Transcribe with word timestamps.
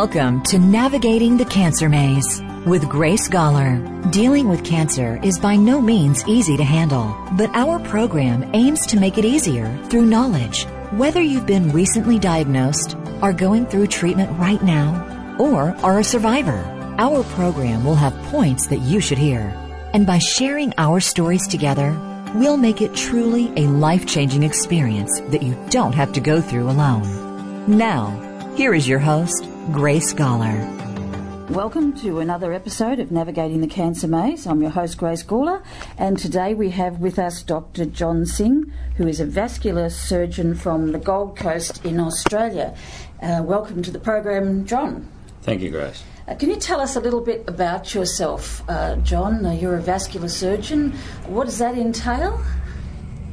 Welcome 0.00 0.42
to 0.44 0.58
Navigating 0.58 1.36
the 1.36 1.44
Cancer 1.44 1.86
Maze 1.86 2.40
with 2.64 2.88
Grace 2.88 3.28
Gawler. 3.28 4.10
Dealing 4.10 4.48
with 4.48 4.64
cancer 4.64 5.20
is 5.22 5.38
by 5.38 5.56
no 5.56 5.78
means 5.78 6.26
easy 6.26 6.56
to 6.56 6.64
handle, 6.64 7.14
but 7.32 7.50
our 7.54 7.78
program 7.80 8.50
aims 8.54 8.86
to 8.86 8.98
make 8.98 9.18
it 9.18 9.26
easier 9.26 9.68
through 9.90 10.06
knowledge. 10.06 10.64
Whether 10.92 11.20
you've 11.20 11.44
been 11.44 11.70
recently 11.70 12.18
diagnosed, 12.18 12.96
are 13.20 13.34
going 13.34 13.66
through 13.66 13.88
treatment 13.88 14.30
right 14.38 14.62
now, 14.62 15.36
or 15.38 15.76
are 15.82 15.98
a 15.98 16.04
survivor, 16.04 16.64
our 16.96 17.22
program 17.34 17.84
will 17.84 17.94
have 17.94 18.16
points 18.30 18.68
that 18.68 18.80
you 18.80 19.00
should 19.02 19.18
hear. 19.18 19.54
And 19.92 20.06
by 20.06 20.16
sharing 20.16 20.72
our 20.78 21.00
stories 21.00 21.46
together, 21.46 21.94
we'll 22.34 22.56
make 22.56 22.80
it 22.80 22.94
truly 22.94 23.52
a 23.54 23.68
life 23.68 24.06
changing 24.06 24.44
experience 24.44 25.20
that 25.28 25.42
you 25.42 25.54
don't 25.68 25.92
have 25.92 26.14
to 26.14 26.22
go 26.22 26.40
through 26.40 26.70
alone. 26.70 27.66
Now, 27.66 28.29
here 28.60 28.74
is 28.74 28.86
your 28.86 28.98
host, 28.98 29.48
Grace 29.72 30.12
Gawler. 30.12 31.48
Welcome 31.48 31.98
to 32.00 32.18
another 32.18 32.52
episode 32.52 32.98
of 32.98 33.10
Navigating 33.10 33.62
the 33.62 33.66
Cancer 33.66 34.06
Maze. 34.06 34.46
I'm 34.46 34.60
your 34.60 34.70
host, 34.70 34.98
Grace 34.98 35.22
Gawler, 35.22 35.62
and 35.96 36.18
today 36.18 36.52
we 36.52 36.68
have 36.68 36.98
with 36.98 37.18
us 37.18 37.42
Dr. 37.42 37.86
John 37.86 38.26
Singh, 38.26 38.70
who 38.96 39.08
is 39.08 39.18
a 39.18 39.24
vascular 39.24 39.88
surgeon 39.88 40.54
from 40.54 40.92
the 40.92 40.98
Gold 40.98 41.38
Coast 41.38 41.82
in 41.86 41.98
Australia. 41.98 42.76
Uh, 43.22 43.40
welcome 43.42 43.82
to 43.82 43.90
the 43.90 43.98
program, 43.98 44.66
John. 44.66 45.08
Thank 45.40 45.62
you, 45.62 45.70
Grace. 45.70 46.02
Uh, 46.28 46.34
can 46.34 46.50
you 46.50 46.56
tell 46.56 46.80
us 46.80 46.96
a 46.96 47.00
little 47.00 47.22
bit 47.22 47.48
about 47.48 47.94
yourself, 47.94 48.62
uh, 48.68 48.96
John? 48.96 49.46
Uh, 49.46 49.52
you're 49.52 49.76
a 49.76 49.82
vascular 49.82 50.28
surgeon. 50.28 50.92
What 51.28 51.46
does 51.46 51.56
that 51.60 51.78
entail? 51.78 52.38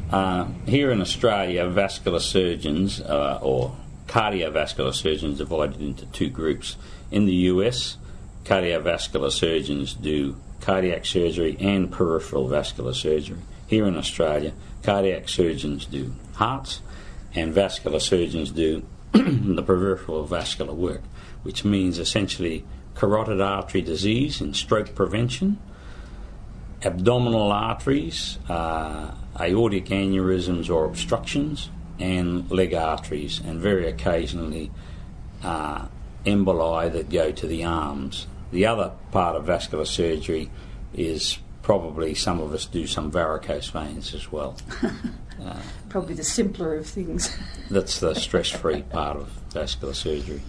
Uh, 0.10 0.48
here 0.66 0.90
in 0.90 1.02
Australia, 1.02 1.68
vascular 1.68 2.22
surgeons, 2.22 3.02
uh, 3.02 3.40
or 3.42 3.76
cardiovascular 4.08 4.94
surgeons 4.94 5.38
divided 5.38 5.82
into 5.82 6.06
two 6.08 6.30
groups. 6.30 6.76
In 7.12 7.26
the 7.26 7.34
US, 7.34 7.98
cardiovascular 8.46 9.32
surgeons 9.32 9.94
do 9.94 10.38
cardiac 10.62 11.06
surgery 11.06 11.58
and 11.60 11.92
peripheral 11.92 12.48
vascular 12.48 12.94
surgery. 12.94 13.40
Here 13.68 13.86
in 13.86 13.98
Australia, 13.98 14.54
cardiac 14.84 15.30
surgeons 15.30 15.86
do 15.86 16.14
hearts 16.36 16.82
and 17.36 17.54
vascular 17.54 18.00
surgeons 18.00 18.52
do 18.52 18.84
the 19.12 19.64
peripheral 19.64 20.26
vascular 20.26 20.74
work, 20.74 21.02
which 21.44 21.64
means 21.64 22.00
essentially 22.00 22.66
carotid 22.96 23.42
artery 23.42 23.82
disease 23.82 24.42
and 24.42 24.56
stroke 24.56 24.96
prevention, 24.96 25.60
abdominal 26.84 27.52
arteries, 27.52 28.38
uh, 28.50 29.12
aortic 29.40 29.86
aneurysms 29.86 30.70
or 30.70 30.86
obstructions, 30.86 31.70
and 32.00 32.50
leg 32.52 32.74
arteries, 32.74 33.40
and 33.40 33.60
very 33.60 33.88
occasionally 33.88 34.72
uh, 35.44 35.88
emboli 36.26 36.92
that 36.92 37.10
go 37.10 37.32
to 37.32 37.48
the 37.48 37.64
arms. 37.64 38.28
The 38.52 38.66
other 38.66 38.92
part 39.12 39.36
of 39.36 39.46
vascular 39.46 39.86
surgery 39.86 40.50
is 40.94 41.38
probably 41.62 42.16
some 42.16 42.40
of 42.40 42.54
us 42.54 42.66
do 42.66 42.88
some 42.88 43.12
varicose 43.12 43.70
veins 43.70 44.14
as 44.14 44.32
well. 44.32 44.58
uh, 44.84 45.60
probably 45.90 46.14
the 46.14 46.24
simpler 46.24 46.76
of 46.76 46.88
things. 46.88 47.36
that's 47.70 48.00
the 48.00 48.14
stress 48.14 48.50
free 48.50 48.84
part 48.84 49.18
of 49.18 49.28
vascular 49.52 49.94
surgery. 49.94 50.42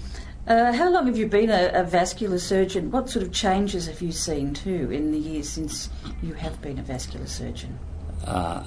Uh, 0.47 0.73
how 0.73 0.89
long 0.89 1.07
have 1.07 1.19
you 1.19 1.27
been 1.27 1.51
a, 1.51 1.71
a, 1.75 1.85
vascular 1.85 2.39
surgeon? 2.39 2.91
What 2.91 3.11
sort 3.11 3.23
of 3.23 3.33
changes 3.33 3.87
have 3.87 4.01
you 4.01 4.13
seen 4.13 4.55
too 4.55 4.91
in 4.91 5.13
the 5.13 5.19
years 5.19 5.47
since 5.47 5.91
you 6.23 6.33
have 6.35 6.63
been 6.63 6.79
a 6.79 6.83
vascular 6.83 7.27
surgeon? 7.27 7.79
Uh, 8.25 8.65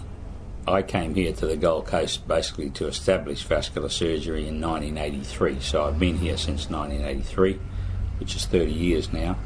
I 0.67 0.83
came 0.83 1.15
here 1.15 1.33
to 1.33 1.47
the 1.47 1.57
Gold 1.57 1.87
Coast 1.87 2.27
basically 2.27 2.69
to 2.71 2.87
establish 2.87 3.43
vascular 3.43 3.89
surgery 3.89 4.47
in 4.47 4.61
1983. 4.61 5.59
So 5.59 5.83
I've 5.85 5.99
been 5.99 6.17
here 6.17 6.37
since 6.37 6.69
1983, 6.69 7.59
which 8.19 8.35
is 8.35 8.45
30 8.45 8.71
years 8.71 9.11
now. 9.11 9.37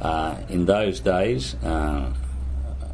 Uh, 0.00 0.36
in 0.48 0.66
those 0.66 1.00
days, 1.00 1.54
uh, 1.64 2.12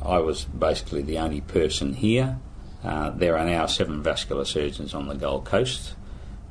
I 0.03 0.19
was 0.19 0.44
basically 0.44 1.03
the 1.03 1.19
only 1.19 1.41
person 1.41 1.94
here. 1.94 2.38
Uh, 2.84 3.10
there 3.10 3.36
are 3.36 3.44
now 3.44 3.66
seven 3.66 4.03
vascular 4.03 4.44
surgeons 4.44 4.94
on 4.94 5.09
the 5.09 5.14
Gold 5.14 5.44
Coast, 5.44 5.94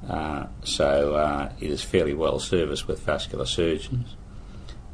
uh, 0.09 0.47
so 0.63 1.15
uh, 1.15 1.51
it 1.59 1.69
is 1.69 1.83
fairly 1.83 2.13
well 2.13 2.39
serviced 2.39 2.87
with 2.87 3.01
vascular 3.01 3.45
surgeons. 3.45 4.15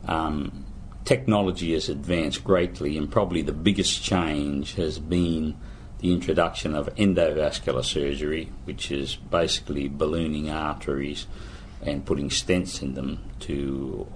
Um, 0.08 0.66
technology 1.06 1.74
has 1.74 1.90
advanced 1.90 2.44
greatly, 2.44 2.98
and 2.98 3.10
probably 3.10 3.42
the 3.42 3.54
biggest 3.54 4.04
change 4.04 4.74
has 4.76 5.00
been 5.00 5.56
the 6.00 6.14
introduction 6.14 6.76
of 6.76 6.94
endovascular 6.96 7.84
surgery, 7.84 8.52
which 8.66 8.92
is 8.92 9.16
basically 9.16 9.88
ballooning 9.88 10.50
arteries 10.50 11.26
and 11.82 12.06
putting 12.06 12.30
stents 12.30 12.82
in 12.82 12.94
them 12.94 13.24
to 13.40 14.08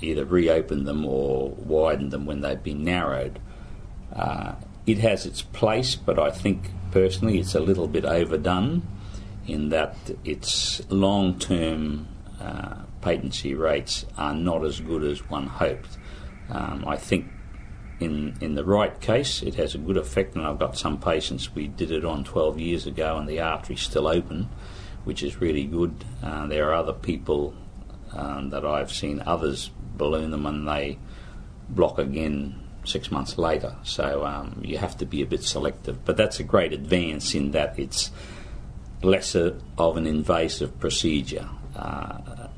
either 0.00 0.24
reopen 0.24 0.84
them 0.84 1.04
or 1.04 1.50
widen 1.50 2.10
them 2.10 2.26
when 2.26 2.40
they've 2.40 2.62
been 2.62 2.84
narrowed. 2.84 3.38
Uh, 4.14 4.54
it 4.86 4.98
has 4.98 5.26
its 5.26 5.42
place, 5.42 5.96
but 5.96 6.18
I 6.18 6.30
think 6.30 6.70
personally 6.90 7.38
it's 7.38 7.54
a 7.54 7.60
little 7.60 7.88
bit 7.88 8.04
overdone 8.04 8.82
in 9.46 9.70
that 9.70 9.96
its 10.24 10.82
long 10.90 11.38
term 11.38 12.08
uh, 12.40 12.76
patency 13.00 13.54
rates 13.54 14.06
are 14.16 14.34
not 14.34 14.64
as 14.64 14.80
good 14.80 15.02
as 15.02 15.28
one 15.28 15.46
hoped. 15.46 15.98
Um, 16.50 16.84
I 16.86 16.96
think 16.96 17.26
in 18.00 18.36
in 18.40 18.54
the 18.54 18.64
right 18.64 19.00
case, 19.00 19.42
it 19.42 19.54
has 19.54 19.74
a 19.74 19.78
good 19.78 19.96
effect. 19.96 20.34
And 20.34 20.46
I've 20.46 20.58
got 20.58 20.76
some 20.76 20.98
patients 20.98 21.54
we 21.54 21.68
did 21.68 21.90
it 21.90 22.04
on 22.04 22.24
12 22.24 22.58
years 22.58 22.86
ago, 22.86 23.16
and 23.16 23.28
the 23.28 23.40
artery's 23.40 23.82
still 23.82 24.06
open, 24.06 24.48
which 25.04 25.22
is 25.22 25.40
really 25.40 25.64
good. 25.64 26.04
Uh, 26.22 26.46
there 26.46 26.70
are 26.70 26.74
other 26.74 26.92
people 26.92 27.54
um, 28.12 28.50
that 28.50 28.64
I've 28.64 28.92
seen 28.92 29.22
others 29.26 29.70
balloon 29.96 30.30
them, 30.30 30.46
and 30.46 30.66
they 30.66 30.98
block 31.68 31.98
again 31.98 32.60
six 32.84 33.10
months 33.10 33.38
later. 33.38 33.76
So 33.82 34.24
um, 34.24 34.60
you 34.62 34.78
have 34.78 34.96
to 34.98 35.06
be 35.06 35.22
a 35.22 35.26
bit 35.26 35.42
selective. 35.42 36.04
But 36.04 36.16
that's 36.16 36.38
a 36.40 36.44
great 36.44 36.72
advance 36.72 37.34
in 37.34 37.52
that 37.52 37.78
it's 37.78 38.10
lesser 39.02 39.58
of 39.78 39.96
an 39.96 40.06
invasive 40.06 40.78
procedure. 40.78 41.48
Uh, 41.76 42.48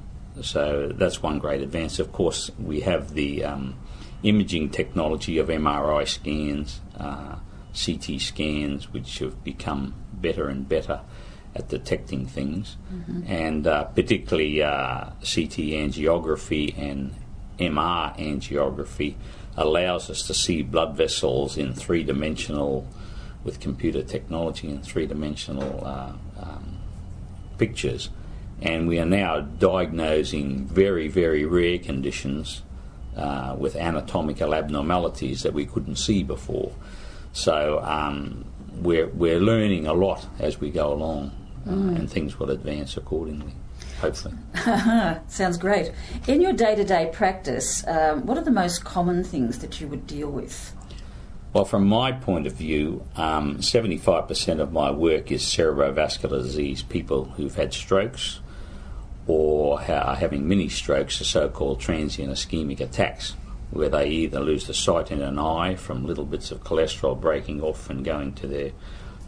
so 0.43 0.93
that's 0.95 1.23
one 1.23 1.39
great 1.39 1.63
advance. 1.63 1.99
Of 1.99 2.13
course, 2.13 2.51
we 2.59 2.81
have 2.81 3.15
the 3.15 3.45
um, 3.45 3.77
imaging 4.23 4.71
technology 4.71 5.39
of 5.39 5.49
MRI 5.49 6.07
scans, 6.07 6.81
uh, 6.99 7.37
CT 7.75 8.21
scans, 8.21 8.93
which 8.93 9.19
have 9.19 9.45
become 9.45 9.95
better 10.13 10.49
and 10.49 10.69
better 10.69 11.01
at 11.55 11.69
detecting 11.69 12.27
things, 12.27 12.77
mm-hmm. 12.93 13.23
and 13.27 13.67
uh, 13.67 13.85
particularly 13.85 14.63
uh, 14.63 15.07
CT 15.21 15.73
angiography 15.73 16.77
and 16.79 17.15
MR 17.59 18.17
angiography 18.19 19.15
allows 19.57 20.11
us 20.11 20.27
to 20.27 20.35
see 20.35 20.63
blood 20.63 20.97
vessels 20.97 21.57
in 21.57 21.73
three 21.73 22.03
dimensional, 22.03 22.87
with 23.43 23.61
computer 23.61 24.03
technology 24.03 24.69
in 24.69 24.83
three 24.83 25.07
dimensional 25.07 25.83
uh, 25.85 26.13
um, 26.43 26.79
pictures. 27.57 28.11
And 28.61 28.89
we 28.89 28.99
are 28.99 29.07
now 29.07 29.41
diagnosing 29.41 30.67
very, 30.67 31.09
very 31.09 31.45
rare 31.45 31.79
conditions 31.79 32.63
uh, 33.17 33.55
with 33.59 33.77
anatomical 33.77 34.55
abnormalities 34.55 35.43
that 35.43 35.53
we 35.53 35.67
couldn't 35.67 35.97
see 35.97 36.23
before. 36.23 36.73
So 37.33 37.81
um, 37.83 38.45
we're, 38.81 39.09
we're 39.09 39.41
learning 39.41 39.87
a 39.87 39.93
lot 39.93 40.27
as 40.39 40.61
we 40.61 40.71
go 40.71 40.93
along, 40.93 41.33
uh, 41.67 41.71
mm. 41.71 41.97
and 41.97 42.11
things 42.11 42.39
will 42.39 42.51
advance 42.51 42.97
accordingly. 42.97 43.53
Hopefully. 44.01 44.35
Sounds 45.29 45.57
great. 45.57 45.93
In 46.27 46.43
your 46.43 46.53
day 46.53 46.75
to 46.75 46.85
day 46.85 47.11
practice, 47.13 47.87
um, 47.87 48.27
what 48.27 48.37
are 48.37 48.45
the 48.45 48.51
most 48.51 48.85
common 48.85 49.25
things 49.25 49.59
that 49.61 49.81
you 49.81 49.89
would 49.89 50.07
deal 50.07 50.31
with? 50.31 50.75
Well, 51.55 51.65
from 51.65 51.87
my 51.87 52.13
point 52.13 52.47
of 52.47 52.53
view, 52.53 53.07
um, 53.17 53.59
75% 53.59 54.61
of 54.61 54.73
my 54.73 54.91
work 54.91 55.33
is 55.33 55.43
cerebrovascular 55.43 56.43
disease, 56.43 56.83
people 56.83 57.25
who've 57.37 57.55
had 57.55 57.73
strokes 57.73 58.41
or 59.27 59.81
are 59.81 60.17
having 60.17 60.47
mini 60.47 60.69
strokes, 60.69 61.19
the 61.19 61.25
so 61.25 61.49
called 61.49 61.81
transient 61.81 62.33
ischemic 62.33 62.81
attacks, 62.81 63.35
where 63.71 63.89
they 63.89 64.09
either 64.09 64.41
lose 64.41 64.67
the 64.67 64.75
sight 64.75 65.11
in 65.11 65.21
an 65.21 65.39
eye 65.39 65.75
from 65.75 66.07
little 66.07 66.25
bits 66.25 66.51
of 66.51 66.63
cholesterol 66.63 67.21
breaking 67.21 67.61
off 67.61 67.91
and 67.91 68.05
going 68.05 68.33
to 68.35 68.47
their 68.47 68.71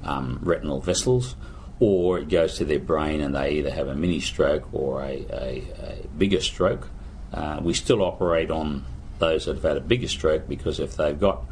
um, 0.05 0.39
retinal 0.43 0.81
vessels, 0.81 1.35
or 1.81 2.19
it 2.19 2.29
goes 2.29 2.57
to 2.57 2.65
their 2.65 2.79
brain 2.79 3.21
and 3.21 3.35
they 3.35 3.53
either 3.53 3.71
have 3.71 3.89
a 3.89 3.95
mini 3.95 4.21
stroke 4.21 4.73
or 4.73 5.03
a, 5.03 5.27
a, 5.31 5.65
a 5.83 6.07
bigger 6.17 6.41
stroke. 6.41 6.89
Uh, 7.33 7.61
we 7.63 7.75
still 7.75 8.03
operate 8.03 8.51
on 8.51 8.85
those 9.19 9.47
that 9.47 9.57
have 9.57 9.65
had 9.65 9.77
a 9.77 9.81
bigger 9.81 10.09
stroke 10.09 10.49
because 10.49 10.79
if 10.79 10.97
they've 10.97 11.19
got 11.19 11.45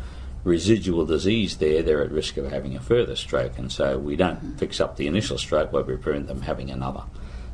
residual 0.45 1.05
disease 1.05 1.57
there, 1.57 1.83
they're 1.83 2.03
at 2.03 2.13
risk 2.13 2.37
of 2.37 2.51
having 2.51 2.77
a 2.77 2.81
further 2.81 3.17
stroke, 3.17 3.59
and 3.59 3.73
so 3.73 3.99
we 3.99 4.15
don't 4.15 4.57
fix 4.59 4.81
up 4.81 4.97
the 4.97 5.09
initial 5.09 5.37
stroke, 5.37 5.73
but 5.73 5.87
we 5.87 5.97
prevent 5.97 6.29
them 6.29 6.43
having 6.43 6.71
another. 6.71 7.03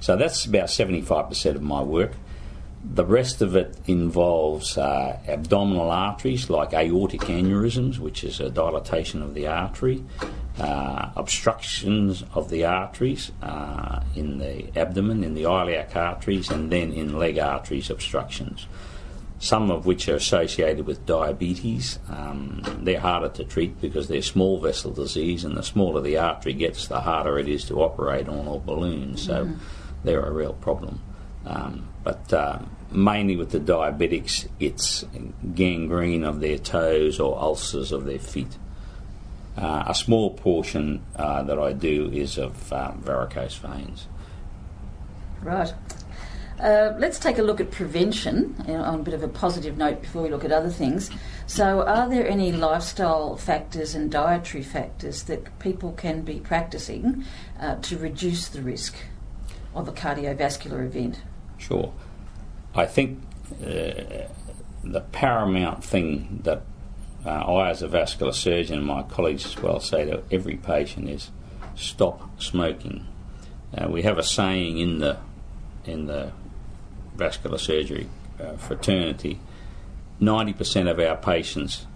So 0.03 0.17
that's 0.17 0.45
about 0.45 0.67
75% 0.67 1.55
of 1.55 1.63
my 1.63 1.81
work. 1.81 2.11
The 2.85 3.05
rest 3.05 3.41
of 3.41 3.55
it 3.55 3.79
involves 3.87 4.77
uh, 4.77 5.21
abdominal 5.29 5.93
arteries 5.93 6.51
like 6.51 6.75
aortic 6.75 7.21
aneurysms, 7.21 8.01
which 8.01 8.25
is 8.25 8.41
a 8.41 8.51
dilatation 8.51 9.23
of 9.23 9.35
the 9.35 9.47
artery, 9.47 10.03
uh, 10.59 11.11
obstructions 11.15 12.25
of 12.35 12.51
the 12.51 12.65
arteries 12.65 13.31
uh, 13.43 14.03
in 14.17 14.39
the 14.39 14.77
abdomen, 14.77 15.23
in 15.23 15.35
the 15.35 15.45
iliac 15.45 15.95
arteries, 15.95 16.51
and 16.51 16.73
then 16.73 16.93
in 16.93 17.17
leg 17.17 17.39
arteries 17.39 17.89
obstructions 17.89 18.67
some 19.39 19.73
of 19.73 19.87
which 19.87 20.09
are 20.09 20.15
associated 20.15 20.87
with 20.87 21.05
diabetes. 21.05 21.99
Um, 22.09 22.63
they're 22.83 23.01
harder 23.01 23.29
to 23.31 23.43
treat 23.43 23.81
because 23.81 24.07
they're 24.07 24.23
small 24.23 24.61
vessel 24.61 24.93
disease, 24.93 25.45
and 25.45 25.57
the 25.57 25.65
smaller 25.65 26.01
the 26.01 26.17
artery 26.17 26.53
gets, 26.53 26.87
the 26.87 27.01
harder 27.01 27.41
it 27.41 27.49
is 27.49 27.65
to 27.65 27.83
operate 27.83 28.29
on 28.29 28.47
or 28.47 28.61
balloon. 28.61 29.17
So 29.17 29.47
mm. 29.47 29.59
They're 30.05 30.25
a 30.25 30.33
real 30.33 30.55
problem. 30.55 31.01
Um, 31.45 31.89
but 32.05 32.33
uh, 32.33 32.61
mainly 32.91 33.37
with 33.37 33.51
the 33.51 33.61
diabetics, 33.61 34.49
it's 34.61 35.05
gangrene 35.55 36.25
of 36.25 36.41
their 36.41 36.59
toes 36.59 37.21
or 37.21 37.39
ulcers 37.39 37.93
of 37.93 38.05
their 38.05 38.19
feet. 38.19 38.59
Uh, 39.57 39.85
a 39.87 39.95
small 39.95 40.31
portion 40.31 41.05
uh, 41.17 41.43
that 41.43 41.59
I 41.59 41.73
do 41.73 42.11
is 42.13 42.39
of 42.39 42.73
um, 42.73 43.03
varicose 43.03 43.57
veins. 43.57 44.07
Right. 45.43 45.73
Uh, 46.59 46.95
let's 46.99 47.19
take 47.19 47.39
a 47.39 47.43
look 47.43 47.61
at 47.61 47.71
prevention 47.71 48.55
on 48.69 49.01
a 49.01 49.03
bit 49.03 49.15
of 49.15 49.23
a 49.23 49.29
positive 49.29 49.77
note 49.77 50.01
before 50.01 50.23
we 50.23 50.29
look 50.31 50.45
at 50.45 50.53
other 50.53 50.71
things. 50.71 51.11
So, 51.47 51.83
are 51.83 52.09
there 52.09 52.27
any 52.27 52.53
lifestyle 52.53 53.37
factors 53.37 53.97
and 53.97 54.13
dietary 54.13 54.63
factors 54.63 55.25
that 55.25 55.59
people 55.59 55.93
can 55.93 56.23
be 56.23 56.39
practicing 56.39 57.25
uh, 57.59 57.77
to 57.77 57.99
reduce 57.99 58.49
the 58.49 58.63
risk 58.63 58.95
of 59.75 59.89
a 59.89 59.93
cardiovascular 59.93 60.85
event? 60.85 61.23
Sure. 61.59 61.93
I 62.75 62.87
think 62.87 63.23
uh, 63.63 64.29
the 64.83 65.01
paramount 65.13 65.85
thing 65.85 66.41
that 66.45 66.63
uh, 67.25 67.29
I, 67.29 67.71
as 67.71 67.83
a 67.83 67.89
vascular 67.89 68.33
surgeon, 68.33 68.79
and 68.79 68.87
my 68.87 69.03
colleagues 69.03 69.47
as 69.47 69.57
well, 69.57 69.79
say 69.79 70.05
to 70.05 70.23
every 70.31 70.57
patient 70.57 71.09
is 71.09 71.31
stop 71.77 72.41
smoking. 72.41 73.07
Uh, 73.77 73.89
we 73.89 74.03
have 74.03 74.19
a 74.19 74.23
saying 74.23 74.79
in 74.79 74.99
the 74.99 75.19
in 75.85 76.07
the 76.07 76.33
vascular 77.17 77.59
surgery 77.59 78.09
uh, 78.41 78.57
fraternity, 78.57 79.41
90% 80.21 80.91
of 80.91 80.99
our 80.99 81.17
patients 81.17 81.87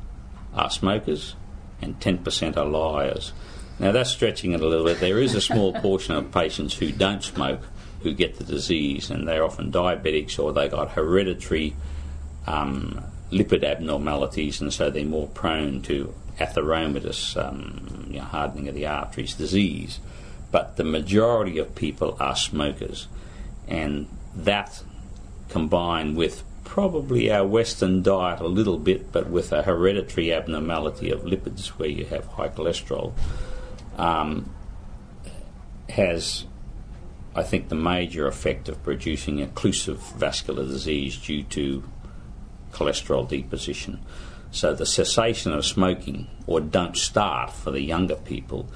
are 0.54 0.70
smokers 0.70 1.36
and 1.80 1.98
10% 2.00 2.56
are 2.56 2.64
liars. 2.64 3.32
Now 3.78 3.92
that's 3.92 4.10
stretching 4.10 4.52
it 4.52 4.60
a 4.60 4.66
little 4.66 4.86
bit. 4.86 5.00
There 5.00 5.18
is 5.18 5.34
a 5.34 5.40
small 5.40 5.72
portion 5.74 6.14
of 6.14 6.32
patients 6.32 6.74
who 6.74 6.92
don't 6.92 7.22
smoke 7.22 7.60
who 8.02 8.14
get 8.14 8.36
the 8.36 8.44
disease, 8.44 9.10
and 9.10 9.26
they're 9.26 9.44
often 9.44 9.72
diabetics 9.72 10.38
or 10.38 10.52
they've 10.52 10.70
got 10.70 10.92
hereditary 10.92 11.74
um, 12.46 13.02
lipid 13.30 13.64
abnormalities, 13.64 14.60
and 14.60 14.72
so 14.72 14.90
they're 14.90 15.04
more 15.04 15.28
prone 15.28 15.82
to 15.82 16.14
atheromatous, 16.38 17.36
um, 17.36 18.06
you 18.08 18.18
know, 18.18 18.24
hardening 18.24 18.68
of 18.68 18.74
the 18.74 18.86
arteries 18.86 19.34
disease. 19.34 19.98
But 20.50 20.76
the 20.76 20.84
majority 20.84 21.58
of 21.58 21.74
people 21.74 22.16
are 22.20 22.36
smokers, 22.36 23.08
and 23.66 24.06
that 24.34 24.82
combined 25.48 26.16
with 26.16 26.44
probably 26.64 27.30
our 27.30 27.46
Western 27.46 28.02
diet 28.02 28.40
a 28.40 28.46
little 28.46 28.78
bit, 28.78 29.12
but 29.12 29.28
with 29.28 29.52
a 29.52 29.62
hereditary 29.62 30.32
abnormality 30.32 31.10
of 31.10 31.22
lipids 31.22 31.68
where 31.68 31.88
you 31.88 32.04
have 32.06 32.26
high 32.26 32.48
cholesterol, 32.48 33.12
um, 33.96 34.54
has, 35.88 36.44
I 37.34 37.42
think, 37.42 37.68
the 37.68 37.74
major 37.74 38.26
effect 38.26 38.68
of 38.68 38.82
producing 38.82 39.38
occlusive 39.38 39.98
vascular 40.16 40.64
disease 40.64 41.16
due 41.16 41.42
to 41.44 41.82
cholesterol 42.72 43.28
deposition. 43.28 44.00
So 44.50 44.74
the 44.74 44.86
cessation 44.86 45.52
of 45.52 45.66
smoking, 45.66 46.28
or 46.46 46.60
don't 46.60 46.96
start 46.96 47.52
for 47.52 47.70
the 47.70 47.80
younger 47.80 48.16
people, 48.16 48.68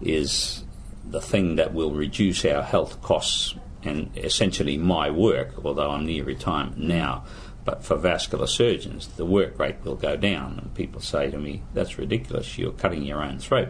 is 0.00 0.64
the 1.04 1.20
thing 1.20 1.56
that 1.56 1.72
will 1.72 1.92
reduce 1.92 2.44
our 2.44 2.62
health 2.62 3.00
costs 3.02 3.54
and 3.84 4.10
essentially 4.16 4.78
my 4.78 5.10
work, 5.10 5.54
although 5.64 5.90
I'm 5.90 6.06
near 6.06 6.24
retirement 6.24 6.78
now, 6.78 7.24
but 7.64 7.84
for 7.84 7.96
vascular 7.96 8.46
surgeons, 8.46 9.08
the 9.08 9.24
work 9.24 9.58
rate 9.58 9.76
will 9.84 9.94
go 9.94 10.16
down. 10.16 10.58
And 10.58 10.74
people 10.74 11.00
say 11.00 11.30
to 11.30 11.38
me, 11.38 11.62
that's 11.74 11.98
ridiculous, 11.98 12.58
you're 12.58 12.72
cutting 12.72 13.02
your 13.02 13.22
own 13.22 13.38
throat. 13.38 13.68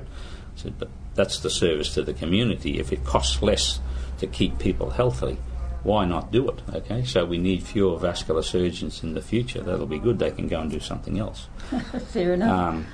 I 0.56 0.60
said, 0.60 0.78
but 0.78 0.88
that's 1.14 1.40
the 1.40 1.50
service 1.50 1.94
to 1.94 2.02
the 2.02 2.14
community. 2.14 2.78
If 2.78 2.92
it 2.92 3.04
costs 3.04 3.42
less 3.42 3.80
to 4.18 4.26
keep 4.26 4.58
people 4.58 4.90
healthy, 4.90 5.38
why 5.82 6.04
not 6.04 6.30
do 6.30 6.48
it? 6.48 6.62
Okay, 6.72 7.04
so 7.04 7.24
we 7.24 7.38
need 7.38 7.62
fewer 7.62 7.98
vascular 7.98 8.42
surgeons 8.42 9.02
in 9.02 9.14
the 9.14 9.20
future. 9.20 9.60
That'll 9.60 9.86
be 9.86 9.98
good. 9.98 10.18
They 10.18 10.30
can 10.30 10.48
go 10.48 10.60
and 10.60 10.70
do 10.70 10.80
something 10.80 11.18
else. 11.18 11.48
Fair 12.12 12.34
enough. 12.34 12.50
Um, 12.50 12.86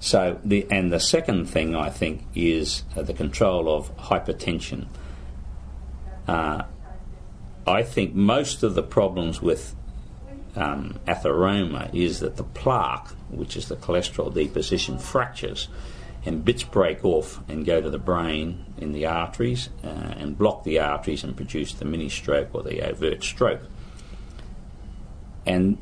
so 0.00 0.40
the 0.44 0.66
and 0.70 0.92
the 0.92 0.98
second 0.98 1.46
thing 1.46 1.76
I 1.76 1.90
think 1.90 2.24
is 2.34 2.82
uh, 2.96 3.02
the 3.02 3.14
control 3.14 3.72
of 3.72 3.96
hypertension. 3.96 4.86
Uh, 6.26 6.64
I 7.66 7.82
think 7.82 8.14
most 8.14 8.62
of 8.62 8.74
the 8.74 8.82
problems 8.82 9.40
with 9.40 9.76
um, 10.56 10.98
atheroma 11.06 11.94
is 11.94 12.20
that 12.20 12.36
the 12.36 12.42
plaque, 12.42 13.08
which 13.30 13.56
is 13.56 13.68
the 13.68 13.76
cholesterol 13.76 14.32
deposition, 14.34 14.98
fractures 14.98 15.68
and 16.24 16.44
bits 16.44 16.62
break 16.62 17.04
off 17.04 17.40
and 17.48 17.64
go 17.64 17.80
to 17.80 17.90
the 17.90 17.98
brain 17.98 18.64
in 18.78 18.92
the 18.92 19.06
arteries 19.06 19.70
uh, 19.82 19.88
and 19.88 20.38
block 20.38 20.64
the 20.64 20.78
arteries 20.78 21.24
and 21.24 21.36
produce 21.36 21.72
the 21.74 21.84
mini 21.84 22.08
stroke 22.08 22.48
or 22.54 22.62
the 22.62 22.82
overt 22.88 23.22
stroke. 23.22 23.62
And 25.44 25.78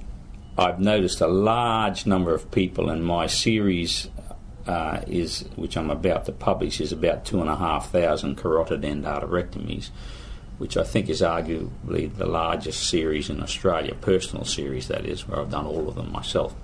I've 0.56 0.80
noticed 0.80 1.20
a 1.20 1.26
large 1.26 2.06
number 2.06 2.34
of 2.34 2.50
people, 2.50 2.88
and 2.88 3.04
my 3.04 3.26
series 3.26 4.08
uh, 4.66 5.02
is, 5.06 5.44
which 5.56 5.76
I'm 5.76 5.90
about 5.90 6.24
to 6.26 6.32
publish, 6.32 6.80
is 6.80 6.92
about 6.92 7.24
two 7.24 7.40
and 7.40 7.50
a 7.50 7.56
half 7.56 7.90
thousand 7.90 8.36
carotid 8.36 8.82
endarterectomies 8.82 9.90
which 10.60 10.76
I 10.76 10.84
think 10.84 11.08
is 11.08 11.22
arguably 11.22 12.14
the 12.14 12.26
largest 12.26 12.86
series 12.86 13.30
in 13.30 13.42
Australia, 13.42 13.94
personal 13.94 14.44
series 14.44 14.88
that 14.88 15.06
is, 15.06 15.26
where 15.26 15.40
I've 15.40 15.50
done 15.50 15.64
all 15.64 15.88
of 15.88 15.94
them 15.94 16.12
myself. 16.12 16.54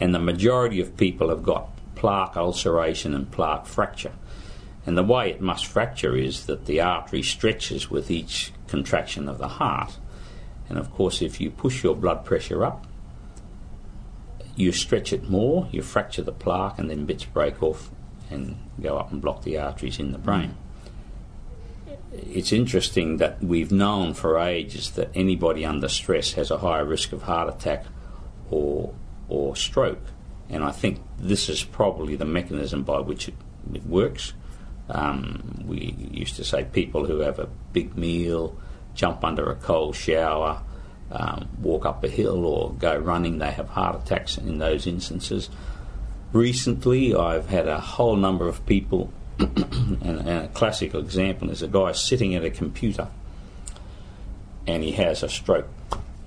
And 0.00 0.12
the 0.12 0.18
majority 0.18 0.80
of 0.80 0.96
people 0.96 1.28
have 1.28 1.44
got 1.44 1.68
plaque 2.04 2.36
ulceration 2.36 3.14
and 3.14 3.30
plaque 3.30 3.64
fracture. 3.64 4.12
And 4.84 4.94
the 4.94 5.02
way 5.02 5.30
it 5.30 5.40
must 5.40 5.64
fracture 5.64 6.14
is 6.14 6.44
that 6.44 6.66
the 6.66 6.78
artery 6.78 7.22
stretches 7.22 7.90
with 7.90 8.10
each 8.10 8.52
contraction 8.68 9.26
of 9.26 9.38
the 9.38 9.48
heart. 9.48 9.96
And 10.68 10.76
of 10.76 10.92
course, 10.92 11.22
if 11.22 11.40
you 11.40 11.50
push 11.50 11.82
your 11.82 11.96
blood 11.96 12.22
pressure 12.22 12.62
up, 12.62 12.86
you 14.54 14.70
stretch 14.70 15.14
it 15.14 15.30
more, 15.30 15.66
you 15.72 15.80
fracture 15.80 16.20
the 16.20 16.30
plaque, 16.30 16.78
and 16.78 16.90
then 16.90 17.06
bits 17.06 17.24
break 17.24 17.62
off 17.62 17.90
and 18.30 18.58
go 18.78 18.98
up 18.98 19.10
and 19.10 19.22
block 19.22 19.42
the 19.42 19.56
arteries 19.56 19.98
in 19.98 20.12
the 20.12 20.18
brain 20.18 20.54
it's 22.12 22.52
interesting 22.52 23.16
that 23.16 23.42
we've 23.42 23.72
known 23.72 24.14
for 24.14 24.38
ages 24.38 24.90
that 24.90 25.10
anybody 25.16 25.64
under 25.64 25.88
stress 25.88 26.34
has 26.34 26.50
a 26.50 26.58
higher 26.58 26.84
risk 26.84 27.12
of 27.12 27.22
heart 27.22 27.48
attack 27.48 27.84
or 28.50 28.94
or 29.28 29.56
stroke, 29.56 30.02
and 30.48 30.62
I 30.62 30.72
think 30.72 31.00
this 31.18 31.48
is 31.48 31.64
probably 31.64 32.16
the 32.16 32.24
mechanism 32.24 32.82
by 32.82 33.00
which 33.00 33.28
it, 33.28 33.34
it 33.72 33.86
works. 33.86 34.32
Um, 34.88 35.64
we 35.66 35.94
used 36.12 36.36
to 36.36 36.44
say 36.44 36.64
people 36.64 37.06
who 37.06 37.20
have 37.20 37.38
a 37.38 37.48
big 37.72 37.96
meal, 37.96 38.56
jump 38.94 39.24
under 39.24 39.50
a 39.50 39.54
cold 39.54 39.96
shower, 39.96 40.62
um, 41.10 41.48
walk 41.60 41.86
up 41.86 42.04
a 42.04 42.08
hill, 42.08 42.44
or 42.44 42.72
go 42.74 42.96
running, 42.96 43.38
they 43.38 43.50
have 43.50 43.70
heart 43.70 44.02
attacks 44.02 44.36
in 44.36 44.58
those 44.58 44.86
instances. 44.86 45.48
Recently, 46.32 47.14
I've 47.14 47.48
had 47.48 47.68
a 47.68 47.80
whole 47.80 48.16
number 48.16 48.48
of 48.48 48.64
people 48.66 49.12
and, 49.38 50.02
and, 50.02 50.28
a 50.28 50.48
classical 50.48 51.00
example 51.00 51.50
is 51.50 51.62
a 51.62 51.68
guy 51.68 51.90
sitting 51.92 52.36
at 52.36 52.44
a 52.44 52.50
computer 52.50 53.08
and 54.66 54.82
he 54.84 54.92
has 54.92 55.24
a 55.24 55.28
stroke 55.28 55.66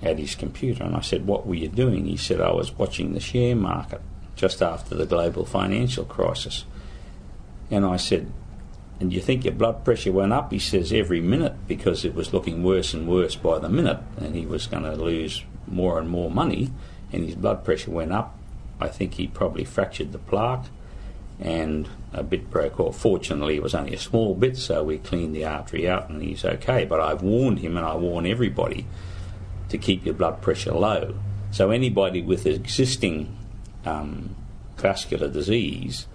at 0.01 0.19
his 0.19 0.35
computer. 0.35 0.83
And 0.83 0.95
I 0.95 1.01
said, 1.01 1.25
What 1.25 1.47
were 1.47 1.55
you 1.55 1.67
doing? 1.67 2.05
He 2.05 2.17
said, 2.17 2.41
I 2.41 2.51
was 2.51 2.71
watching 2.77 3.13
the 3.13 3.19
share 3.19 3.55
market 3.55 4.01
just 4.35 4.61
after 4.61 4.95
the 4.95 5.05
global 5.05 5.45
financial 5.45 6.05
crisis. 6.05 6.65
And 7.71 7.85
I 7.85 7.97
said, 7.97 8.31
and 8.99 9.13
you 9.13 9.21
think 9.21 9.45
your 9.45 9.53
blood 9.53 9.85
pressure 9.85 10.11
went 10.11 10.33
up? 10.33 10.51
He 10.51 10.59
says 10.59 10.91
every 10.91 11.21
minute 11.21 11.53
because 11.67 12.03
it 12.03 12.15
was 12.15 12.33
looking 12.33 12.63
worse 12.63 12.93
and 12.93 13.07
worse 13.07 13.35
by 13.35 13.59
the 13.59 13.69
minute, 13.69 13.99
and 14.17 14.35
he 14.35 14.45
was 14.45 14.65
going 14.65 14.83
to 14.83 14.95
lose 14.95 15.43
more 15.67 15.99
and 15.99 16.09
more 16.09 16.31
money, 16.31 16.71
and 17.11 17.23
his 17.23 17.35
blood 17.35 17.63
pressure 17.63 17.91
went 17.91 18.11
up. 18.11 18.35
I 18.79 18.87
think 18.87 19.15
he 19.15 19.27
probably 19.27 19.65
fractured 19.65 20.13
the 20.13 20.17
plaque, 20.17 20.65
and 21.39 21.87
a 22.11 22.23
bit 22.23 22.49
broke 22.49 22.79
off. 22.79 22.97
Fortunately, 22.97 23.55
it 23.55 23.63
was 23.63 23.75
only 23.75 23.93
a 23.93 23.99
small 23.99 24.33
bit, 24.33 24.57
so 24.57 24.83
we 24.83 24.97
cleaned 24.97 25.35
the 25.35 25.45
artery 25.45 25.87
out, 25.87 26.09
and 26.09 26.21
he's 26.23 26.43
okay. 26.43 26.83
But 26.85 26.99
I've 26.99 27.21
warned 27.21 27.59
him, 27.59 27.77
and 27.77 27.85
I 27.85 27.95
warn 27.95 28.25
everybody 28.25 28.87
to 29.69 29.77
keep 29.77 30.05
your 30.05 30.13
blood 30.13 30.41
pressure 30.41 30.73
low. 30.73 31.15
So 31.51 31.71
anybody 31.71 32.21
with 32.21 32.45
existing 32.45 33.35
um, 33.85 34.35
vascular 34.77 35.27
disease 35.29 36.07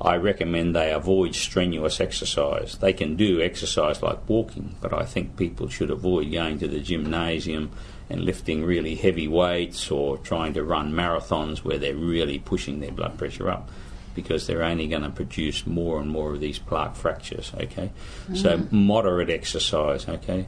I 0.00 0.16
recommend 0.16 0.74
they 0.74 0.92
avoid 0.92 1.34
strenuous 1.34 2.00
exercise. 2.00 2.76
They 2.76 2.92
can 2.92 3.16
do 3.16 3.40
exercise 3.40 4.02
like 4.02 4.28
walking, 4.28 4.74
but 4.80 4.92
I 4.92 5.04
think 5.04 5.36
people 5.36 5.68
should 5.68 5.90
avoid 5.90 6.30
going 6.32 6.58
to 6.58 6.68
the 6.68 6.80
gymnasium 6.80 7.70
and 8.10 8.20
lifting 8.22 8.64
really 8.64 8.96
heavy 8.96 9.28
weights 9.28 9.90
or 9.90 10.18
trying 10.18 10.52
to 10.54 10.64
run 10.64 10.92
marathons 10.92 11.58
where 11.58 11.78
they're 11.78 11.94
really 11.94 12.38
pushing 12.38 12.80
their 12.80 12.92
blood 12.92 13.16
pressure 13.16 13.48
up 13.48 13.70
because 14.14 14.46
they're 14.46 14.62
only 14.62 14.86
going 14.88 15.02
to 15.02 15.10
produce 15.10 15.66
more 15.66 16.00
and 16.00 16.10
more 16.10 16.34
of 16.34 16.40
these 16.40 16.58
plaque 16.58 16.94
fractures, 16.96 17.52
okay? 17.58 17.90
Mm. 18.28 18.36
So 18.36 18.68
moderate 18.70 19.30
exercise, 19.30 20.08
okay? 20.08 20.46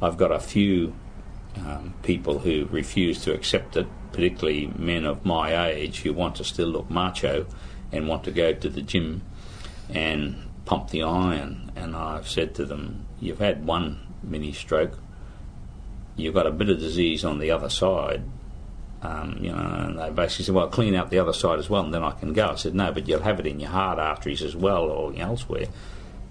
I've 0.00 0.16
got 0.16 0.30
a 0.30 0.40
few 0.40 0.94
um, 1.56 1.94
people 2.02 2.40
who 2.40 2.66
refuse 2.70 3.22
to 3.24 3.32
accept 3.32 3.76
it, 3.76 3.86
particularly 4.12 4.72
men 4.76 5.04
of 5.04 5.24
my 5.24 5.68
age 5.68 6.00
who 6.00 6.12
want 6.12 6.36
to 6.36 6.44
still 6.44 6.68
look 6.68 6.90
macho 6.90 7.46
and 7.90 8.08
want 8.08 8.24
to 8.24 8.30
go 8.30 8.52
to 8.52 8.68
the 8.68 8.82
gym 8.82 9.22
and 9.88 10.36
pump 10.64 10.90
the 10.90 11.02
iron. 11.02 11.70
And 11.76 11.94
I've 11.94 12.28
said 12.28 12.54
to 12.56 12.64
them, 12.64 13.06
You've 13.20 13.38
had 13.38 13.66
one 13.66 14.00
mini 14.22 14.52
stroke, 14.52 14.98
you've 16.16 16.34
got 16.34 16.46
a 16.46 16.50
bit 16.50 16.68
of 16.68 16.78
disease 16.78 17.24
on 17.24 17.38
the 17.38 17.50
other 17.50 17.68
side. 17.68 18.22
Um, 19.02 19.38
you 19.40 19.50
know, 19.50 19.58
and 19.58 19.98
they 19.98 20.10
basically 20.10 20.44
said, 20.44 20.54
"Well, 20.54 20.68
clean 20.68 20.94
out 20.94 21.10
the 21.10 21.18
other 21.18 21.32
side 21.32 21.58
as 21.58 21.68
well, 21.68 21.82
and 21.82 21.92
then 21.92 22.04
I 22.04 22.12
can 22.12 22.32
go." 22.32 22.50
I 22.50 22.54
said, 22.54 22.74
"No, 22.74 22.92
but 22.92 23.08
you'll 23.08 23.22
have 23.22 23.40
it 23.40 23.46
in 23.46 23.58
your 23.58 23.70
heart 23.70 23.98
arteries 23.98 24.42
as 24.42 24.54
well, 24.54 24.84
or 24.84 25.12
elsewhere, 25.16 25.66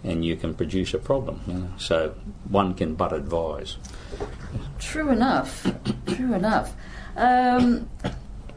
and 0.06 0.24
you 0.24 0.38
can 0.38 0.54
produce 0.54 0.94
a 0.94 0.98
problem." 0.98 1.42
You 1.48 1.54
know? 1.54 1.70
So 1.78 2.14
one 2.48 2.74
can 2.74 2.96
but 2.96 3.12
advise. 3.12 3.76
True 4.82 5.12
enough. 5.12 5.72
True 6.08 6.34
enough. 6.34 6.74
Um, 7.16 7.88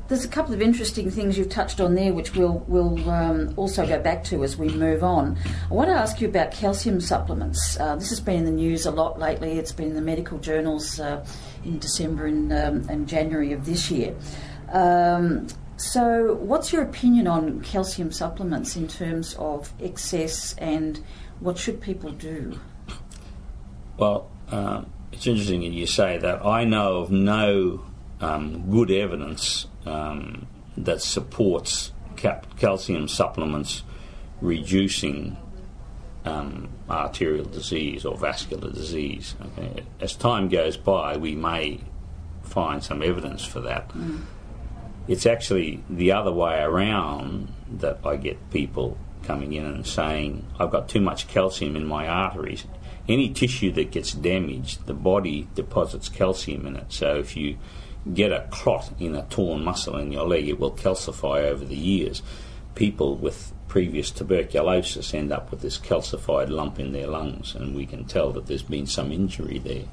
there's 0.08 0.24
a 0.24 0.28
couple 0.28 0.54
of 0.54 0.60
interesting 0.60 1.10
things 1.10 1.38
you've 1.38 1.50
touched 1.50 1.80
on 1.80 1.94
there, 1.94 2.12
which 2.12 2.34
we'll, 2.34 2.64
we'll 2.66 3.08
um, 3.10 3.52
also 3.56 3.86
go 3.86 4.00
back 4.00 4.24
to 4.24 4.42
as 4.42 4.56
we 4.56 4.68
move 4.70 5.04
on. 5.04 5.38
I 5.70 5.74
want 5.74 5.88
to 5.90 5.94
ask 5.94 6.20
you 6.20 6.28
about 6.28 6.50
calcium 6.50 7.00
supplements. 7.00 7.78
Uh, 7.78 7.96
this 7.96 8.08
has 8.08 8.20
been 8.20 8.36
in 8.36 8.44
the 8.46 8.50
news 8.50 8.86
a 8.86 8.90
lot 8.90 9.18
lately. 9.18 9.58
It's 9.58 9.72
been 9.72 9.88
in 9.88 9.94
the 9.94 10.00
medical 10.00 10.38
journals 10.38 10.98
uh, 10.98 11.24
in 11.64 11.78
December 11.78 12.26
and, 12.26 12.52
um, 12.52 12.86
and, 12.88 13.06
January 13.06 13.52
of 13.52 13.66
this 13.66 13.90
year. 13.90 14.14
Um, 14.72 15.46
so, 15.76 16.34
what's 16.34 16.72
your 16.72 16.82
opinion 16.82 17.26
on 17.26 17.60
calcium 17.60 18.12
supplements 18.12 18.76
in 18.76 18.88
terms 18.88 19.34
of 19.38 19.72
excess 19.80 20.54
and 20.58 21.02
what 21.40 21.58
should 21.58 21.80
people 21.80 22.12
do? 22.12 22.58
Well, 23.98 24.30
uh, 24.50 24.84
it's 25.14 25.28
interesting 25.28 25.60
that 25.60 25.70
you 25.70 25.86
say 25.86 26.18
that. 26.18 26.44
I 26.44 26.64
know 26.64 26.98
of 26.98 27.10
no 27.12 27.84
um, 28.20 28.68
good 28.68 28.90
evidence 28.90 29.68
um, 29.86 30.48
that 30.76 31.00
supports 31.00 31.92
cap- 32.16 32.58
calcium 32.58 33.06
supplements 33.06 33.84
reducing 34.40 35.36
um, 36.24 36.68
arterial 36.90 37.44
disease 37.44 38.04
or 38.04 38.16
vascular 38.16 38.72
disease. 38.72 39.36
Okay? 39.40 39.84
As 40.00 40.16
time 40.16 40.48
goes 40.48 40.76
by, 40.76 41.16
we 41.16 41.36
may 41.36 41.80
find 42.42 42.82
some 42.82 43.00
evidence 43.00 43.44
for 43.44 43.60
that. 43.60 43.90
Mm. 43.90 44.22
It's 45.06 45.26
actually 45.26 45.84
the 45.88 46.10
other 46.10 46.32
way 46.32 46.60
around 46.60 47.52
that 47.78 48.00
I 48.04 48.16
get 48.16 48.50
people 48.50 48.98
coming 49.22 49.52
in 49.52 49.64
and 49.64 49.86
saying, 49.86 50.44
I've 50.58 50.72
got 50.72 50.88
too 50.88 51.00
much 51.00 51.28
calcium 51.28 51.76
in 51.76 51.86
my 51.86 52.08
arteries. 52.08 52.64
Any 53.08 53.32
tissue 53.32 53.70
that 53.72 53.90
gets 53.90 54.12
damaged, 54.12 54.86
the 54.86 54.94
body 54.94 55.48
deposits 55.54 56.08
calcium 56.08 56.66
in 56.66 56.76
it. 56.76 56.92
So 56.92 57.16
if 57.16 57.36
you 57.36 57.58
get 58.12 58.32
a 58.32 58.46
clot 58.50 58.92
in 58.98 59.14
a 59.14 59.24
torn 59.24 59.64
muscle 59.64 59.96
in 59.96 60.12
your 60.12 60.26
leg, 60.26 60.48
it 60.48 60.58
will 60.58 60.72
calcify 60.72 61.44
over 61.44 61.64
the 61.64 61.76
years. 61.76 62.22
People 62.74 63.16
with 63.16 63.52
previous 63.68 64.10
tuberculosis 64.10 65.14
end 65.14 65.32
up 65.32 65.50
with 65.50 65.60
this 65.60 65.78
calcified 65.78 66.48
lump 66.48 66.78
in 66.78 66.92
their 66.92 67.06
lungs, 67.06 67.54
and 67.54 67.74
we 67.74 67.86
can 67.86 68.04
tell 68.04 68.32
that 68.32 68.46
there's 68.46 68.62
been 68.62 68.86
some 68.86 69.12
injury 69.12 69.58
there. 69.58 69.84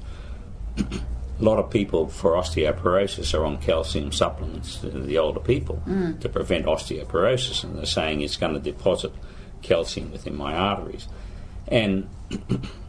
a 1.40 1.44
lot 1.44 1.58
of 1.58 1.70
people 1.70 2.08
for 2.08 2.32
osteoporosis 2.32 3.36
are 3.36 3.44
on 3.44 3.58
calcium 3.58 4.12
supplements, 4.12 4.78
the 4.82 5.18
older 5.18 5.40
people, 5.40 5.82
mm. 5.86 6.18
to 6.20 6.28
prevent 6.28 6.66
osteoporosis, 6.66 7.64
and 7.64 7.76
they're 7.76 7.86
saying 7.86 8.20
it's 8.20 8.36
going 8.36 8.54
to 8.54 8.60
deposit 8.60 9.12
calcium 9.62 10.12
within 10.12 10.36
my 10.36 10.54
arteries. 10.54 11.08
And 11.66 12.08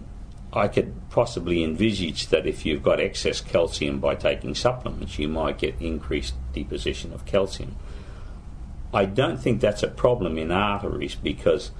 I 0.56 0.68
could 0.68 0.94
possibly 1.10 1.64
envisage 1.64 2.28
that 2.28 2.46
if 2.46 2.66
you've 2.66 2.84
got 2.84 3.00
excess 3.00 3.42
calcium 3.42 4.00
by 4.00 4.16
taking 4.16 4.54
supplements, 4.54 5.18
you 5.18 5.28
might 5.28 5.58
get 5.58 5.82
increased 5.82 6.36
deposition 6.54 7.12
of 7.12 7.26
calcium. 7.26 7.76
I 8.94 9.06
don't 9.06 9.38
think 9.38 9.60
that's 9.60 9.82
a 9.82 9.88
problem 9.88 10.38
in 10.38 10.52
arteries 10.52 11.16
because 11.16 11.72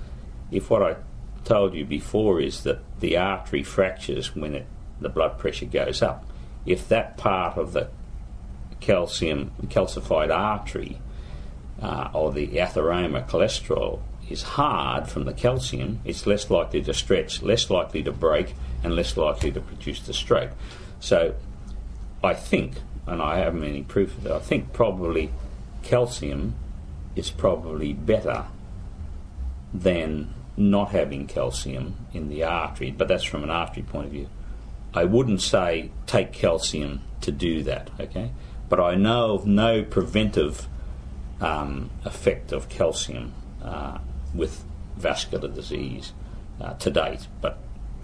if 0.52 0.72
what 0.72 0.82
I 0.82 0.96
told 1.46 1.76
you 1.76 1.86
before 1.86 2.42
is 2.42 2.64
that 2.64 2.80
the 3.00 3.16
artery 3.18 3.62
fractures 3.62 4.36
when 4.36 4.56
it, 4.56 4.66
the 5.00 5.10
blood 5.10 5.38
pressure 5.38 5.66
goes 5.66 6.02
up, 6.02 6.26
if 6.66 6.88
that 6.90 7.16
part 7.18 7.58
of 7.58 7.74
the 7.74 7.90
calcium 8.80 9.52
calcified 9.68 10.36
artery 10.36 11.00
uh, 11.82 12.10
or 12.14 12.32
the 12.32 12.48
atheroma 12.48 13.28
cholesterol 13.28 14.00
is 14.30 14.44
hard 14.44 15.08
from 15.08 15.26
the 15.26 15.34
calcium, 15.34 16.00
it's 16.06 16.26
less 16.26 16.50
likely 16.50 16.82
to 16.84 16.94
stretch, 16.94 17.42
less 17.42 17.70
likely 17.70 18.04
to 18.04 18.12
break, 18.12 18.56
and 18.84 18.96
less 18.96 19.18
likely 19.18 19.52
to 19.52 19.62
produce 19.62 20.02
the 20.02 20.14
stroke. 20.14 20.52
So 21.00 21.36
I 22.24 22.34
think, 22.34 22.76
and 23.06 23.22
I 23.22 23.38
haven't 23.38 23.64
any 23.64 23.84
proof 23.84 24.18
of 24.18 24.26
it, 24.26 24.32
I 24.32 24.40
think 24.40 24.74
probably 24.74 25.32
calcium 25.84 26.56
is 27.16 27.30
probably 27.30 27.94
better 27.94 28.46
than 29.74 30.34
not 30.56 30.92
having 30.92 31.28
calcium 31.28 31.96
in 32.14 32.30
the 32.30 32.44
artery, 32.44 32.92
but 32.92 33.08
that's 33.08 33.24
from 33.24 33.44
an 33.44 33.50
artery 33.50 33.84
point 33.84 34.06
of 34.08 34.12
view. 34.12 34.30
I 34.94 35.06
wouldn't 35.06 35.42
say 35.42 35.92
take 36.06 36.32
calcium 36.32 37.02
to 37.22 37.32
do 37.32 37.64
that, 37.64 37.90
okay? 38.00 38.32
But 38.70 38.80
I 38.80 38.96
know 38.96 39.34
of 39.34 39.46
no 39.48 39.84
preventive 39.84 40.68
um, 41.42 41.90
effect 42.06 42.52
of 42.52 42.70
calcium 42.70 43.34
uh, 43.64 43.98
with 44.34 44.64
vascular 44.96 45.48
disease 45.48 46.14
uh, 46.62 46.74
to 46.76 46.90
date, 46.92 47.28
but 47.42 47.60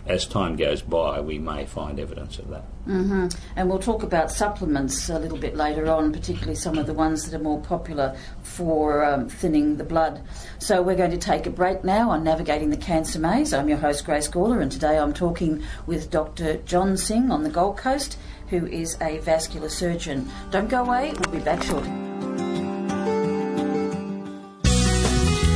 as 0.10 0.26
time 0.26 0.56
goes 0.56 0.82
by, 0.82 1.20
we 1.20 1.38
may 1.38 1.66
find 1.66 2.00
evidence 2.00 2.40
of 2.40 2.50
that. 2.50 2.64
Mm-hmm. 2.88 3.28
And 3.56 3.70
we'll 3.70 3.80
talk 3.80 4.02
about 4.02 4.32
supplements 4.32 5.08
a 5.10 5.20
little 5.20 5.38
bit 5.38 5.56
later 5.56 5.90
on, 5.92 6.12
particularly 6.12 6.56
some 6.56 6.78
of 6.78 6.88
the 6.88 6.94
ones 6.94 7.30
that 7.30 7.40
are 7.40 7.44
more 7.44 7.62
popular 7.62 8.18
for 8.42 9.06
um, 9.06 9.30
thinning 9.30 9.78
the 9.78 9.84
blood. 9.84 10.22
So 10.58 10.82
we're 10.82 10.96
going 10.96 11.12
to 11.12 11.18
take 11.18 11.46
a 11.46 11.52
break 11.52 11.84
now 11.84 12.10
on 12.10 12.24
Navigating 12.24 12.72
the 12.72 12.78
Cancer 12.78 13.20
Maze. 13.20 13.54
I'm 13.54 13.70
your 13.70 13.78
host, 13.78 14.04
Grace 14.06 14.28
Gawler, 14.28 14.62
and 14.62 14.72
today 14.72 14.98
I'm 14.98 15.14
talking 15.14 15.64
with 15.86 16.10
Dr. 16.10 16.58
John 16.58 16.98
Singh 16.98 17.30
on 17.30 17.44
the 17.44 17.50
Gold 17.50 17.78
Coast, 17.78 18.18
who 18.48 18.66
is 18.66 18.98
a 19.02 19.20
vascular 19.20 19.70
surgeon. 19.70 20.28
Don't 20.50 20.70
go 20.70 20.82
away, 20.84 21.14
we'll 21.14 21.34
be 21.34 21.40
back 21.40 21.62
shortly. 21.62 22.69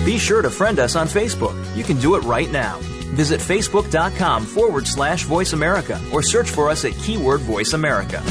Be 0.05 0.17
sure 0.17 0.41
to 0.41 0.49
friend 0.49 0.79
us 0.79 0.95
on 0.95 1.07
Facebook. 1.07 1.55
You 1.75 1.83
can 1.83 1.97
do 1.97 2.15
it 2.15 2.23
right 2.23 2.51
now. 2.51 2.79
Visit 3.15 3.39
facebook.com 3.39 4.45
forward 4.45 4.85
slash 4.85 5.23
voice 5.23 5.53
America 5.53 6.01
or 6.11 6.21
search 6.21 6.49
for 6.49 6.69
us 6.69 6.83
at 6.83 6.91
keyword 6.93 7.41
voice 7.41 7.73
America. 7.73 8.21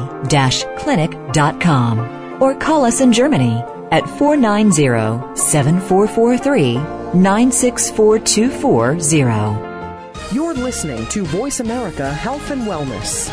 clinic.com. 0.77 2.41
Or 2.41 2.55
call 2.55 2.85
us 2.85 3.01
in 3.01 3.11
Germany 3.11 3.63
at 3.91 4.07
490 4.17 5.35
7443 5.35 6.75
964 7.13 8.19
You're 10.31 10.53
listening 10.53 11.05
to 11.07 11.23
Voice 11.25 11.59
America 11.59 12.13
Health 12.13 12.51
and 12.51 12.63
Wellness. 12.63 13.29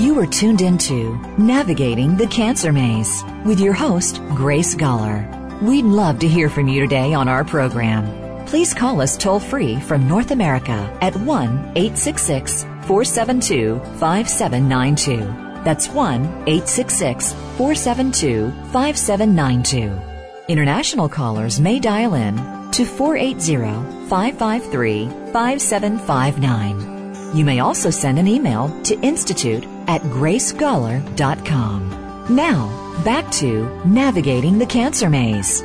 You 0.00 0.18
are 0.18 0.26
tuned 0.26 0.62
into 0.62 1.16
Navigating 1.36 2.16
the 2.16 2.26
Cancer 2.26 2.72
Maze 2.72 3.22
with 3.44 3.60
your 3.60 3.74
host, 3.74 4.22
Grace 4.34 4.74
Gawler. 4.74 5.60
We'd 5.60 5.84
love 5.84 6.18
to 6.20 6.28
hear 6.28 6.48
from 6.48 6.68
you 6.68 6.80
today 6.80 7.12
on 7.14 7.28
our 7.28 7.44
program. 7.44 8.27
Please 8.48 8.72
call 8.72 9.02
us 9.02 9.18
toll 9.18 9.40
free 9.40 9.78
from 9.78 10.08
North 10.08 10.30
America 10.30 10.96
at 11.02 11.14
1 11.14 11.72
866 11.76 12.62
472 12.62 13.78
5792. 14.00 15.18
That's 15.64 15.90
1 15.90 16.24
866 16.24 17.34
472 17.58 18.50
5792. 18.72 20.00
International 20.48 21.10
callers 21.10 21.60
may 21.60 21.78
dial 21.78 22.14
in 22.14 22.36
to 22.70 22.86
480 22.86 24.08
553 24.08 25.08
5759. 25.30 27.36
You 27.36 27.44
may 27.44 27.60
also 27.60 27.90
send 27.90 28.18
an 28.18 28.26
email 28.26 28.70
to 28.84 28.98
institute 29.00 29.64
at 29.88 30.00
gracegawler.com. 30.00 32.34
Now, 32.34 33.02
back 33.04 33.30
to 33.32 33.82
Navigating 33.84 34.58
the 34.58 34.64
Cancer 34.64 35.10
Maze. 35.10 35.62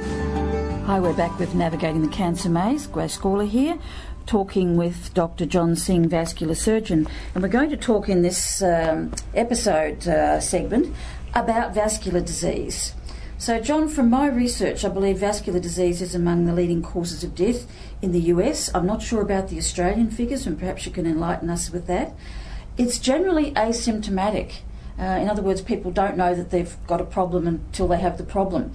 Hi, 0.85 0.99
we're 0.99 1.13
back 1.13 1.39
with 1.39 1.55
Navigating 1.55 2.01
the 2.01 2.09
Cancer 2.09 2.49
Maze. 2.49 2.87
Grace 2.87 3.17
Gawler 3.17 3.47
here, 3.47 3.79
talking 4.25 4.75
with 4.75 5.13
Dr. 5.13 5.45
John 5.45 5.77
Singh, 5.77 6.09
vascular 6.09 6.55
surgeon. 6.55 7.07
And 7.33 7.41
we're 7.41 7.47
going 7.47 7.69
to 7.69 7.77
talk 7.77 8.09
in 8.09 8.21
this 8.21 8.61
um, 8.61 9.13
episode 9.33 10.05
uh, 10.05 10.41
segment 10.41 10.93
about 11.35 11.73
vascular 11.73 12.19
disease. 12.19 12.93
So, 13.37 13.61
John, 13.61 13.87
from 13.87 14.09
my 14.09 14.27
research, 14.27 14.83
I 14.83 14.89
believe 14.89 15.19
vascular 15.19 15.61
disease 15.61 16.01
is 16.01 16.15
among 16.15 16.47
the 16.47 16.53
leading 16.53 16.81
causes 16.81 17.23
of 17.23 17.33
death 17.33 17.65
in 18.01 18.11
the 18.11 18.19
US. 18.33 18.69
I'm 18.75 18.85
not 18.85 19.01
sure 19.01 19.21
about 19.21 19.47
the 19.47 19.57
Australian 19.57 20.11
figures, 20.11 20.45
and 20.45 20.59
perhaps 20.59 20.85
you 20.85 20.91
can 20.91 21.05
enlighten 21.05 21.49
us 21.49 21.71
with 21.71 21.87
that. 21.87 22.13
It's 22.77 22.99
generally 22.99 23.53
asymptomatic. 23.53 24.55
Uh, 24.99 25.03
in 25.03 25.27
other 25.27 25.41
words, 25.41 25.61
people 25.61 25.91
don't 25.91 26.17
know 26.17 26.35
that 26.35 26.51
they've 26.51 26.75
got 26.87 27.01
a 27.01 27.05
problem 27.05 27.47
until 27.47 27.87
they 27.87 27.99
have 27.99 28.17
the 28.17 28.23
problem. 28.23 28.73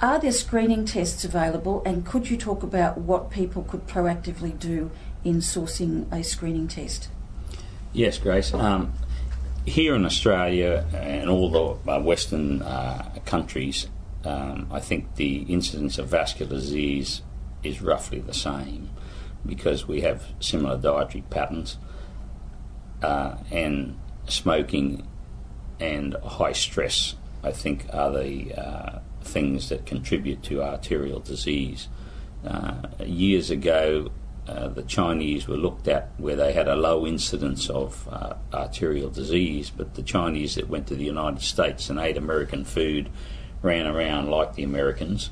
Are 0.00 0.20
there 0.20 0.30
screening 0.30 0.84
tests 0.84 1.24
available, 1.24 1.82
and 1.84 2.06
could 2.06 2.30
you 2.30 2.36
talk 2.36 2.62
about 2.62 2.98
what 2.98 3.30
people 3.30 3.64
could 3.64 3.88
proactively 3.88 4.56
do 4.56 4.92
in 5.24 5.38
sourcing 5.38 6.10
a 6.12 6.22
screening 6.22 6.68
test? 6.68 7.08
Yes, 7.92 8.16
Grace. 8.16 8.54
Um, 8.54 8.92
here 9.64 9.96
in 9.96 10.04
Australia 10.04 10.86
and 10.94 11.28
all 11.28 11.50
the 11.50 11.90
uh, 11.90 12.00
Western 12.00 12.62
uh, 12.62 13.18
countries, 13.24 13.88
um, 14.24 14.68
I 14.70 14.78
think 14.78 15.16
the 15.16 15.38
incidence 15.48 15.98
of 15.98 16.06
vascular 16.06 16.50
disease 16.50 17.22
is 17.64 17.82
roughly 17.82 18.20
the 18.20 18.34
same 18.34 18.90
because 19.44 19.88
we 19.88 20.02
have 20.02 20.22
similar 20.38 20.76
dietary 20.76 21.22
patterns 21.28 21.76
uh, 23.02 23.36
and 23.50 23.98
smoking 24.28 25.08
and 25.80 26.14
high 26.24 26.52
stress, 26.52 27.16
I 27.42 27.50
think, 27.50 27.86
are 27.92 28.12
the 28.12 28.54
uh, 28.54 28.98
things 29.28 29.68
that 29.68 29.86
contribute 29.86 30.42
to 30.44 30.62
arterial 30.62 31.20
disease. 31.20 31.88
Uh, 32.44 32.82
years 33.04 33.50
ago, 33.50 34.10
uh, 34.48 34.68
the 34.68 34.82
Chinese 34.82 35.46
were 35.46 35.56
looked 35.56 35.88
at 35.88 36.08
where 36.16 36.36
they 36.36 36.52
had 36.52 36.68
a 36.68 36.76
low 36.76 37.06
incidence 37.06 37.68
of 37.68 38.08
uh, 38.10 38.34
arterial 38.52 39.10
disease, 39.10 39.70
but 39.70 39.94
the 39.94 40.02
Chinese 40.02 40.54
that 40.54 40.68
went 40.68 40.86
to 40.86 40.94
the 40.94 41.04
United 41.04 41.42
States 41.42 41.90
and 41.90 41.98
ate 41.98 42.16
American 42.16 42.64
food 42.64 43.10
ran 43.60 43.86
around 43.86 44.30
like 44.30 44.54
the 44.54 44.62
Americans 44.62 45.30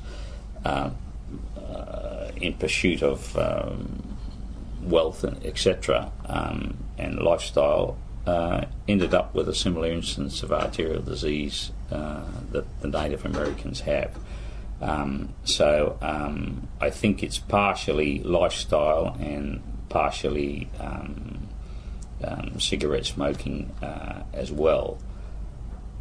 uh, 0.65 0.91
uh, 1.57 2.31
in 2.35 2.53
pursuit 2.53 3.01
of 3.01 3.35
um, 3.37 4.17
wealth, 4.83 5.23
etc., 5.23 6.11
um, 6.25 6.77
and 6.97 7.19
lifestyle 7.19 7.97
uh, 8.27 8.65
ended 8.87 9.13
up 9.13 9.33
with 9.33 9.49
a 9.49 9.55
similar 9.55 9.89
instance 9.89 10.43
of 10.43 10.51
arterial 10.51 11.01
disease 11.01 11.71
that 11.89 12.65
the 12.81 12.87
Native 12.87 13.25
Americans 13.25 13.81
have. 13.81 14.17
Um, 14.81 15.33
so 15.43 15.97
um, 16.01 16.67
I 16.79 16.89
think 16.89 17.23
it's 17.23 17.39
partially 17.39 18.19
lifestyle 18.19 19.17
and 19.19 19.61
partially 19.89 20.69
um, 20.79 21.47
um 22.23 22.59
cigarette 22.59 23.05
smoking 23.05 23.73
uh, 23.81 24.23
as 24.33 24.51
well. 24.51 24.99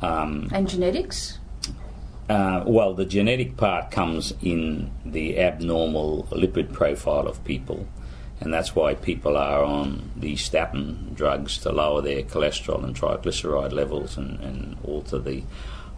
Um, 0.02 0.50
and 0.52 0.68
genetics? 0.68 1.38
Uh, 2.28 2.64
well, 2.66 2.92
the 2.92 3.06
genetic 3.06 3.56
part 3.56 3.90
comes 3.90 4.34
in 4.42 4.90
the 5.04 5.38
abnormal 5.38 6.24
lipid 6.32 6.72
profile 6.72 7.26
of 7.28 7.42
people 7.44 7.86
and 8.40 8.52
that's 8.52 8.74
why 8.74 8.94
people 8.94 9.36
are 9.36 9.64
on 9.64 10.10
these 10.14 10.42
statin 10.42 11.12
drugs 11.14 11.58
to 11.58 11.72
lower 11.72 12.02
their 12.02 12.22
cholesterol 12.22 12.84
and 12.84 12.94
triglyceride 12.94 13.72
levels 13.72 14.16
and, 14.16 14.38
and 14.40 14.76
alter 14.84 15.18
the 15.18 15.42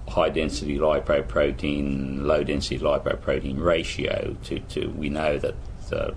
high 0.08 0.28
density 0.28 0.78
lipoprotein, 0.78 2.22
low 2.22 2.42
density 2.42 2.78
lipoprotein 2.78 3.60
ratio. 3.60 4.36
To, 4.44 4.58
to 4.58 4.88
we 4.90 5.08
know 5.08 5.38
that 5.38 5.54
uh, 5.92 6.10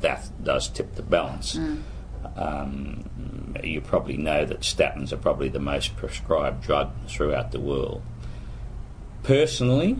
that 0.00 0.28
does 0.42 0.68
tip 0.68 0.94
the 0.94 1.02
balance. 1.02 1.56
Mm. 1.56 1.82
Um, 2.36 3.56
you 3.62 3.80
probably 3.80 4.16
know 4.16 4.44
that 4.44 4.60
statins 4.60 5.12
are 5.12 5.16
probably 5.16 5.48
the 5.48 5.60
most 5.60 5.96
prescribed 5.96 6.62
drug 6.62 6.92
throughout 7.08 7.52
the 7.52 7.60
world. 7.60 8.02
Personally, 9.22 9.98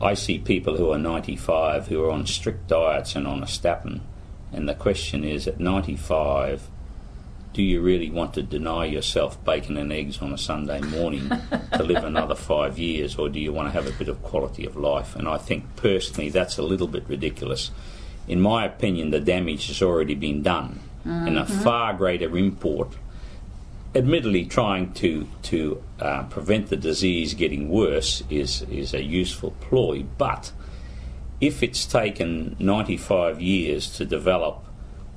I 0.00 0.14
see 0.14 0.38
people 0.38 0.76
who 0.76 0.90
are 0.90 0.98
95 0.98 1.88
who 1.88 2.04
are 2.04 2.10
on 2.10 2.26
strict 2.26 2.68
diets 2.68 3.16
and 3.16 3.26
on 3.26 3.42
a 3.42 3.46
statin, 3.46 4.02
and 4.52 4.68
the 4.68 4.74
question 4.74 5.24
is 5.24 5.48
at 5.48 5.60
95, 5.60 6.70
do 7.52 7.62
you 7.62 7.80
really 7.80 8.10
want 8.10 8.34
to 8.34 8.42
deny 8.42 8.84
yourself 8.84 9.42
bacon 9.44 9.76
and 9.76 9.92
eggs 9.92 10.22
on 10.22 10.32
a 10.32 10.38
Sunday 10.38 10.80
morning 10.80 11.28
to 11.72 11.82
live 11.82 12.04
another 12.04 12.34
five 12.34 12.78
years, 12.78 13.16
or 13.16 13.28
do 13.28 13.40
you 13.40 13.52
want 13.52 13.68
to 13.68 13.72
have 13.72 13.86
a 13.86 13.98
bit 13.98 14.08
of 14.08 14.22
quality 14.22 14.64
of 14.64 14.76
life? 14.76 15.16
And 15.16 15.26
I 15.28 15.38
think 15.38 15.64
personally 15.76 16.30
that's 16.30 16.58
a 16.58 16.62
little 16.62 16.86
bit 16.86 17.08
ridiculous. 17.08 17.70
In 18.28 18.40
my 18.40 18.64
opinion, 18.64 19.10
the 19.10 19.20
damage 19.20 19.66
has 19.66 19.82
already 19.82 20.14
been 20.14 20.42
done, 20.42 20.80
mm-hmm. 21.00 21.26
and 21.26 21.38
a 21.38 21.46
far 21.46 21.92
greater 21.94 22.36
import 22.36 22.96
admittedly, 23.94 24.44
trying 24.44 24.92
to 24.94 25.26
to 25.42 25.82
uh, 25.98 26.22
prevent 26.24 26.68
the 26.68 26.76
disease 26.76 27.34
getting 27.34 27.68
worse 27.68 28.22
is 28.30 28.62
is 28.62 28.94
a 28.94 29.02
useful 29.02 29.52
ploy. 29.60 30.04
But 30.18 30.52
if 31.40 31.62
it's 31.62 31.86
taken 31.86 32.54
95 32.58 33.40
years 33.40 33.90
to 33.96 34.04
develop 34.04 34.62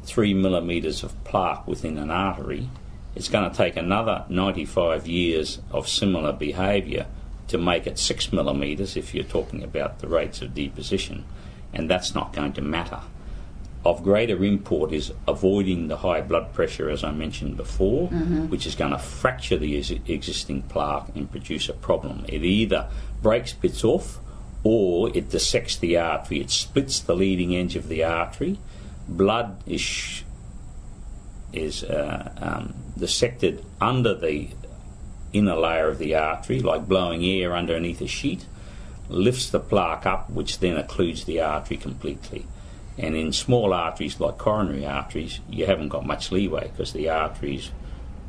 three 0.03 0.33
millimeters 0.33 1.03
of 1.03 1.21
plaque 1.23 1.67
within 1.67 1.97
an 1.97 2.11
artery, 2.11 2.69
it's 3.15 3.29
going 3.29 3.49
to 3.49 3.55
take 3.55 3.75
another 3.75 4.25
95 4.29 5.07
years 5.07 5.59
of 5.71 5.87
similar 5.87 6.33
behaviour 6.33 7.05
to 7.47 7.57
make 7.57 7.85
it 7.85 7.99
six 7.99 8.31
millimeters 8.31 8.97
if 8.97 9.13
you're 9.13 9.23
talking 9.23 9.63
about 9.63 9.99
the 9.99 10.07
rates 10.07 10.41
of 10.41 10.55
deposition, 10.55 11.25
and 11.73 11.89
that's 11.89 12.15
not 12.15 12.33
going 12.33 12.53
to 12.53 12.61
matter 12.61 13.01
of 13.85 14.03
greater 14.03 14.43
import 14.43 14.93
is 14.93 15.11
avoiding 15.27 15.87
the 15.87 15.97
high 15.97 16.21
blood 16.21 16.53
pressure, 16.53 16.89
as 16.89 17.03
I 17.03 17.11
mentioned 17.11 17.57
before, 17.57 18.09
mm-hmm. 18.09 18.47
which 18.49 18.65
is 18.65 18.75
going 18.75 18.91
to 18.91 18.97
fracture 18.97 19.57
the 19.57 19.77
existing 20.07 20.63
plaque 20.63 21.09
and 21.15 21.29
produce 21.29 21.67
a 21.67 21.73
problem. 21.73 22.25
It 22.29 22.43
either 22.43 22.89
breaks 23.21 23.51
bits 23.51 23.83
off 23.83 24.19
or 24.63 25.09
it 25.15 25.29
dissects 25.29 25.75
the 25.77 25.97
artery. 25.97 26.39
It 26.39 26.49
splits 26.49 26.99
the 26.99 27.15
leading 27.15 27.55
edge 27.55 27.75
of 27.75 27.89
the 27.89 28.03
artery. 28.05 28.57
Blood 29.07 29.63
is 29.65 30.23
is 31.51 31.83
uh, 31.83 32.31
um, 32.37 32.73
dissected 32.97 33.63
under 33.79 34.15
the 34.15 34.49
inner 35.33 35.55
layer 35.55 35.87
of 35.87 35.99
the 35.99 36.15
artery, 36.15 36.59
like 36.59 36.87
blowing 36.87 37.23
air 37.23 37.55
underneath 37.55 38.01
a 38.01 38.07
sheet, 38.07 38.45
lifts 39.09 39.49
the 39.49 39.59
plaque 39.59 40.05
up, 40.05 40.29
which 40.29 40.59
then 40.59 40.81
occludes 40.81 41.25
the 41.25 41.39
artery 41.41 41.77
completely. 41.77 42.45
And 42.97 43.15
in 43.15 43.33
small 43.33 43.73
arteries 43.73 44.19
like 44.19 44.37
coronary 44.37 44.85
arteries, 44.85 45.39
you 45.49 45.65
haven't 45.65 45.89
got 45.89 46.05
much 46.05 46.31
leeway 46.31 46.69
because 46.69 46.93
the 46.93 47.09
artery's 47.09 47.71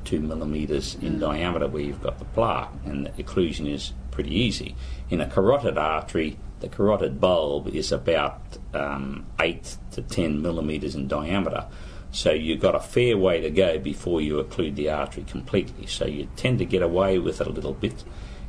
two 0.05 0.21
millimetres 0.21 0.97
in 0.97 1.19
diameter 1.19 1.69
where 1.69 1.83
you've 1.83 2.03
got 2.03 2.19
the 2.19 2.25
plaque, 2.27 2.71
and 2.85 3.07
the 3.07 3.23
occlusion 3.23 3.71
is 3.71 3.93
pretty 4.11 4.35
easy. 4.35 4.77
In 5.11 5.21
a 5.21 5.27
carotid 5.29 5.79
artery, 5.79 6.39
the 6.61 6.69
carotid 6.69 7.21
bulb 7.21 7.69
is 7.69 7.93
about 7.93 8.59
um, 8.75 9.27
8 9.41 9.77
to 9.93 10.03
10 10.03 10.43
millimetres 10.43 10.95
in 10.95 11.09
diameter. 11.09 11.67
So 12.13 12.31
you've 12.31 12.61
got 12.61 12.75
a 12.75 12.81
fair 12.81 13.17
way 13.17 13.41
to 13.41 13.51
go 13.51 13.79
before 13.79 14.21
you 14.21 14.43
occlude 14.43 14.77
the 14.77 14.91
artery 14.91 15.25
completely. 15.25 15.87
So 15.87 16.07
you 16.07 16.29
tend 16.37 16.59
to 16.61 16.65
get 16.65 16.83
away 16.83 17.19
with 17.19 17.41
it 17.41 17.47
a 17.47 17.51
little 17.51 17.73
bit, 17.73 18.05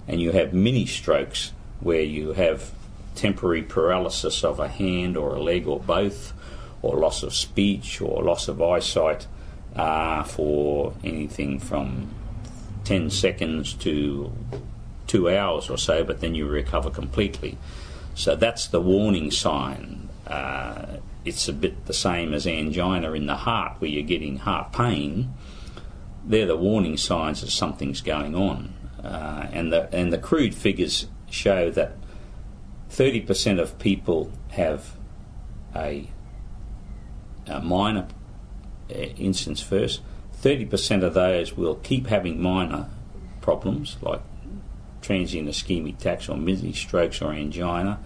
and 0.07 0.21
you 0.21 0.31
have 0.31 0.53
mini 0.53 0.85
strokes 0.85 1.51
where 1.79 2.01
you 2.01 2.33
have 2.33 2.71
temporary 3.15 3.63
paralysis 3.63 4.43
of 4.43 4.59
a 4.59 4.67
hand 4.67 5.17
or 5.17 5.35
a 5.35 5.41
leg 5.41 5.67
or 5.67 5.79
both, 5.79 6.33
or 6.81 6.97
loss 6.97 7.23
of 7.23 7.33
speech 7.33 8.01
or 8.01 8.23
loss 8.23 8.47
of 8.47 8.61
eyesight 8.61 9.25
uh, 9.75 10.23
for 10.23 10.93
anything 11.03 11.59
from 11.59 12.09
10 12.83 13.09
seconds 13.09 13.73
to 13.73 14.31
two 15.07 15.29
hours 15.29 15.69
or 15.69 15.77
so, 15.77 16.03
but 16.03 16.21
then 16.21 16.35
you 16.35 16.47
recover 16.47 16.89
completely. 16.89 17.57
So 18.13 18.35
that's 18.35 18.67
the 18.67 18.79
warning 18.79 19.31
sign. 19.31 20.04
Uh, 20.25 20.97
it's 21.23 21.47
a 21.47 21.53
bit 21.53 21.85
the 21.85 21.93
same 21.93 22.33
as 22.33 22.45
angina 22.47 23.11
in 23.13 23.25
the 23.25 23.35
heart, 23.35 23.79
where 23.79 23.89
you're 23.89 24.03
getting 24.03 24.37
heart 24.37 24.71
pain. 24.71 25.33
They're 26.23 26.45
the 26.45 26.57
warning 26.57 26.97
signs 26.97 27.41
that 27.41 27.51
something's 27.51 28.01
going 28.01 28.35
on. 28.35 28.73
Uh, 29.03 29.47
and, 29.51 29.71
the, 29.71 29.93
and 29.93 30.11
the 30.11 30.17
crude 30.17 30.55
figures 30.55 31.07
show 31.29 31.69
that 31.71 31.97
30% 32.89 33.59
of 33.59 33.77
people 33.77 34.31
have 34.49 34.95
a, 35.75 36.09
a 37.47 37.61
minor 37.61 38.07
uh, 38.89 38.93
instance 38.93 39.61
first. 39.61 40.01
30% 40.41 41.03
of 41.03 41.13
those 41.13 41.55
will 41.55 41.75
keep 41.75 42.07
having 42.07 42.41
minor 42.41 42.87
problems 43.41 43.97
like 44.01 44.21
transient 45.01 45.47
ischemic 45.47 45.99
attacks 45.99 46.27
or 46.27 46.35
mini 46.35 46.73
strokes 46.73 47.21
or 47.21 47.31
angina, 47.31 47.99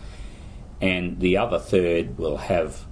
and 0.81 1.19
the 1.19 1.37
other 1.37 1.59
third 1.59 2.17
will 2.17 2.37
have 2.37 2.85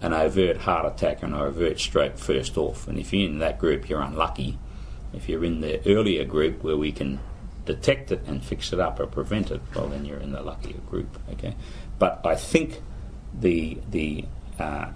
an 0.00 0.12
overt 0.12 0.58
heart 0.58 0.86
attack 0.86 1.22
and 1.22 1.34
an 1.34 1.40
overt 1.40 1.78
stroke 1.80 2.18
first 2.18 2.56
off. 2.56 2.88
And 2.88 2.98
if 2.98 3.12
you're 3.12 3.28
in 3.28 3.38
that 3.38 3.58
group, 3.58 3.88
you're 3.88 4.00
unlucky. 4.00 4.58
If 5.12 5.28
you're 5.28 5.44
in 5.44 5.60
the 5.60 5.80
earlier 5.88 6.24
group 6.24 6.62
where 6.62 6.76
we 6.76 6.92
can 6.92 7.20
detect 7.64 8.12
it 8.12 8.22
and 8.26 8.44
fix 8.44 8.72
it 8.72 8.80
up 8.80 9.00
or 9.00 9.06
prevent 9.06 9.50
it, 9.50 9.60
well, 9.74 9.88
then 9.88 10.04
you're 10.04 10.18
in 10.18 10.32
the 10.32 10.42
luckier 10.42 10.78
group. 10.90 11.18
Okay, 11.32 11.54
but 11.98 12.20
I 12.24 12.34
think 12.34 12.82
the 13.32 13.78
the 13.90 14.24
uh, 14.58 14.86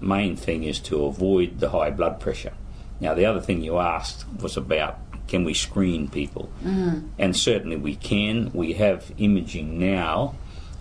main 0.00 0.36
thing 0.36 0.64
is 0.64 0.78
to 0.80 1.04
avoid 1.04 1.60
the 1.60 1.70
high 1.70 1.90
blood 1.90 2.20
pressure. 2.20 2.52
Now, 3.00 3.14
the 3.14 3.26
other 3.26 3.40
thing 3.40 3.62
you 3.62 3.78
asked 3.78 4.24
was 4.40 4.56
about 4.56 4.98
can 5.26 5.44
we 5.44 5.54
screen 5.54 6.08
people? 6.08 6.52
Mm. 6.62 7.08
And 7.18 7.36
certainly 7.36 7.76
we 7.76 7.96
can. 7.96 8.50
We 8.52 8.74
have 8.74 9.12
imaging 9.18 9.78
now, 9.78 10.34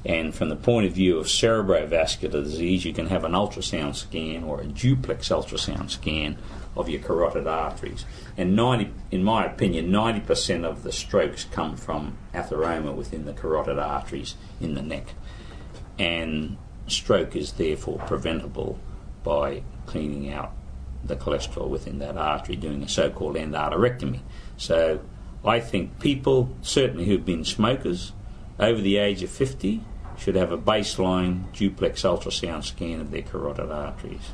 and 0.04 0.34
from 0.34 0.50
the 0.50 0.56
point 0.56 0.88
of 0.88 0.94
view 0.94 1.20
of 1.20 1.28
cerebrovascular 1.28 2.44
disease, 2.44 2.86
you 2.86 2.94
can 2.94 3.08
have 3.08 3.24
an 3.24 3.34
ultrasound 3.34 3.96
scan 3.96 4.44
or 4.44 4.62
a 4.62 4.66
duplex 4.66 5.30
ultrasound 5.30 5.92
scan 5.92 6.38
of 6.76 6.90
your 6.90 7.02
carotid 7.02 7.46
arteries. 7.46 8.06
And 8.36 8.56
90, 8.56 8.92
in 9.12 9.24
my 9.24 9.46
opinion, 9.46 9.92
90% 9.92 10.66
of 10.66 10.84
the 10.84 10.92
strokes 10.92 11.44
come 11.44 11.76
from 11.78 12.18
atheroma 12.34 12.96
within 12.96 13.26
the 13.26 13.34
carotid 13.34 13.78
arteries 13.78 14.36
in 14.60 14.74
the 14.74 14.82
neck. 14.82 15.14
And 16.00 16.58
stroke 16.88 17.36
is 17.36 17.54
therefore 17.54 18.00
preventable 18.00 18.80
by 19.24 19.62
cleaning 19.86 20.32
out 20.32 20.54
the 21.04 21.16
cholesterol 21.16 21.68
within 21.68 22.00
that 22.00 22.18
artery, 22.18 22.56
doing 22.56 22.82
a 22.82 22.90
so 22.90 23.12
called 23.12 23.36
endarterectomy. 23.36 24.22
So 24.58 25.02
I 25.46 25.60
think 25.60 26.00
people, 26.00 26.56
certainly 26.62 27.06
who've 27.06 27.26
been 27.26 27.46
smokers 27.46 28.14
over 28.62 28.80
the 28.80 28.98
age 28.98 29.24
of 29.24 29.30
50, 29.30 29.84
should 30.18 30.36
have 30.36 30.52
a 30.52 30.58
baseline 30.58 31.52
duplex 31.52 32.04
ultrasound 32.04 32.64
scan 32.64 33.02
of 33.02 33.10
their 33.10 33.24
carotid 33.24 33.72
arteries. 33.72 34.32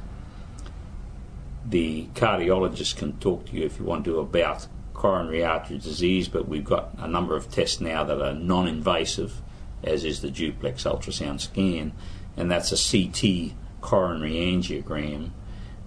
The 1.65 2.07
cardiologist 2.13 2.97
can 2.97 3.17
talk 3.19 3.45
to 3.47 3.53
you 3.53 3.65
if 3.65 3.79
you 3.79 3.85
want 3.85 4.03
to 4.05 4.19
about 4.19 4.67
coronary 4.93 5.45
artery 5.45 5.77
disease, 5.77 6.27
but 6.27 6.47
we've 6.47 6.65
got 6.65 6.89
a 6.97 7.07
number 7.07 7.35
of 7.35 7.49
tests 7.49 7.79
now 7.79 8.03
that 8.03 8.21
are 8.21 8.33
non 8.33 8.67
invasive, 8.67 9.41
as 9.81 10.03
is 10.03 10.21
the 10.21 10.31
duplex 10.31 10.83
ultrasound 10.83 11.39
scan, 11.39 11.93
and 12.35 12.51
that's 12.51 12.71
a 12.71 12.75
CT 12.75 13.53
coronary 13.79 14.35
angiogram 14.35 15.31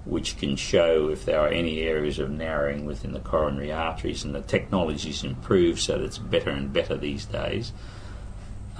which 0.06 0.38
can 0.38 0.56
show 0.56 1.08
if 1.08 1.26
there 1.26 1.40
are 1.40 1.48
any 1.48 1.80
areas 1.80 2.18
of 2.18 2.30
narrowing 2.30 2.86
within 2.86 3.12
the 3.12 3.20
coronary 3.20 3.70
arteries, 3.70 4.24
and 4.24 4.34
the 4.34 4.40
technology's 4.40 5.22
improved 5.24 5.78
so 5.78 5.98
that 5.98 6.04
it's 6.04 6.18
better 6.18 6.50
and 6.50 6.72
better 6.72 6.96
these 6.96 7.26
days. 7.26 7.72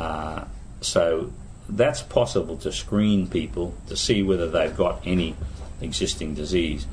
Uh, 0.01 0.45
so 0.81 1.31
that's 1.69 2.01
possible 2.03 2.57
to 2.57 2.73
screen 2.73 3.29
people 3.29 3.75
to 3.87 3.97
see 3.97 4.23
whether 4.23 4.49
they've 4.49 4.77
got 4.77 5.07
any 5.07 5.37
existing 5.81 6.35
disease. 6.35 6.87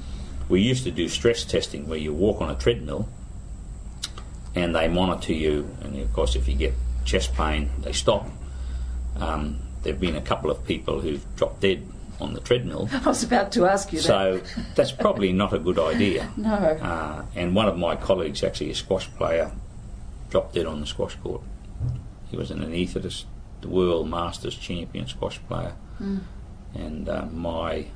We 0.50 0.62
used 0.62 0.84
to 0.84 0.92
do 0.92 1.08
stress 1.08 1.46
testing 1.46 1.88
where 1.88 1.98
you 1.98 2.14
walk 2.14 2.42
on 2.42 2.50
a 2.50 2.56
treadmill 2.56 3.08
and 4.56 4.76
they 4.76 4.88
monitor 4.88 5.34
you, 5.34 5.70
and 5.82 5.98
of 6.00 6.12
course, 6.14 6.36
if 6.36 6.48
you 6.48 6.56
get 6.56 6.74
chest 7.06 7.34
pain, 7.34 7.70
they 7.80 7.94
stop. 7.94 8.28
Um, 9.16 9.60
there 9.84 9.94
have 9.94 10.02
been 10.02 10.16
a 10.16 10.22
couple 10.22 10.52
of 10.52 10.66
people 10.66 11.00
who've 11.00 11.24
dropped 11.36 11.62
dead 11.62 11.88
on 12.20 12.34
the 12.34 12.42
treadmill. 12.42 12.90
I 13.06 13.08
was 13.08 13.24
about 13.24 13.52
to 13.54 13.66
ask 13.66 13.94
you 13.94 14.00
So 14.00 14.38
that. 14.38 14.48
So 14.48 14.62
that's 14.76 14.92
probably 14.92 15.32
not 15.32 15.54
a 15.54 15.60
good 15.60 15.80
idea. 15.80 16.30
No. 16.38 16.50
Uh, 16.50 17.24
and 17.36 17.56
one 17.56 17.68
of 17.68 17.78
my 17.78 17.96
colleagues, 17.96 18.44
actually 18.44 18.72
a 18.72 18.76
squash 18.76 19.08
player, 19.12 19.52
dropped 20.30 20.56
dead 20.56 20.66
on 20.66 20.82
the 20.82 20.88
squash 20.88 21.16
court. 21.16 21.42
He 22.30 22.38
was 22.38 22.52
an 22.52 22.60
anaesthetist, 22.60 23.26
the 23.62 23.70
world 23.70 24.10
masters 24.10 24.56
champion 24.56 25.08
squash 25.08 25.40
player. 25.48 25.76
Mm. 26.02 26.22
And 26.76 27.10
uh, 27.10 27.26
my 27.32 27.88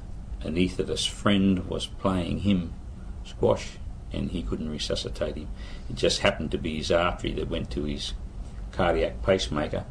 anaesthetist 0.44 1.10
friend 1.10 1.68
was 1.68 1.86
playing 1.86 2.40
him 2.40 2.74
squash 3.24 3.78
and 4.14 4.32
he 4.32 4.44
couldn't 4.44 4.70
resuscitate 4.70 5.36
him. 5.36 5.48
It 5.90 5.96
just 5.96 6.20
happened 6.20 6.52
to 6.52 6.58
be 6.58 6.78
his 6.78 6.92
artery 6.92 7.34
that 7.34 7.50
went 7.50 7.70
to 7.72 7.84
his 7.84 8.14
cardiac 8.72 9.22
pacemaker 9.24 9.86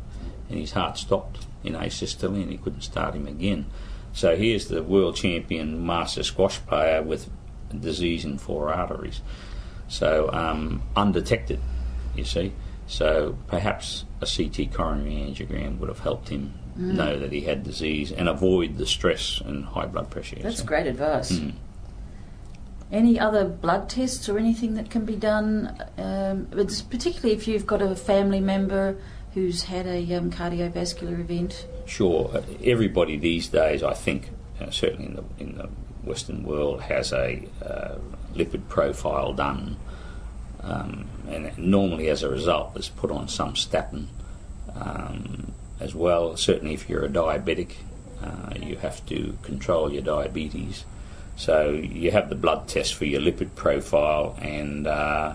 and 0.49 0.59
his 0.59 0.73
heart 0.73 0.99
stopped 0.99 1.47
in 1.63 1.75
asystole 1.75 2.43
and 2.43 2.51
he 2.51 2.59
couldn't 2.59 2.83
start 2.83 3.15
him 3.15 3.27
again. 3.27 3.67
So 4.13 4.37
here's 4.37 4.67
the 4.67 4.83
world 4.83 5.17
champion 5.17 5.85
master 5.87 6.23
squash 6.23 6.59
player 6.67 7.03
with 7.03 7.31
disease 7.79 8.25
in 8.25 8.39
four 8.39 8.73
arteries. 8.73 9.21
So 9.89 10.31
um, 10.33 10.83
undetected, 10.97 11.61
you 12.15 12.25
see. 12.25 12.53
So 12.91 13.37
perhaps 13.47 14.05
a 14.21 14.27
CT 14.27 14.75
coronary 14.75 15.13
angiogram 15.15 15.79
would 15.79 15.89
have 15.89 16.01
helped 16.01 16.29
him 16.29 16.55
Mm. 16.79 16.95
know 16.95 17.19
that 17.19 17.31
he 17.33 17.43
had 17.43 17.63
disease 17.63 18.11
and 18.13 18.29
avoid 18.29 18.79
the 18.79 18.87
stress 18.87 19.41
and 19.45 19.65
high 19.65 19.87
blood 19.87 20.11
pressure. 20.11 20.37
That's 20.43 20.59
see. 20.61 20.65
great 20.65 20.87
advice. 20.87 21.33
Mm. 21.33 21.53
Any 22.93 23.21
other 23.21 23.45
blood 23.45 23.89
tests 23.89 24.29
or 24.29 24.39
anything 24.39 24.75
that 24.75 24.91
can 24.91 25.05
be 25.05 25.15
done, 25.15 25.77
um, 25.99 26.49
it's 26.53 26.83
particularly 26.83 27.35
if 27.35 27.47
you've 27.47 27.67
got 27.67 27.83
a 27.83 27.95
family 27.95 28.41
member 28.41 28.97
who's 29.35 29.65
had 29.65 29.87
a 29.87 30.15
um, 30.15 30.31
cardiovascular 30.31 31.21
event? 31.21 31.67
Sure. 31.87 32.43
Everybody 32.65 33.17
these 33.17 33.47
days, 33.49 33.83
I 33.83 33.95
think, 33.95 34.31
uh, 34.61 34.71
certainly 34.71 35.07
in 35.07 35.15
the, 35.15 35.25
in 35.39 35.59
the 35.59 35.69
Western 36.03 36.43
world, 36.43 36.83
has 36.83 37.13
a 37.13 37.47
uh, 37.65 37.97
lipid 38.35 38.69
profile 38.69 39.33
done. 39.33 39.77
Um, 40.63 41.09
and 41.29 41.57
normally, 41.57 42.09
as 42.09 42.23
a 42.23 42.29
result, 42.29 42.77
is 42.77 42.89
put 42.89 43.11
on 43.11 43.29
some 43.29 43.57
statin 43.57 44.09
um, 44.75 45.53
as 45.81 45.95
well. 45.95 46.37
Certainly, 46.37 46.75
if 46.75 46.89
you're 46.89 47.05
a 47.05 47.09
diabetic, 47.09 47.73
uh, 48.23 48.55
you 48.61 48.77
have 48.77 49.05
to 49.07 49.37
control 49.43 49.91
your 49.93 50.03
diabetes. 50.03 50.85
So 51.37 51.71
you 51.71 52.11
have 52.11 52.29
the 52.29 52.35
blood 52.35 52.69
test 52.69 52.95
for 52.95 53.07
your 53.07 53.21
lipid 53.21 53.55
profile, 53.55 54.39
and 54.43 54.87
uh, 54.87 55.35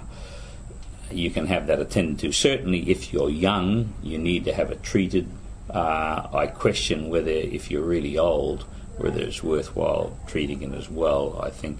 you 1.11 1.31
can 1.31 1.47
have 1.47 1.67
that 1.67 1.79
attended 1.79 2.19
to. 2.19 2.31
Certainly, 2.31 2.91
if 2.91 3.11
you're 3.11 3.29
young, 3.29 3.93
you 4.03 4.17
need 4.17 4.45
to 4.45 4.53
have 4.53 4.69
it 4.71 4.83
treated. 4.83 5.27
Uh, 5.69 6.27
I 6.31 6.47
question 6.47 7.09
whether, 7.09 7.31
if 7.31 7.71
you're 7.71 7.83
really 7.83 8.19
old, 8.19 8.65
whether 8.97 9.21
it's 9.21 9.43
worthwhile 9.43 10.17
treating 10.27 10.61
it 10.61 10.73
as 10.73 10.89
well. 10.89 11.39
I 11.41 11.49
think 11.49 11.79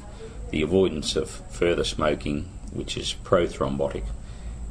the 0.49 0.61
avoidance 0.61 1.15
of 1.15 1.29
further 1.29 1.83
smoking, 1.83 2.49
which 2.75 2.97
is 2.97 3.15
prothrombotic, 3.23 4.03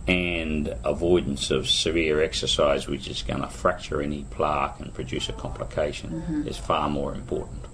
and 0.06 0.74
avoidance 0.84 1.50
of 1.50 1.68
severe 1.68 2.22
exercise, 2.22 2.86
which 2.86 3.08
is 3.08 3.22
going 3.22 3.40
to 3.40 3.48
fracture 3.48 4.02
any 4.02 4.24
plaque 4.30 4.78
and 4.80 4.92
produce 4.92 5.28
a 5.28 5.32
complication, 5.32 6.44
is 6.46 6.58
far 6.58 6.90
more 6.90 7.14
important. 7.14 7.64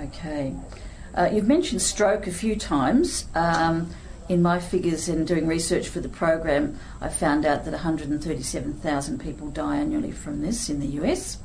Okay. 0.00 0.54
Uh, 1.14 1.28
you've 1.32 1.46
mentioned 1.46 1.80
stroke 1.80 2.26
a 2.26 2.32
few 2.32 2.56
times. 2.56 3.26
Um, 3.34 3.90
in 4.28 4.42
my 4.42 4.58
figures 4.58 5.08
in 5.08 5.24
doing 5.24 5.46
research 5.46 5.88
for 5.88 6.00
the 6.00 6.08
program, 6.08 6.78
I 7.00 7.08
found 7.08 7.46
out 7.46 7.64
that 7.64 7.70
137,000 7.70 9.20
people 9.20 9.50
die 9.50 9.76
annually 9.76 10.10
from 10.10 10.42
this 10.42 10.68
in 10.68 10.80
the 10.80 10.86
US. 11.02 11.38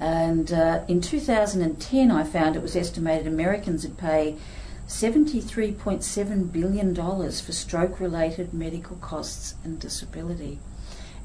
And 0.00 0.52
uh, 0.52 0.82
in 0.88 1.00
2010, 1.00 2.10
I 2.10 2.24
found 2.24 2.56
it 2.56 2.62
was 2.62 2.76
estimated 2.76 3.26
Americans 3.26 3.84
would 3.84 3.96
pay 3.96 4.36
$73.7 4.86 6.52
billion 6.52 6.94
for 6.94 7.52
stroke 7.52 8.00
related 8.00 8.54
medical 8.54 8.96
costs 8.96 9.54
and 9.64 9.80
disability. 9.80 10.58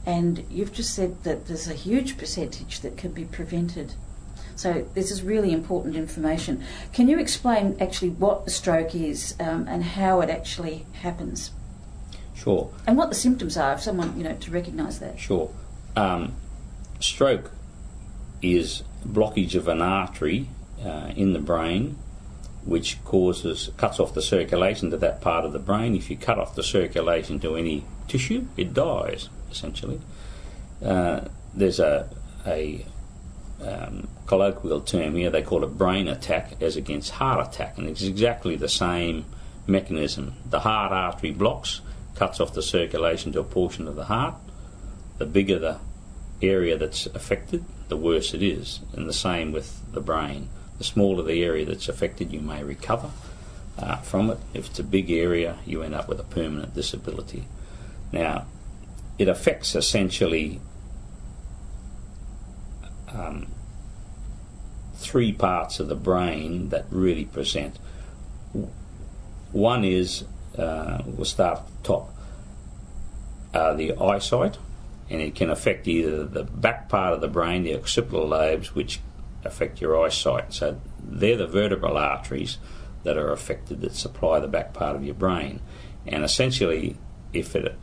And 0.06 0.45
you've 0.50 0.74
just 0.74 0.95
said 0.95 1.24
that 1.24 1.45
there's 1.45 1.67
a 1.67 1.74
huge 1.74 2.17
percentage 2.17 2.80
that 2.82 2.97
can 2.97 3.12
be 3.12 3.26
prevented. 3.26 3.93
So 4.56 4.88
this 4.95 5.12
is 5.12 5.21
really 5.21 5.54
important 5.54 5.95
information. 5.95 6.63
Can 6.91 7.08
you 7.08 7.19
explain 7.19 7.78
actually 7.80 8.10
what 8.10 8.43
a 8.47 8.50
stroke 8.50 8.95
is 8.95 9.36
um, 9.39 9.67
and 9.67 9.84
how 9.84 10.21
it 10.21 10.30
actually 10.30 10.86
happens, 10.93 11.52
Sure. 12.34 12.71
and 12.88 12.97
what 12.97 13.10
the 13.10 13.15
symptoms 13.15 13.58
are, 13.58 13.74
if 13.74 13.82
someone 13.82 14.17
you 14.17 14.24
know 14.24 14.36
to 14.36 14.52
recognise 14.52 15.00
that? 15.00 15.19
Sure. 15.19 15.52
Um, 15.95 16.34
stroke 17.00 17.52
is 18.41 18.84
blockage 19.08 19.56
of 19.56 19.67
an 19.67 19.82
artery 19.82 20.47
uh, 20.84 21.12
in 21.15 21.34
the 21.34 21.39
brain 21.39 21.97
which 22.65 23.04
causes 23.04 23.71
cuts 23.78 24.00
off 24.00 24.13
the 24.13 24.21
circulation 24.21 24.91
to 24.91 24.97
that 24.97 25.21
part 25.21 25.45
of 25.45 25.54
the 25.54 25.60
brain. 25.60 25.95
If 25.95 26.10
you 26.10 26.17
cut 26.17 26.38
off 26.38 26.56
the 26.56 26.63
circulation 26.63 27.39
to 27.39 27.56
any 27.56 27.86
tissue, 28.08 28.45
it 28.58 28.74
dies 28.74 29.30
essentially. 29.50 30.00
Uh, 30.84 31.21
there's 31.54 31.80
a 31.80 32.10
a 32.45 32.86
um, 33.62 34.08
colloquial 34.26 34.82
term 34.82 35.15
here. 35.15 35.30
They 35.30 35.43
call 35.43 35.63
it 35.63 35.78
brain 35.78 36.08
attack 36.08 36.62
as 36.62 36.76
against 36.76 37.12
heart 37.12 37.47
attack, 37.47 37.78
and 37.78 37.88
it's 37.88 38.04
exactly 38.04 38.56
the 38.56 38.69
same 38.69 39.26
mechanism. 39.67 40.34
The 40.50 40.62
heart 40.62 40.91
artery 40.91 41.32
blocks, 41.32 41.82
cuts 42.15 42.39
off 42.39 42.54
the 42.54 42.62
circulation 42.62 43.32
to 43.34 43.39
a 43.39 43.43
portion 43.43 43.88
of 43.88 43.95
the 43.95 44.06
heart. 44.06 44.36
The 45.17 45.26
bigger 45.26 45.60
the 45.60 45.80
area 46.41 46.78
that's 46.78 47.06
affected, 47.08 47.63
the 47.88 47.97
worse 47.97 48.34
it 48.34 48.41
is, 48.41 48.80
and 48.93 49.08
the 49.08 49.13
same 49.13 49.52
with 49.52 49.80
the 49.93 50.02
brain. 50.02 50.50
The 50.81 50.85
smaller 50.85 51.21
the 51.21 51.43
area 51.43 51.63
that's 51.63 51.87
affected, 51.89 52.33
you 52.33 52.39
may 52.39 52.63
recover 52.63 53.11
uh, 53.77 53.97
from 53.97 54.31
it. 54.31 54.39
If 54.55 54.71
it's 54.71 54.79
a 54.79 54.83
big 54.83 55.11
area, 55.11 55.59
you 55.63 55.83
end 55.83 55.93
up 55.93 56.09
with 56.09 56.19
a 56.19 56.23
permanent 56.23 56.73
disability. 56.73 57.45
Now, 58.11 58.47
it 59.19 59.27
affects 59.27 59.75
essentially 59.75 60.59
um, 63.09 63.45
three 64.95 65.31
parts 65.31 65.79
of 65.79 65.87
the 65.87 65.95
brain 65.95 66.69
that 66.69 66.85
really 66.89 67.25
present. 67.25 67.77
One 69.51 69.83
is, 69.83 70.23
uh, 70.57 71.03
we'll 71.05 71.25
start 71.25 71.59
at 71.59 71.67
the 71.67 71.87
top, 71.87 72.09
uh, 73.53 73.75
the 73.75 73.93
eyesight, 73.97 74.57
and 75.11 75.21
it 75.21 75.35
can 75.35 75.51
affect 75.51 75.87
either 75.87 76.23
the 76.25 76.43
back 76.43 76.89
part 76.89 77.13
of 77.13 77.21
the 77.21 77.27
brain, 77.27 77.61
the 77.61 77.75
occipital 77.75 78.27
lobes, 78.27 78.73
which 78.73 78.99
affect 79.43 79.82
your 79.82 79.99
eyesight. 80.04 80.54
So 80.54 80.80
they're 81.01 81.38
the 81.38 81.47
vertebral 81.47 81.97
arteries 81.97 82.58
that 83.04 83.17
are 83.17 83.32
affected 83.32 83.82
that 83.82 83.95
supply 83.95 84.39
the 84.39 84.47
back 84.47 84.73
part 84.73 84.95
of 84.95 85.04
your 85.04 85.15
brain. 85.15 85.60
And 86.06 86.23
essentially, 86.23 86.97
if 87.34 87.56
it 87.56 87.75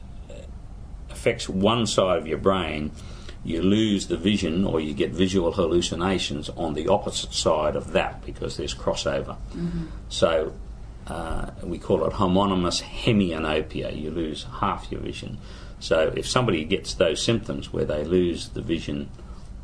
affects 1.11 1.49
one 1.49 1.87
side 1.87 2.19
of 2.19 2.27
your 2.27 2.39
brain, 2.39 2.93
you 3.45 3.63
lose 3.63 4.09
the 4.09 4.17
vision 4.17 4.65
or 4.65 4.81
you 4.81 4.93
get 4.93 5.11
visual 5.11 5.53
hallucinations 5.53 6.49
on 6.51 6.75
the 6.75 6.89
opposite 6.89 7.33
side 7.33 7.77
of 7.77 7.93
that 7.93 8.25
because 8.25 8.57
there's 8.57 8.75
crossover. 8.75 9.37
Mm-hmm. 9.53 9.87
So 10.09 10.53
uh, 11.07 11.51
we 11.63 11.79
call 11.79 12.05
it 12.05 12.13
homonymous 12.15 12.83
hemianopia. 12.83 13.99
You 13.99 14.11
lose 14.11 14.47
half 14.61 14.91
your 14.91 15.01
vision. 15.01 15.39
So 15.81 16.13
if 16.17 16.29
somebody 16.29 16.65
gets 16.65 16.95
those 16.95 17.23
symptoms 17.23 17.73
where 17.73 17.85
they 17.85 18.05
lose 18.05 18.51
the 18.51 18.63
vision 18.63 19.09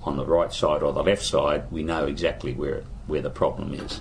on 0.04 0.16
the 0.16 0.26
right 0.26 0.52
side 0.52 0.82
or 0.82 0.92
the 0.92 1.02
left 1.02 1.22
side, 1.22 1.70
we 1.70 1.82
know 1.82 2.06
exactly 2.06 2.52
where 2.52 2.84
where 3.06 3.22
the 3.22 3.30
problem 3.30 3.74
is. 3.74 4.00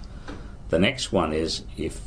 The 0.69 0.79
next 0.79 1.11
one 1.11 1.33
is 1.33 1.63
if 1.77 2.01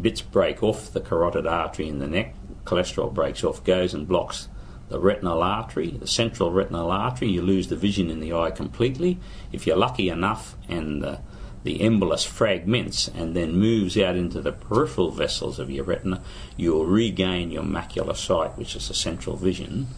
bits 0.00 0.20
break 0.20 0.62
off 0.62 0.92
the 0.92 1.00
carotid 1.00 1.46
artery 1.46 1.88
in 1.88 1.98
the 1.98 2.06
neck, 2.06 2.34
cholesterol 2.64 3.12
breaks 3.12 3.44
off, 3.44 3.62
goes 3.64 3.94
and 3.94 4.08
blocks 4.08 4.48
the 4.88 4.98
retinal 4.98 5.42
artery, 5.42 5.90
the 5.90 6.06
central 6.06 6.50
retinal 6.50 6.90
artery, 6.90 7.28
you 7.28 7.42
lose 7.42 7.68
the 7.68 7.76
vision 7.76 8.10
in 8.10 8.20
the 8.20 8.32
eye 8.32 8.50
completely. 8.50 9.18
If 9.52 9.66
you're 9.66 9.76
lucky 9.76 10.08
enough 10.08 10.56
and 10.68 11.02
the, 11.02 11.20
the 11.62 11.80
embolus 11.80 12.26
fragments 12.26 13.08
and 13.08 13.36
then 13.36 13.52
moves 13.56 13.98
out 13.98 14.16
into 14.16 14.40
the 14.40 14.52
peripheral 14.52 15.10
vessels 15.10 15.58
of 15.58 15.70
your 15.70 15.84
retina, 15.84 16.22
you'll 16.56 16.86
regain 16.86 17.50
your 17.50 17.64
macular 17.64 18.16
sight, 18.16 18.56
which 18.56 18.74
is 18.74 18.88
the 18.88 18.94
central 18.94 19.36
vision. 19.36 19.88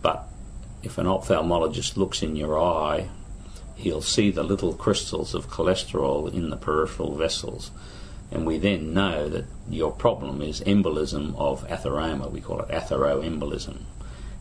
But 0.00 0.26
if 0.84 0.98
an 0.98 1.06
ophthalmologist 1.06 1.96
looks 1.96 2.22
in 2.22 2.36
your 2.36 2.60
eye, 2.60 3.08
he'll 3.74 4.02
see 4.02 4.30
the 4.30 4.42
little 4.42 4.74
crystals 4.74 5.34
of 5.34 5.48
cholesterol 5.48 6.32
in 6.32 6.50
the 6.50 6.56
peripheral 6.56 7.16
vessels. 7.16 7.70
And 8.30 8.46
we 8.46 8.58
then 8.58 8.92
know 8.92 9.28
that 9.28 9.44
your 9.68 9.92
problem 9.92 10.42
is 10.42 10.60
embolism 10.60 11.36
of 11.36 11.66
atheroma. 11.68 12.30
We 12.30 12.40
call 12.40 12.60
it 12.60 12.68
atheroembolism. 12.68 13.82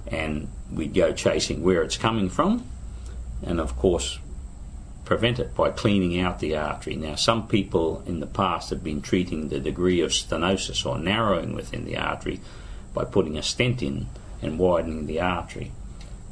And 0.08 0.50
we 0.72 0.88
go 0.88 1.14
chasing 1.14 1.64
where 1.64 1.82
it's 1.82 1.98
coming 1.98 2.30
from, 2.30 2.68
and 3.42 3.60
of 3.60 3.78
course, 3.78 4.20
prevent 5.06 5.40
it 5.40 5.56
by 5.56 5.70
cleaning 5.70 6.20
out 6.20 6.40
the 6.40 6.56
artery. 6.56 6.96
Now, 6.96 7.16
some 7.16 7.48
people 7.48 8.04
in 8.06 8.20
the 8.20 8.28
past 8.28 8.70
have 8.70 8.84
been 8.84 9.02
treating 9.02 9.50
the 9.50 9.60
degree 9.60 10.02
of 10.02 10.12
stenosis 10.12 10.86
or 10.86 10.98
narrowing 10.98 11.54
within 11.54 11.86
the 11.86 11.98
artery 11.98 12.42
by 12.94 13.06
putting 13.06 13.38
a 13.38 13.44
stent 13.44 13.82
in 13.82 14.08
and 14.42 14.60
widening 14.60 15.06
the 15.06 15.20
artery 15.20 15.72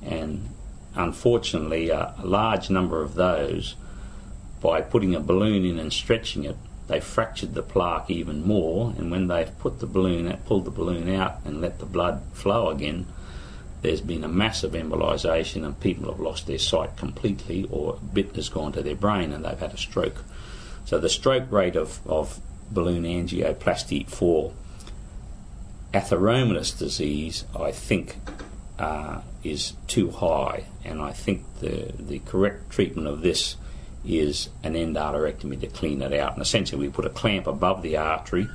and 0.03 0.49
unfortunately, 0.95 1.89
a, 1.89 2.13
a 2.17 2.25
large 2.25 2.69
number 2.69 3.01
of 3.01 3.15
those, 3.15 3.75
by 4.61 4.81
putting 4.81 5.15
a 5.15 5.19
balloon 5.19 5.65
in 5.65 5.79
and 5.79 5.91
stretching 5.91 6.43
it, 6.43 6.57
they 6.87 6.99
fractured 6.99 7.53
the 7.53 7.63
plaque 7.63 8.09
even 8.09 8.45
more. 8.45 8.93
And 8.97 9.09
when 9.11 9.27
they've 9.27 9.57
put 9.59 9.79
the 9.79 9.87
balloon, 9.87 10.35
pulled 10.45 10.65
the 10.65 10.71
balloon 10.71 11.09
out, 11.13 11.39
and 11.45 11.61
let 11.61 11.79
the 11.79 11.85
blood 11.85 12.21
flow 12.33 12.69
again, 12.69 13.07
there's 13.81 14.01
been 14.01 14.23
a 14.23 14.27
massive 14.27 14.73
embolisation, 14.73 15.65
and 15.65 15.79
people 15.79 16.11
have 16.11 16.19
lost 16.19 16.47
their 16.47 16.59
sight 16.59 16.97
completely, 16.97 17.67
or 17.71 17.95
a 17.95 18.05
bit 18.13 18.35
has 18.35 18.49
gone 18.49 18.71
to 18.73 18.83
their 18.83 18.95
brain, 18.95 19.31
and 19.31 19.45
they've 19.45 19.59
had 19.59 19.73
a 19.73 19.77
stroke. 19.77 20.23
So 20.85 20.99
the 20.99 21.09
stroke 21.09 21.51
rate 21.51 21.75
of, 21.75 22.05
of 22.07 22.39
balloon 22.69 23.03
angioplasty 23.03 24.07
for 24.07 24.53
atheromatous 25.93 26.77
disease, 26.77 27.45
I 27.57 27.71
think, 27.71 28.17
uh, 28.77 29.21
is 29.43 29.73
too 29.88 30.12
high, 30.12 30.65
and 30.84 31.01
I 31.01 31.12
think 31.12 31.43
the 31.60 31.91
the 31.97 32.19
correct 32.19 32.69
treatment 32.69 33.08
of 33.08 33.21
this 33.21 33.56
is 34.06 34.49
an 34.63 34.73
endarterectomy 34.73 35.60
to 35.62 35.67
clean 35.67 36.01
it 36.01 36.13
out. 36.13 36.34
And 36.34 36.41
essentially, 36.41 36.88
we 36.88 36.91
put 36.91 37.06
a 37.06 37.10
clamp 37.10 37.47
above 37.47 37.82
the 37.82 37.97
artery 37.97 38.49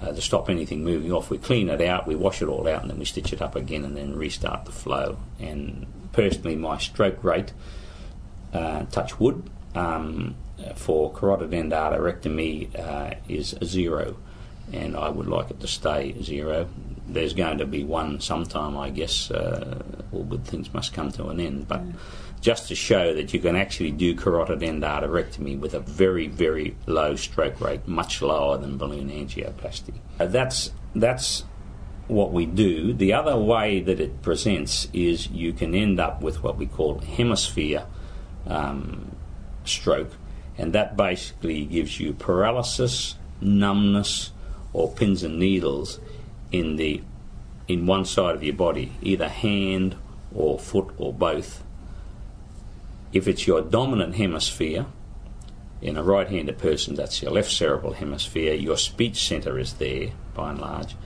uh, 0.00 0.12
to 0.12 0.20
stop 0.20 0.48
anything 0.48 0.84
moving 0.84 1.12
off. 1.12 1.30
We 1.30 1.38
clean 1.38 1.68
it 1.68 1.80
out, 1.80 2.06
we 2.06 2.14
wash 2.14 2.42
it 2.42 2.48
all 2.48 2.68
out, 2.68 2.82
and 2.82 2.90
then 2.90 2.98
we 2.98 3.04
stitch 3.04 3.32
it 3.32 3.42
up 3.42 3.56
again, 3.56 3.84
and 3.84 3.96
then 3.96 4.16
restart 4.16 4.64
the 4.64 4.72
flow. 4.72 5.18
And 5.40 5.86
personally, 6.12 6.56
my 6.56 6.78
stroke 6.78 7.22
rate, 7.24 7.52
uh, 8.52 8.84
touch 8.84 9.18
wood, 9.18 9.42
um, 9.74 10.36
for 10.74 11.12
carotid 11.12 11.50
endarterectomy 11.50 12.78
uh, 12.78 13.14
is 13.28 13.54
zero, 13.64 14.16
and 14.72 14.96
I 14.96 15.08
would 15.08 15.26
like 15.26 15.50
it 15.50 15.60
to 15.60 15.68
stay 15.68 16.20
zero 16.22 16.68
there's 17.08 17.32
going 17.32 17.58
to 17.58 17.66
be 17.66 17.84
one 17.84 18.20
sometime, 18.20 18.76
I 18.76 18.90
guess. 18.90 19.30
Uh, 19.30 19.82
all 20.12 20.24
good 20.24 20.44
things 20.44 20.72
must 20.72 20.92
come 20.92 21.10
to 21.12 21.28
an 21.28 21.40
end. 21.40 21.66
But 21.66 21.82
just 22.40 22.68
to 22.68 22.74
show 22.74 23.14
that 23.14 23.32
you 23.32 23.40
can 23.40 23.56
actually 23.56 23.90
do 23.90 24.14
carotid 24.14 24.60
endarterectomy 24.60 25.58
with 25.58 25.74
a 25.74 25.80
very, 25.80 26.28
very 26.28 26.76
low 26.86 27.16
stroke 27.16 27.60
rate, 27.60 27.86
much 27.88 28.22
lower 28.22 28.58
than 28.58 28.76
balloon 28.76 29.10
angioplasty. 29.10 29.94
Uh, 30.20 30.26
that's 30.26 30.70
that's 30.94 31.44
what 32.06 32.32
we 32.32 32.46
do. 32.46 32.92
The 32.92 33.12
other 33.12 33.36
way 33.36 33.80
that 33.80 34.00
it 34.00 34.22
presents 34.22 34.88
is 34.92 35.28
you 35.28 35.52
can 35.52 35.74
end 35.74 36.00
up 36.00 36.22
with 36.22 36.42
what 36.42 36.56
we 36.56 36.66
call 36.66 37.00
hemisphere 37.00 37.86
um, 38.46 39.14
stroke, 39.64 40.12
and 40.56 40.72
that 40.72 40.96
basically 40.96 41.64
gives 41.64 42.00
you 42.00 42.12
paralysis, 42.12 43.16
numbness, 43.40 44.32
or 44.72 44.90
pins 44.92 45.22
and 45.22 45.38
needles 45.38 46.00
in 46.52 46.76
the 46.76 47.02
in 47.66 47.86
one 47.86 48.04
side 48.04 48.34
of 48.34 48.42
your 48.42 48.54
body, 48.54 48.92
either 49.02 49.28
hand 49.28 49.94
or 50.34 50.58
foot 50.58 50.90
or 50.96 51.12
both. 51.12 51.62
If 53.12 53.28
it's 53.28 53.46
your 53.46 53.60
dominant 53.60 54.16
hemisphere, 54.16 54.86
in 55.80 55.96
a 55.96 56.02
right 56.02 56.28
handed 56.28 56.58
person, 56.58 56.94
that's 56.94 57.22
your 57.22 57.30
left 57.30 57.52
cerebral 57.52 57.92
hemisphere, 57.92 58.54
your 58.54 58.76
speech 58.76 59.26
center 59.26 59.58
is 59.58 59.74
there 59.74 60.10
by 60.34 60.50
and 60.50 60.60
large, 60.60 60.96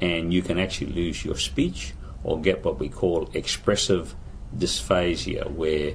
and 0.00 0.32
you 0.32 0.42
can 0.42 0.58
actually 0.58 0.92
lose 0.92 1.24
your 1.24 1.36
speech 1.36 1.94
or 2.22 2.40
get 2.40 2.64
what 2.64 2.78
we 2.78 2.88
call 2.88 3.28
expressive 3.32 4.14
dysphasia, 4.56 5.48
where 5.48 5.94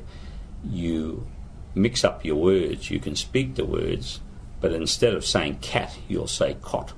you 0.64 1.28
mix 1.76 2.04
up 2.04 2.26
your 2.26 2.36
words. 2.36 2.90
You 2.90 3.00
can 3.00 3.16
speak 3.16 3.56
the 3.56 3.66
words, 3.66 4.20
but 4.60 4.74
instead 4.74 5.14
of 5.14 5.26
saying 5.26 5.60
cat, 5.60 5.96
you'll 6.08 6.28
say 6.28 6.58
cot 6.62 6.94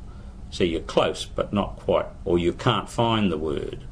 so 0.50 0.64
you're 0.64 0.82
close, 0.82 1.26
but 1.26 1.54
not 1.54 1.78
quite, 1.78 2.08
or 2.26 2.40
you 2.40 2.54
can't 2.54 2.90
find 2.90 3.32
the 3.32 3.38
word. 3.38 3.84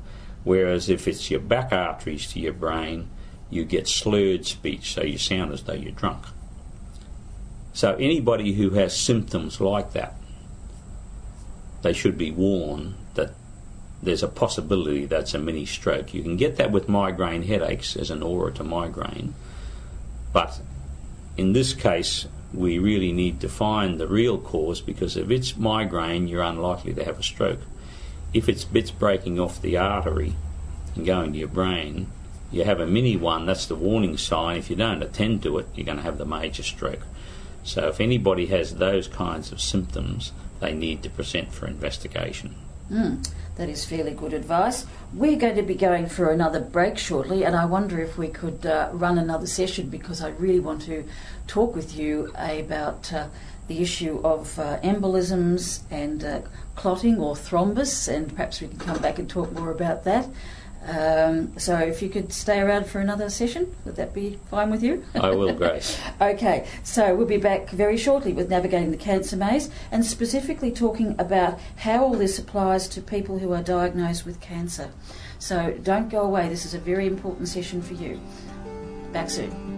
Whereas 0.43 0.89
if 0.89 1.07
it's 1.07 1.29
your 1.29 1.39
back 1.39 1.71
arteries 1.71 2.31
to 2.31 2.39
your 2.39 2.53
brain, 2.53 3.09
you 3.49 3.63
get 3.65 3.87
slurred 3.87 4.45
speech, 4.45 4.93
so 4.93 5.03
you 5.03 5.17
sound 5.17 5.53
as 5.53 5.63
though 5.63 5.73
you're 5.73 5.91
drunk. 5.91 6.25
So 7.73 7.95
anybody 7.95 8.53
who 8.53 8.71
has 8.71 8.97
symptoms 8.97 9.61
like 9.61 9.93
that, 9.93 10.15
they 11.83 11.93
should 11.93 12.17
be 12.17 12.31
warned 12.31 12.95
that 13.13 13.33
there's 14.01 14.23
a 14.23 14.27
possibility 14.27 15.05
that's 15.05 15.33
a 15.33 15.39
mini 15.39 15.65
stroke. 15.65 16.13
You 16.13 16.23
can 16.23 16.37
get 16.37 16.57
that 16.57 16.71
with 16.71 16.89
migraine 16.89 17.43
headaches 17.43 17.95
as 17.95 18.09
an 18.09 18.23
aura 18.23 18.51
to 18.53 18.63
migraine, 18.63 19.35
but 20.33 20.59
in 21.35 21.53
this 21.53 21.73
case, 21.73 22.25
we 22.53 22.79
really 22.79 23.11
need 23.11 23.41
to 23.41 23.49
find 23.49 23.99
the 23.99 24.07
real 24.07 24.37
cause 24.37 24.81
because 24.81 25.17
if 25.17 25.29
it's 25.29 25.57
migraine, 25.57 26.27
you're 26.27 26.43
unlikely 26.43 26.93
to 26.93 27.03
have 27.03 27.19
a 27.19 27.23
stroke. 27.23 27.59
If 28.33 28.47
it's 28.47 28.63
bits 28.63 28.91
breaking 28.91 29.39
off 29.39 29.61
the 29.61 29.77
artery 29.77 30.35
and 30.95 31.05
going 31.05 31.33
to 31.33 31.39
your 31.39 31.47
brain, 31.47 32.07
you 32.51 32.63
have 32.63 32.79
a 32.79 32.87
mini 32.87 33.17
one, 33.17 33.45
that's 33.45 33.65
the 33.65 33.75
warning 33.75 34.17
sign. 34.17 34.57
If 34.57 34.69
you 34.69 34.75
don't 34.75 35.03
attend 35.03 35.43
to 35.43 35.57
it, 35.59 35.67
you're 35.75 35.85
going 35.85 35.97
to 35.97 36.03
have 36.03 36.17
the 36.17 36.25
major 36.25 36.63
stroke. 36.63 37.01
So 37.63 37.89
if 37.89 37.99
anybody 37.99 38.45
has 38.47 38.75
those 38.75 39.07
kinds 39.07 39.51
of 39.51 39.61
symptoms, 39.61 40.31
they 40.61 40.73
need 40.73 41.03
to 41.03 41.09
present 41.09 41.53
for 41.53 41.67
investigation. 41.67 42.55
Mm, 42.91 43.27
that 43.55 43.69
is 43.69 43.83
fairly 43.83 44.11
good 44.11 44.33
advice. 44.33 44.85
We're 45.13 45.37
going 45.37 45.55
to 45.55 45.61
be 45.63 45.75
going 45.75 46.07
for 46.07 46.31
another 46.31 46.61
break 46.61 46.97
shortly, 46.97 47.43
and 47.43 47.55
I 47.55 47.65
wonder 47.65 47.99
if 47.99 48.17
we 48.17 48.29
could 48.29 48.65
uh, 48.65 48.89
run 48.93 49.17
another 49.17 49.47
session 49.47 49.89
because 49.89 50.21
I 50.21 50.29
really 50.29 50.59
want 50.59 50.83
to 50.83 51.03
talk 51.47 51.75
with 51.75 51.97
you 51.97 52.31
about 52.37 53.11
uh, 53.11 53.27
the 53.67 53.81
issue 53.81 54.21
of 54.23 54.57
uh, 54.57 54.79
embolisms 54.79 55.81
and 55.91 56.23
uh, 56.23 56.41
clotting 56.75 57.19
or 57.19 57.35
thrombus, 57.35 58.07
and 58.07 58.33
perhaps 58.33 58.61
we 58.61 58.67
can 58.67 58.79
come 58.79 59.01
back 59.01 59.19
and 59.19 59.29
talk 59.29 59.51
more 59.51 59.71
about 59.71 60.05
that. 60.05 60.27
Um, 60.87 61.57
so 61.59 61.77
if 61.77 62.01
you 62.01 62.07
could 62.07 62.31
stay 62.31 62.61
around 62.61 62.87
for 62.87 62.99
another 62.99 63.29
session, 63.29 63.75
would 63.83 63.97
that 63.97 64.13
be 64.13 64.39
fine 64.49 64.71
with 64.71 64.81
you? 64.81 65.03
I 65.15 65.31
will, 65.31 65.53
Grace. 65.53 65.99
okay, 66.21 66.65
so 66.83 67.13
we'll 67.13 67.27
be 67.27 67.37
back 67.37 67.69
very 67.69 67.97
shortly 67.97 68.31
with 68.31 68.49
Navigating 68.49 68.91
the 68.91 68.97
Cancer 68.97 69.35
Maze 69.35 69.69
and 69.91 70.05
specifically 70.05 70.71
talking 70.71 71.13
about 71.19 71.59
how 71.75 72.05
all 72.05 72.13
this 72.13 72.39
applies 72.39 72.87
to 72.89 73.01
people 73.01 73.39
who 73.39 73.51
are 73.51 73.61
diagnosed 73.61 74.25
with 74.25 74.39
cancer. 74.39 74.89
So 75.39 75.77
don't 75.83 76.09
go 76.09 76.21
away, 76.21 76.47
this 76.47 76.65
is 76.65 76.73
a 76.73 76.79
very 76.79 77.05
important 77.05 77.49
session 77.49 77.81
for 77.81 77.93
you. 77.93 78.21
Back 79.11 79.29
soon. 79.29 79.76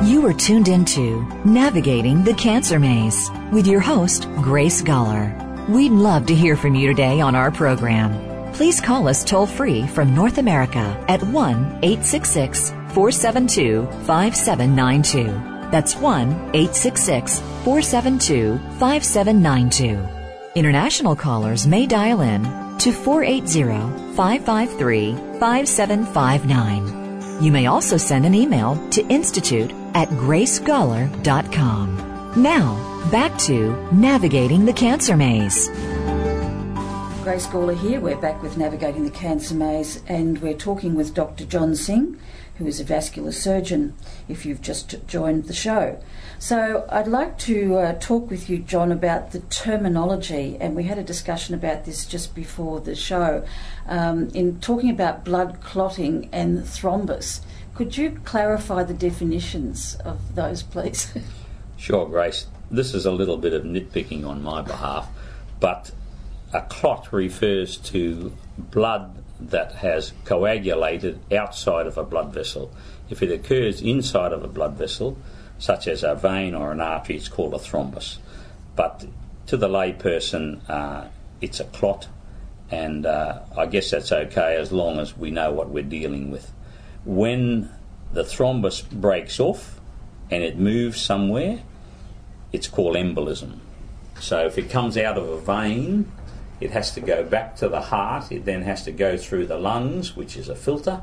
You 0.10 0.26
are 0.26 0.34
tuned 0.34 0.68
into 0.68 1.24
Navigating 1.46 2.24
the 2.24 2.34
Cancer 2.34 2.80
Maze 2.80 3.30
with 3.52 3.68
your 3.68 3.80
host, 3.80 4.28
Grace 4.42 4.82
Gawler. 4.82 5.70
We'd 5.70 5.92
love 5.92 6.26
to 6.26 6.36
hear 6.36 6.58
from 6.58 6.76
you 6.76 6.88
today 6.88 7.22
on 7.22 7.36
our 7.36 7.52
program 7.52 8.29
please 8.54 8.82
call 8.82 9.08
us 9.08 9.24
toll 9.24 9.46
free 9.46 9.86
from 9.88 10.16
North 10.16 10.38
America 10.38 11.04
at 11.08 11.24
1 11.24 11.80
866 11.82 12.70
472 12.94 13.86
5792. 14.06 15.70
That's 15.72 15.96
1 15.96 16.32
866 16.54 17.40
472 17.64 18.58
5792. 18.80 20.00
International 20.56 21.16
callers 21.16 21.68
may 21.68 21.86
dial 21.86 22.22
in 22.22 22.44
to 22.80 22.92
480 22.92 24.16
553 24.16 25.14
5759. 25.40 27.42
You 27.42 27.52
may 27.52 27.68
also 27.68 27.98
send 27.98 28.26
an 28.26 28.36
email 28.36 28.76
to 28.90 29.06
institute 29.08 29.72
at 29.94 30.10
gracegawler.com. 30.10 32.34
Now, 32.36 33.08
back 33.12 33.38
to 33.40 33.76
navigating 33.92 34.66
the 34.66 34.74
cancer 34.74 35.16
maze. 35.16 35.70
Grace 37.30 37.46
Gawler 37.46 37.78
here. 37.78 38.00
We're 38.00 38.18
back 38.18 38.42
with 38.42 38.58
Navigating 38.58 39.04
the 39.04 39.12
Cancer 39.12 39.54
Maze 39.54 40.02
and 40.08 40.42
we're 40.42 40.56
talking 40.56 40.96
with 40.96 41.14
Dr. 41.14 41.46
John 41.46 41.76
Singh, 41.76 42.20
who 42.56 42.66
is 42.66 42.80
a 42.80 42.84
vascular 42.84 43.32
surgeon, 43.32 43.94
if 44.28 44.48
you've 44.48 44.64
just 44.64 45.06
joined 45.06 45.44
the 45.44 45.54
show. 45.54 46.02
So 46.40 46.88
I'd 46.90 47.08
like 47.08 47.38
to 47.38 47.76
uh, 47.76 47.94
talk 48.00 48.32
with 48.32 48.50
you, 48.50 48.58
John, 48.58 48.92
about 48.92 49.30
the 49.30 49.42
terminology, 49.42 50.58
and 50.60 50.76
we 50.76 50.86
had 50.86 50.98
a 50.98 51.04
discussion 51.04 51.54
about 51.54 51.86
this 51.86 52.08
just 52.08 52.34
before 52.34 52.80
the 52.80 52.96
show. 52.96 53.46
Um, 53.86 54.30
in 54.30 54.60
talking 54.60 54.90
about 54.90 55.24
blood 55.24 55.62
clotting 55.62 56.30
and 56.32 56.64
thrombus, 56.64 57.42
could 57.76 57.96
you 57.96 58.20
clarify 58.26 58.82
the 58.82 58.96
definitions 58.96 59.94
of 60.04 60.34
those, 60.34 60.64
please? 60.64 61.14
sure, 61.78 62.08
Grace. 62.08 62.48
This 62.72 62.96
is 62.96 63.06
a 63.06 63.12
little 63.12 63.38
bit 63.38 63.54
of 63.54 63.66
nitpicking 63.66 64.28
on 64.28 64.42
my 64.42 64.64
behalf, 64.64 65.08
but 65.60 65.92
a 66.54 66.62
clot 66.62 67.12
refers 67.14 67.78
to 67.78 68.34
blood 68.58 69.24
that 69.40 69.74
has 69.74 70.14
coagulated 70.26 71.20
outside 71.34 71.88
of 71.88 71.98
a 71.98 72.04
blood 72.04 72.34
vessel. 72.34 72.72
If 73.10 73.24
it 73.24 73.32
occurs 73.32 73.82
inside 73.82 74.34
of 74.34 74.44
a 74.44 74.48
blood 74.48 74.74
vessel, 74.74 75.18
such 75.58 75.88
as 75.88 76.04
a 76.04 76.16
vein 76.16 76.54
or 76.54 76.72
an 76.72 76.82
artery, 76.82 77.16
it's 77.16 77.28
called 77.28 77.54
a 77.54 77.58
thrombus. 77.58 78.18
But 78.76 79.06
to 79.48 79.58
the 79.58 79.68
layperson, 79.68 80.62
uh, 80.70 81.08
it's 81.42 81.60
a 81.60 81.66
clot, 81.66 82.08
and 82.72 83.06
uh, 83.06 83.42
I 83.58 83.66
guess 83.66 83.92
that's 83.92 84.12
okay 84.12 84.56
as 84.56 84.72
long 84.72 85.00
as 85.00 85.18
we 85.18 85.32
know 85.32 85.52
what 85.52 85.70
we're 85.70 85.84
dealing 85.84 86.32
with. 86.32 86.52
When 87.06 87.70
the 88.12 88.24
thrombus 88.24 88.90
breaks 88.90 89.40
off 89.40 89.80
and 90.30 90.44
it 90.44 90.58
moves 90.58 91.02
somewhere, 91.02 91.60
it's 92.52 92.68
called 92.68 92.96
embolism. 92.96 93.60
So 94.20 94.46
if 94.46 94.58
it 94.58 94.70
comes 94.70 94.98
out 94.98 95.18
of 95.18 95.28
a 95.30 95.40
vein 95.40 96.12
it 96.60 96.72
has 96.72 96.92
to 96.94 97.02
go 97.02 97.24
back 97.24 97.56
to 97.58 97.70
the 97.70 97.82
heart. 97.82 98.32
It 98.32 98.46
then 98.46 98.64
has 98.64 98.84
to 98.84 98.92
go 98.92 99.18
through 99.18 99.48
the 99.48 99.58
lungs, 99.58 100.16
which 100.16 100.36
is 100.36 100.50
a 100.50 100.56
filter, 100.56 101.02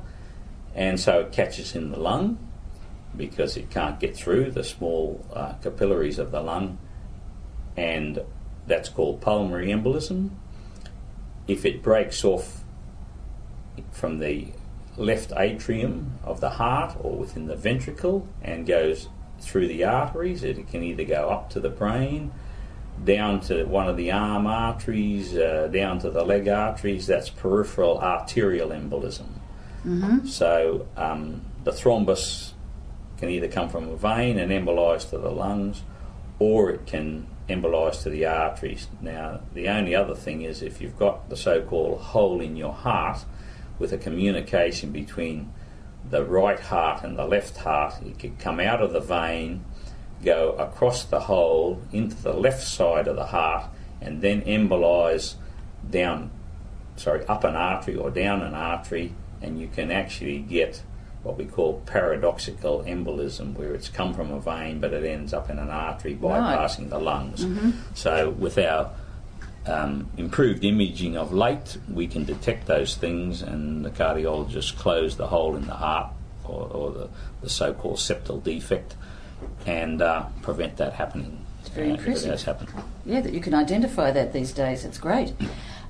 and 0.75 1.01
so 1.01 1.21
it 1.21 1.33
catches 1.33 1.75
in 1.75 1.91
the 1.91 1.99
lung 1.99 2.39
because 3.17 3.57
it 3.57 3.71
can't 3.71 3.99
get 3.99 4.15
through 4.15 4.51
the 4.51 4.63
small 4.63 5.25
uh, 5.33 5.55
capillaries 5.63 6.19
of 6.19 6.31
the 6.31 6.41
lung, 6.41 6.79
and 7.77 8.23
that's 8.67 8.89
called 8.89 9.21
pulmonary 9.21 9.69
embolism. 9.69 10.31
If 11.49 11.65
it 11.65 11.83
breaks 11.83 12.25
off 12.25 12.65
from 13.93 14.19
the 14.19 14.49
left 14.97 15.33
atrium 15.37 16.19
of 16.25 16.41
the 16.41 16.51
heart 16.51 16.97
or 17.01 17.17
within 17.17 17.47
the 17.47 17.57
ventricle 17.57 18.27
and 18.43 18.67
goes 18.67 19.09
through 19.41 19.69
the 19.69 19.85
arteries, 19.85 20.43
it 20.43 20.69
can 20.69 20.83
either 20.83 21.05
go 21.05 21.29
up 21.29 21.51
to 21.51 21.61
the 21.61 21.69
brain 21.69 22.33
down 23.05 23.41
to 23.41 23.65
one 23.65 23.89
of 23.89 23.97
the 23.97 24.11
arm 24.11 24.47
arteries, 24.47 25.37
uh, 25.37 25.69
down 25.73 25.99
to 26.01 26.11
the 26.11 26.25
leg 26.25 26.49
arteries, 26.49 27.07
that's 27.07 27.31
peripheral 27.31 27.99
arterial 27.99 28.71
embolism. 28.71 29.29
Mm-hmm. 29.85 30.27
So 30.27 30.87
um, 30.97 31.43
the 31.65 31.71
thrombus 31.71 32.53
can 33.19 33.31
either 33.31 33.49
come 33.49 33.69
from 33.69 33.89
a 33.89 33.97
vein 33.97 34.39
and 34.39 34.51
embolize 34.51 35.09
to 35.11 35.19
the 35.19 35.31
lungs, 35.31 35.83
or 36.39 36.71
it 36.71 36.87
can 36.87 37.27
embolize 37.49 38.03
to 38.03 38.11
the 38.11 38.27
arteries. 38.27 38.89
Now, 39.01 39.41
the 39.55 39.69
only 39.69 39.95
other 39.95 40.15
thing 40.15 40.43
is 40.43 40.63
if 40.63 40.81
you've 40.81 40.99
got 40.99 41.29
the 41.29 41.37
so 41.37 41.63
called 41.63 42.01
hole 42.01 42.41
in 42.41 42.57
your 42.57 42.73
heart 42.73 43.25
with 43.79 43.93
a 43.93 43.99
communication 43.99 44.91
between 44.91 45.53
the 46.09 46.25
right 46.25 46.59
heart 46.59 47.05
and 47.05 47.19
the 47.19 47.25
left 47.25 47.59
heart, 47.59 47.95
it 48.05 48.19
could 48.19 48.39
come 48.39 48.61
out 48.61 48.83
of 48.83 48.93
the 48.93 49.01
vein 49.01 49.65
go 50.25 50.53
across 50.53 51.05
the 51.05 51.21
hole 51.21 51.81
into 51.93 52.17
the 52.17 52.33
left 52.33 52.63
side 52.63 53.09
of 53.09 53.17
the 53.17 53.27
heart 53.27 53.71
and 54.01 54.21
then 54.21 54.43
embolize 54.43 55.35
down, 55.89 56.31
sorry, 56.97 57.25
up 57.27 57.45
an 57.45 57.55
artery 57.55 57.97
or 57.97 58.11
down 58.11 58.43
an 58.43 58.55
artery, 58.55 59.13
and 59.43 59.61
you 59.61 59.69
can 59.69 59.91
actually 59.91 60.39
get 60.39 60.83
what 61.23 61.37
we 61.37 61.45
call 61.45 61.83
paradoxical 61.87 62.85
embolism, 62.85 63.55
where 63.55 63.75
it's 63.75 63.89
come 63.89 64.15
from 64.15 64.31
a 64.31 64.41
vein 64.41 64.79
but 64.79 64.93
it 64.93 65.05
ends 65.05 65.35
up 65.35 65.51
in 65.51 65.59
an 65.59 65.71
artery 65.71 66.15
bypassing 66.15 66.79
right. 66.79 66.91
the 66.91 66.99
lungs. 66.99 67.45
Mm-hmm. 67.45 67.71
So, 67.95 68.31
with 68.31 68.59
our 68.59 68.93
um, 69.67 70.09
improved 70.17 70.65
imaging 70.65 71.17
of 71.17 71.33
late, 71.33 71.79
we 71.93 72.07
can 72.07 72.25
detect 72.25 72.67
those 72.67 72.95
things, 72.95 73.43
and 73.43 73.85
the 73.85 73.91
cardiologist 73.91 74.77
close 74.77 75.17
the 75.17 75.27
hole 75.27 75.57
in 75.57 75.67
the 75.67 75.75
heart 75.75 76.13
or, 76.45 76.69
or 76.69 76.91
the, 76.93 77.09
the 77.43 77.51
so 77.51 77.73
called 77.73 77.97
septal 77.97 78.43
defect 78.43 78.95
and 79.67 80.03
uh, 80.03 80.27
prevent 80.43 80.77
that 80.77 80.93
happening. 80.95 81.45
It's 81.61 81.71
very 81.71 81.91
uh, 81.91 81.95
if 81.95 82.01
it 82.01 82.07
impressive. 82.07 82.31
has 82.31 82.43
happened. 82.45 82.71
Yeah, 83.05 83.21
that 83.21 83.33
you 83.33 83.41
can 83.41 83.55
identify 83.55 84.11
that 84.13 84.33
these 84.33 84.53
days. 84.53 84.85
It's 84.85 84.99
great. 84.99 85.35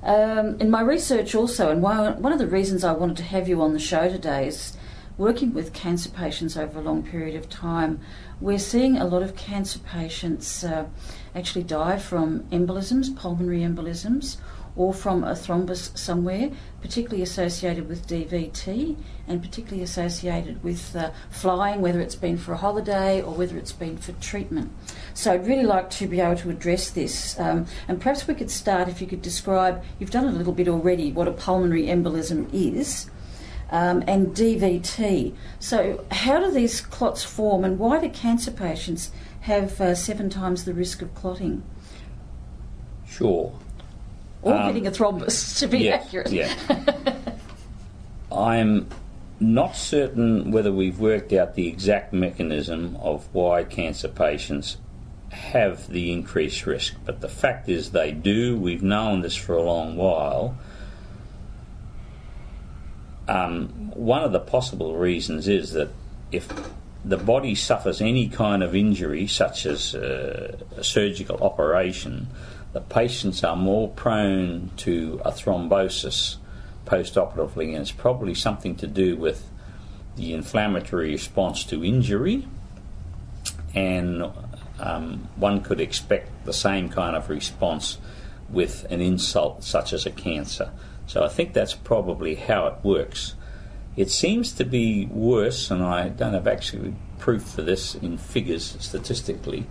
Um, 0.03 0.59
in 0.59 0.69
my 0.69 0.81
research, 0.81 1.35
also, 1.35 1.71
and 1.71 1.81
one 1.81 2.21
one 2.21 2.31
of 2.31 2.39
the 2.39 2.47
reasons 2.47 2.83
I 2.83 2.93
wanted 2.93 3.17
to 3.17 3.23
have 3.23 3.47
you 3.47 3.61
on 3.61 3.73
the 3.73 3.79
show 3.79 4.09
today 4.09 4.47
is 4.47 4.77
working 5.17 5.53
with 5.53 5.73
cancer 5.73 6.09
patients 6.09 6.55
over 6.55 6.79
a 6.79 6.81
long 6.81 7.03
period 7.03 7.35
of 7.35 7.49
time. 7.49 7.99
We're 8.39 8.59
seeing 8.59 8.97
a 8.97 9.05
lot 9.05 9.23
of 9.23 9.35
cancer 9.35 9.79
patients 9.79 10.63
uh, 10.63 10.85
actually 11.33 11.63
die 11.63 11.97
from 11.97 12.41
embolisms, 12.51 13.15
pulmonary 13.15 13.61
embolisms, 13.61 14.37
or 14.77 14.93
from 14.93 15.23
a 15.23 15.31
thrombus 15.31 15.97
somewhere, 15.97 16.51
particularly 16.81 17.23
associated 17.23 17.89
with 17.89 18.07
DVT 18.07 18.95
and 19.27 19.41
particularly 19.41 19.83
associated 19.83 20.63
with 20.63 20.95
uh, 20.95 21.09
flying, 21.31 21.81
whether 21.81 21.99
it's 21.99 22.15
been 22.15 22.37
for 22.37 22.53
a 22.53 22.57
holiday 22.57 23.21
or 23.21 23.33
whether 23.33 23.57
it's 23.57 23.71
been 23.71 23.97
for 23.97 24.11
treatment. 24.13 24.71
So 25.15 25.33
I'd 25.33 25.47
really 25.47 25.65
like 25.65 25.89
to 25.91 26.07
be 26.07 26.21
able 26.21 26.37
to 26.37 26.51
address 26.51 26.91
this. 26.91 27.37
Um, 27.39 27.65
and 27.87 27.99
perhaps 27.99 28.27
we 28.27 28.35
could 28.35 28.51
start 28.51 28.87
if 28.87 29.01
you 29.01 29.07
could 29.07 29.23
describe, 29.23 29.83
you've 29.99 30.11
done 30.11 30.25
it 30.25 30.33
a 30.33 30.37
little 30.37 30.53
bit 30.53 30.67
already, 30.67 31.11
what 31.11 31.27
a 31.27 31.31
pulmonary 31.31 31.87
embolism 31.87 32.47
is. 32.53 33.09
Um, 33.69 34.01
and 34.07 34.27
DVT. 34.27 35.33
So, 35.59 36.05
how 36.09 36.39
do 36.39 36.49
these 36.49 36.79
clots 36.79 37.25
form, 37.25 37.65
and 37.65 37.77
why 37.77 37.99
do 37.99 38.07
cancer 38.07 38.49
patients 38.49 39.11
have 39.41 39.81
uh, 39.81 39.93
seven 39.93 40.29
times 40.29 40.63
the 40.63 40.73
risk 40.73 41.01
of 41.01 41.13
clotting? 41.13 41.63
Sure. 43.05 43.51
Or 44.41 44.53
Um, 44.53 44.67
getting 44.67 44.87
a 44.87 44.91
thrombus, 44.91 45.59
to 45.59 45.67
be 45.67 45.79
yes, 45.79 46.05
accurate. 46.05 46.31
Yeah. 46.31 46.53
I'm 48.31 48.87
not 49.39 49.75
certain 49.75 50.51
whether 50.51 50.71
we've 50.71 50.99
worked 50.99 51.33
out 51.33 51.55
the 51.55 51.67
exact 51.67 52.13
mechanism 52.13 52.97
of 53.01 53.27
why 53.33 53.63
cancer 53.63 54.07
patients 54.07 54.77
have 55.29 55.87
the 55.89 56.11
increased 56.11 56.65
risk, 56.65 56.95
but 57.05 57.21
the 57.21 57.29
fact 57.29 57.69
is 57.69 57.91
they 57.91 58.11
do. 58.11 58.57
We've 58.57 58.83
known 58.83 59.21
this 59.21 59.35
for 59.35 59.53
a 59.53 59.61
long 59.61 59.95
while. 59.95 60.57
Um, 63.27 63.91
one 63.93 64.23
of 64.23 64.31
the 64.31 64.39
possible 64.39 64.95
reasons 64.95 65.47
is 65.47 65.73
that 65.73 65.89
if 66.31 66.47
the 67.03 67.17
body 67.17 67.55
suffers 67.55 68.01
any 68.01 68.29
kind 68.29 68.63
of 68.63 68.75
injury, 68.75 69.27
such 69.27 69.65
as 69.65 69.93
uh, 69.95 70.57
a 70.77 70.83
surgical 70.83 71.37
operation, 71.43 72.27
patients 72.81 73.43
are 73.43 73.55
more 73.55 73.89
prone 73.89 74.71
to 74.77 75.21
a 75.23 75.31
thrombosis 75.31 76.37
post-operatively, 76.85 77.73
and 77.73 77.81
it's 77.81 77.91
probably 77.91 78.33
something 78.33 78.75
to 78.75 78.87
do 78.87 79.15
with 79.15 79.49
the 80.15 80.33
inflammatory 80.33 81.11
response 81.11 81.63
to 81.65 81.83
injury, 81.83 82.47
and 83.75 84.31
um, 84.79 85.29
one 85.35 85.61
could 85.61 85.79
expect 85.79 86.45
the 86.45 86.53
same 86.53 86.89
kind 86.89 87.15
of 87.15 87.29
response 87.29 87.97
with 88.49 88.85
an 88.89 89.01
insult 89.01 89.63
such 89.63 89.93
as 89.93 90.05
a 90.05 90.11
cancer. 90.11 90.71
So 91.05 91.23
I 91.23 91.27
think 91.27 91.53
that's 91.53 91.73
probably 91.73 92.35
how 92.35 92.67
it 92.67 92.75
works. 92.83 93.35
It 93.95 94.09
seems 94.09 94.51
to 94.53 94.63
be 94.63 95.05
worse, 95.07 95.71
and 95.71 95.83
I 95.83 96.09
don't 96.09 96.33
have 96.33 96.47
actually 96.47 96.95
proof 97.19 97.43
for 97.43 97.61
this 97.61 97.95
in 97.95 98.17
figures 98.17 98.77
statistically, 98.79 99.67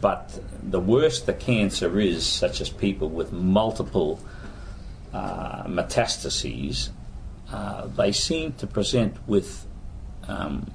but 0.00 0.38
the 0.62 0.80
worse 0.80 1.20
the 1.22 1.32
cancer 1.32 1.98
is, 1.98 2.26
such 2.26 2.60
as 2.60 2.68
people 2.68 3.08
with 3.08 3.32
multiple 3.32 4.20
uh, 5.12 5.64
metastases, 5.64 6.90
uh, 7.50 7.86
they 7.86 8.12
seem 8.12 8.52
to 8.54 8.66
present 8.66 9.16
with 9.26 9.66
um, 10.28 10.70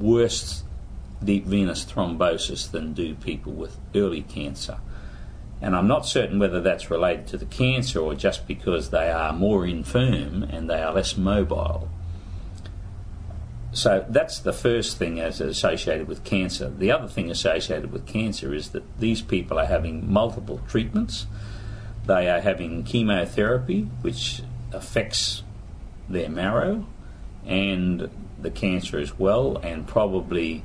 worse 0.00 0.64
deep 1.22 1.44
venous 1.44 1.84
thrombosis 1.84 2.70
than 2.70 2.92
do 2.92 3.14
people 3.14 3.52
with 3.52 3.76
early 3.94 4.22
cancer. 4.22 4.78
And 5.60 5.74
I'm 5.74 5.88
not 5.88 6.06
certain 6.06 6.38
whether 6.38 6.60
that's 6.60 6.90
related 6.90 7.26
to 7.28 7.36
the 7.36 7.44
cancer 7.44 8.00
or 8.00 8.14
just 8.14 8.46
because 8.46 8.90
they 8.90 9.10
are 9.10 9.32
more 9.32 9.66
infirm 9.66 10.44
and 10.44 10.70
they 10.70 10.80
are 10.80 10.92
less 10.92 11.16
mobile. 11.16 11.88
So 13.78 14.04
that's 14.08 14.40
the 14.40 14.52
first 14.52 14.98
thing 14.98 15.20
as 15.20 15.40
associated 15.40 16.08
with 16.08 16.24
cancer. 16.24 16.68
The 16.68 16.90
other 16.90 17.06
thing 17.06 17.30
associated 17.30 17.92
with 17.92 18.08
cancer 18.08 18.52
is 18.52 18.70
that 18.70 18.82
these 18.98 19.22
people 19.22 19.56
are 19.56 19.66
having 19.66 20.12
multiple 20.12 20.60
treatments. 20.66 21.28
They 22.04 22.28
are 22.28 22.40
having 22.40 22.82
chemotherapy, 22.82 23.82
which 24.00 24.42
affects 24.72 25.44
their 26.08 26.28
marrow 26.28 26.86
and 27.46 28.10
the 28.42 28.50
cancer 28.50 28.98
as 28.98 29.16
well, 29.16 29.58
and 29.58 29.86
probably 29.86 30.64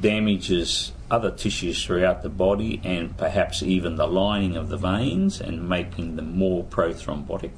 damages 0.00 0.92
other 1.10 1.30
tissues 1.30 1.84
throughout 1.84 2.22
the 2.22 2.30
body 2.30 2.80
and 2.82 3.14
perhaps 3.18 3.62
even 3.62 3.96
the 3.96 4.06
lining 4.06 4.56
of 4.56 4.70
the 4.70 4.78
veins 4.78 5.38
and 5.38 5.68
making 5.68 6.16
them 6.16 6.34
more 6.34 6.64
prothrombotic. 6.64 7.50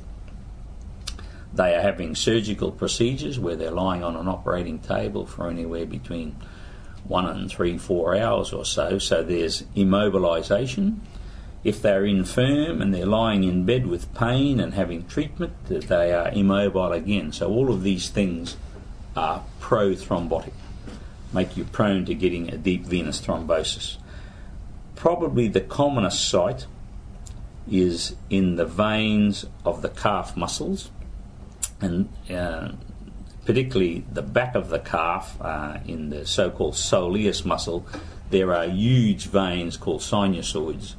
They 1.55 1.75
are 1.77 1.81
having 1.81 2.17
surgical 2.17 2.73
procedures 2.73 3.39
where 3.39 3.55
they're 3.55 3.71
lying 3.71 4.03
on 4.03 4.17
an 4.17 4.27
operating 4.27 4.81
table 4.81 5.25
for 5.25 5.49
anywhere 5.49 5.87
between 5.87 6.35
one 7.05 7.27
and 7.27 7.49
three, 7.49 7.79
four 7.79 8.17
hours 8.17 8.53
or 8.53 8.65
so. 8.65 8.99
So 8.99 9.23
there's 9.23 9.63
immobilization. 9.77 10.99
If 11.63 11.81
they're 11.81 12.05
infirm 12.05 12.83
and 12.83 12.93
they're 12.93 13.07
lying 13.07 13.45
in 13.45 13.65
bed 13.65 13.87
with 13.87 14.13
pain 14.15 14.59
and 14.59 14.75
having 14.75 15.07
treatment, 15.07 15.53
they 15.69 16.13
are 16.13 16.29
immobile 16.31 16.93
again. 16.93 17.33
So 17.33 17.49
all 17.51 17.71
of 17.71 17.83
these 17.85 18.09
things 18.09 18.57
are 19.17 19.45
prothrombotic, 19.61 20.53
make 21.33 21.57
you 21.57 21.65
prone 21.65 22.05
to 22.07 22.15
getting 22.15 22.51
a 22.51 22.59
deep 22.59 22.85
venous 22.85 23.21
thrombosis. 23.21 23.97
Probably 24.97 25.49
the 25.49 25.61
commonest 25.61 26.29
site 26.29 26.67
is 27.71 28.17
in 28.29 28.57
the 28.57 28.67
veins 28.67 29.47
of 29.65 29.83
the 29.83 29.89
calf 29.89 30.37
muscles 30.37 30.91
and 31.85 32.09
uh, 32.31 32.73
particularly 33.45 34.05
the 34.11 34.23
back 34.23 34.55
of 34.55 34.71
the 34.71 34.79
calf 34.79 35.37
uh, 35.41 35.79
in 35.87 36.09
the 36.09 36.27
so-called 36.27 36.75
soleus 36.75 37.45
muscle, 37.45 37.87
there 38.31 38.55
are 38.55 38.67
huge 38.67 39.27
veins 39.27 39.77
called 39.77 40.01
sinusoids. 40.01 40.95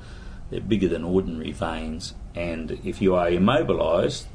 They're 0.50 0.62
bigger 0.62 0.88
than 0.88 1.04
ordinary 1.04 1.52
veins, 1.52 2.14
and 2.36 2.80
if 2.86 3.02
you 3.02 3.16
are 3.16 3.30
immobilized, 3.30 4.28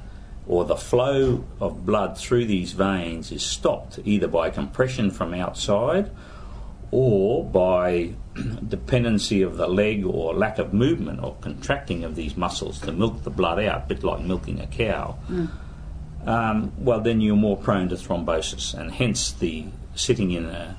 or 0.46 0.64
the 0.64 0.76
flow 0.76 1.44
of 1.60 1.86
blood 1.86 2.18
through 2.18 2.46
these 2.46 2.72
veins 2.72 3.30
is 3.30 3.44
stopped 3.44 4.00
either 4.04 4.26
by 4.26 4.50
compression 4.50 5.12
from 5.12 5.32
outside 5.32 6.10
or 6.90 7.44
by 7.44 8.12
dependency 8.68 9.42
of 9.42 9.56
the 9.56 9.68
leg 9.68 10.04
or 10.04 10.34
lack 10.34 10.58
of 10.58 10.74
movement 10.74 11.22
or 11.22 11.36
contracting 11.40 12.02
of 12.02 12.16
these 12.16 12.36
muscles 12.36 12.80
to 12.80 12.90
milk 12.90 13.22
the 13.22 13.30
blood 13.30 13.60
out, 13.60 13.84
a 13.84 13.86
bit 13.86 14.02
like 14.02 14.20
milking 14.22 14.58
a 14.58 14.66
cow 14.66 15.16
um, 16.26 16.72
well, 16.78 17.00
then 17.00 17.20
you're 17.20 17.36
more 17.36 17.56
prone 17.56 17.88
to 17.88 17.96
thrombosis, 17.96 18.74
and 18.74 18.92
hence 18.92 19.32
the 19.32 19.66
sitting 19.94 20.30
in 20.32 20.46
a 20.46 20.76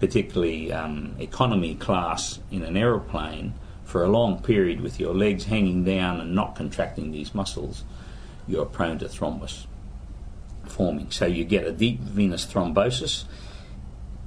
particularly 0.00 0.72
um, 0.72 1.14
economy 1.18 1.74
class 1.74 2.38
in 2.50 2.62
an 2.62 2.76
aeroplane 2.76 3.54
for 3.84 4.04
a 4.04 4.08
long 4.08 4.42
period 4.42 4.80
with 4.80 5.00
your 5.00 5.14
legs 5.14 5.44
hanging 5.44 5.84
down 5.84 6.20
and 6.20 6.34
not 6.34 6.54
contracting 6.54 7.12
these 7.12 7.34
muscles, 7.34 7.84
you're 8.46 8.66
prone 8.66 8.98
to 8.98 9.06
thrombus 9.06 9.66
forming. 10.64 11.10
So 11.10 11.26
you 11.26 11.44
get 11.44 11.64
a 11.64 11.72
deep 11.72 12.00
venous 12.00 12.44
thrombosis. 12.44 13.24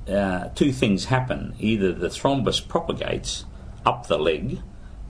Uh, 0.07 0.49
two 0.55 0.71
things 0.71 1.05
happen 1.05 1.53
either 1.59 1.91
the 1.91 2.07
thrombus 2.07 2.65
propagates 2.65 3.45
up 3.85 4.07
the 4.07 4.17
leg 4.17 4.59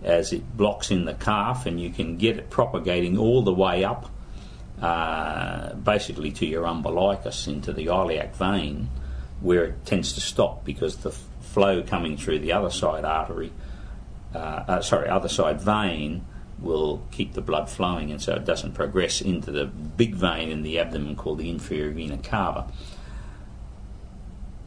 as 0.03 0.33
it 0.33 0.57
blocks 0.57 0.91
in 0.91 1.05
the 1.05 1.13
calf, 1.13 1.65
and 1.65 1.79
you 1.79 1.89
can 1.89 2.17
get 2.17 2.37
it 2.37 2.49
propagating 2.49 3.17
all 3.17 3.41
the 3.41 3.53
way 3.53 3.83
up 3.83 4.09
uh, 4.81 5.73
basically 5.73 6.31
to 6.31 6.45
your 6.45 6.65
umbilicus 6.65 7.47
into 7.47 7.73
the 7.73 7.87
iliac 7.87 8.35
vein, 8.35 8.89
where 9.41 9.65
it 9.65 9.85
tends 9.85 10.13
to 10.13 10.21
stop 10.21 10.63
because 10.63 10.97
the 10.97 11.09
f- 11.09 11.23
flow 11.41 11.83
coming 11.83 12.15
through 12.17 12.39
the 12.39 12.51
other 12.51 12.69
side 12.69 13.03
artery, 13.03 13.51
uh, 14.33 14.37
uh, 14.37 14.81
sorry, 14.81 15.09
other 15.09 15.29
side 15.29 15.59
vein 15.59 16.25
will 16.59 17.01
keep 17.11 17.33
the 17.33 17.41
blood 17.41 17.69
flowing, 17.69 18.11
and 18.11 18.21
so 18.21 18.33
it 18.35 18.45
doesn't 18.45 18.73
progress 18.73 19.21
into 19.21 19.51
the 19.51 19.65
big 19.65 20.15
vein 20.15 20.49
in 20.49 20.61
the 20.61 20.79
abdomen 20.79 21.15
called 21.15 21.39
the 21.39 21.49
inferior 21.49 21.91
vena 21.91 22.17
cava. 22.17 22.71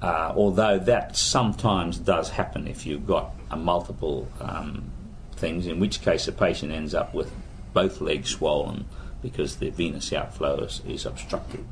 Uh, 0.00 0.32
although 0.36 0.78
that 0.78 1.16
sometimes 1.16 1.98
does 1.98 2.30
happen 2.30 2.66
if 2.66 2.84
you've 2.84 3.06
got 3.06 3.32
a 3.50 3.56
multiple 3.56 4.28
um, 4.40 4.90
things, 5.36 5.66
in 5.66 5.78
which 5.78 6.02
case 6.02 6.26
the 6.26 6.32
patient 6.32 6.72
ends 6.72 6.94
up 6.94 7.14
with 7.14 7.32
both 7.72 8.00
legs 8.00 8.30
swollen 8.30 8.84
because 9.22 9.56
the 9.56 9.70
venous 9.70 10.12
outflow 10.12 10.58
is, 10.58 10.82
is 10.86 11.06
obstructed. 11.06 11.64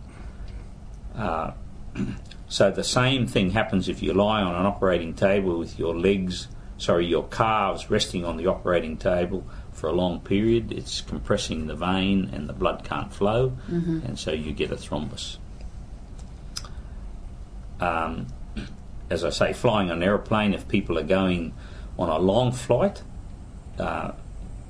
Uh, 1.14 1.52
so 2.48 2.70
the 2.70 2.84
same 2.84 3.26
thing 3.26 3.50
happens 3.50 3.88
if 3.88 4.02
you 4.02 4.14
lie 4.14 4.40
on 4.40 4.54
an 4.54 4.66
operating 4.66 5.14
table 5.14 5.58
with 5.58 5.78
your 5.78 5.96
legs, 5.96 6.48
sorry, 6.78 7.06
your 7.06 7.26
calves 7.28 7.90
resting 7.90 8.24
on 8.24 8.36
the 8.36 8.46
operating 8.46 8.96
table 8.96 9.44
for 9.72 9.88
a 9.88 9.92
long 9.92 10.20
period. 10.20 10.72
It's 10.72 11.00
compressing 11.00 11.66
the 11.66 11.74
vein 11.74 12.30
and 12.32 12.48
the 12.48 12.52
blood 12.52 12.84
can't 12.84 13.12
flow, 13.12 13.58
and 14.06 14.18
so 14.18 14.30
you 14.30 14.52
get 14.52 14.70
a 14.70 14.76
thrombus. 14.76 15.38
Um, 17.80 18.26
as 19.10 19.24
I 19.24 19.30
say, 19.30 19.52
flying 19.52 19.90
on 19.90 19.98
an 19.98 20.02
aeroplane, 20.02 20.54
if 20.54 20.68
people 20.68 20.98
are 20.98 21.04
going 21.04 21.52
on 21.98 22.08
a 22.08 22.18
long 22.18 22.52
flight, 22.52 23.02
uh, 23.78 24.12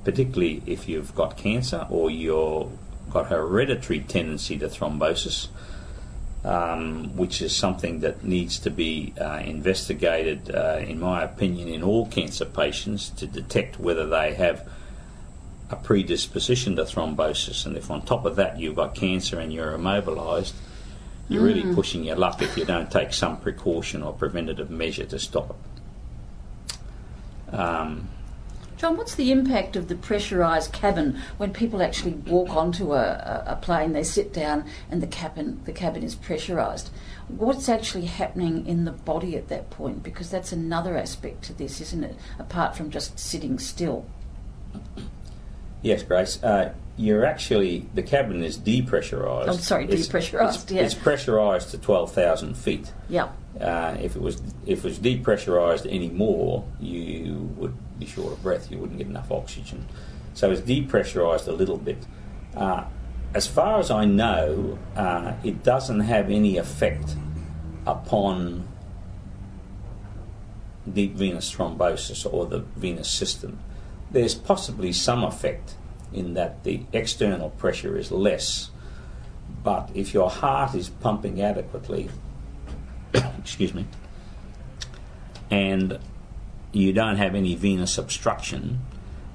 particularly 0.03 0.63
if 0.65 0.87
you've 0.87 1.13
got 1.15 1.37
cancer 1.37 1.85
or 1.89 2.09
you've 2.09 2.69
got 3.11 3.27
hereditary 3.27 3.99
tendency 3.99 4.57
to 4.57 4.67
thrombosis, 4.67 5.47
um, 6.43 7.15
which 7.15 7.41
is 7.41 7.55
something 7.55 7.99
that 7.99 8.23
needs 8.23 8.57
to 8.59 8.71
be 8.71 9.13
uh, 9.19 9.41
investigated, 9.45 10.53
uh, 10.53 10.79
in 10.79 10.99
my 10.99 11.23
opinion, 11.23 11.67
in 11.67 11.83
all 11.83 12.07
cancer 12.07 12.45
patients 12.45 13.09
to 13.09 13.27
detect 13.27 13.79
whether 13.79 14.07
they 14.07 14.33
have 14.33 14.67
a 15.69 15.75
predisposition 15.75 16.75
to 16.75 16.83
thrombosis. 16.83 17.65
And 17.65 17.77
if 17.77 17.91
on 17.91 18.01
top 18.01 18.25
of 18.25 18.35
that 18.37 18.59
you've 18.59 18.75
got 18.75 18.95
cancer 18.95 19.39
and 19.39 19.53
you're 19.53 19.73
immobilised, 19.73 20.55
you're 21.29 21.43
really 21.43 21.73
pushing 21.73 22.03
your 22.03 22.17
luck 22.17 22.41
if 22.41 22.57
you 22.57 22.65
don't 22.65 22.91
take 22.91 23.13
some 23.13 23.37
precaution 23.37 24.03
or 24.03 24.11
preventative 24.11 24.69
measure 24.69 25.05
to 25.05 25.17
stop 25.17 25.55
it. 27.49 27.53
Um, 27.53 28.09
John, 28.81 28.97
what's 28.97 29.13
the 29.13 29.31
impact 29.31 29.75
of 29.75 29.89
the 29.89 29.93
pressurised 29.93 30.71
cabin 30.71 31.21
when 31.37 31.53
people 31.53 31.83
actually 31.83 32.13
walk 32.13 32.49
onto 32.49 32.95
a, 32.95 33.43
a, 33.45 33.55
plane? 33.61 33.93
They 33.93 34.01
sit 34.01 34.33
down 34.33 34.65
and 34.89 35.03
the 35.03 35.07
cabin 35.07 35.61
the 35.65 35.71
cabin 35.71 36.01
is 36.01 36.15
pressurised. 36.15 36.89
What's 37.27 37.69
actually 37.69 38.07
happening 38.07 38.65
in 38.65 38.85
the 38.85 38.91
body 38.91 39.37
at 39.37 39.49
that 39.49 39.69
point? 39.69 40.01
Because 40.01 40.31
that's 40.31 40.51
another 40.51 40.97
aspect 40.97 41.43
to 41.43 41.53
this, 41.53 41.79
isn't 41.79 42.03
it? 42.03 42.15
Apart 42.39 42.75
from 42.75 42.89
just 42.89 43.19
sitting 43.19 43.59
still. 43.59 44.07
Yes, 45.83 46.01
Grace. 46.01 46.43
Uh, 46.43 46.73
you're 46.97 47.23
actually 47.23 47.85
the 47.93 48.01
cabin 48.01 48.43
is 48.43 48.57
depressurised. 48.57 49.47
I'm 49.47 49.59
sorry, 49.59 49.83
It's- 49.83 50.07
depressurised, 50.07 50.63
It's, 50.63 50.71
yeah. 50.71 50.81
it's 50.81 50.95
pressurised 50.95 51.69
to 51.69 51.77
twelve 51.77 52.13
thousand 52.13 52.57
feet. 52.57 52.91
Yeah. 53.09 53.29
Uh, 53.59 53.95
if 54.01 54.15
it 54.15 54.21
was 54.23 54.41
if 54.65 54.79
it 54.79 54.85
was 54.85 54.97
depressurised 54.97 55.85
anymore, 55.85 56.65
you 56.79 57.53
would 57.57 57.77
be 58.01 58.05
short 58.07 58.33
of 58.33 58.43
breath. 58.43 58.69
You 58.69 58.79
wouldn't 58.79 58.97
get 58.97 59.07
enough 59.07 59.31
oxygen. 59.31 59.87
So 60.33 60.51
it's 60.51 60.61
depressurised 60.61 61.47
a 61.47 61.53
little 61.53 61.77
bit. 61.77 62.05
Uh, 62.55 62.83
as 63.33 63.47
far 63.47 63.79
as 63.79 63.89
I 63.89 64.05
know, 64.05 64.77
uh, 64.95 65.33
it 65.43 65.63
doesn't 65.63 66.01
have 66.01 66.29
any 66.29 66.57
effect 66.57 67.15
upon 67.87 68.67
deep 70.91 71.13
venous 71.13 71.53
thrombosis 71.53 72.31
or 72.31 72.45
the 72.45 72.59
venous 72.59 73.09
system. 73.09 73.59
There's 74.09 74.35
possibly 74.35 74.91
some 74.91 75.23
effect 75.23 75.75
in 76.11 76.33
that 76.33 76.63
the 76.63 76.81
external 76.91 77.51
pressure 77.51 77.97
is 77.97 78.11
less, 78.11 78.71
but 79.63 79.89
if 79.93 80.13
your 80.13 80.29
heart 80.29 80.75
is 80.75 80.89
pumping 80.89 81.41
adequately, 81.41 82.09
excuse 83.13 83.73
me, 83.73 83.85
and 85.49 85.99
you 86.71 86.93
don't 86.93 87.17
have 87.17 87.35
any 87.35 87.55
venous 87.55 87.97
obstruction, 87.97 88.79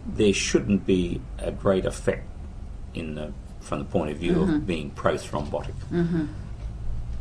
there 0.06 0.32
shouldn't 0.32 0.86
be 0.86 1.20
a 1.38 1.50
great 1.50 1.84
effect 1.84 2.26
in 2.94 3.14
the, 3.14 3.32
from 3.60 3.80
the 3.80 3.84
point 3.84 4.10
of 4.10 4.18
view 4.18 4.42
of 4.42 4.66
being 4.66 4.90
prothrombotic. 4.90 5.74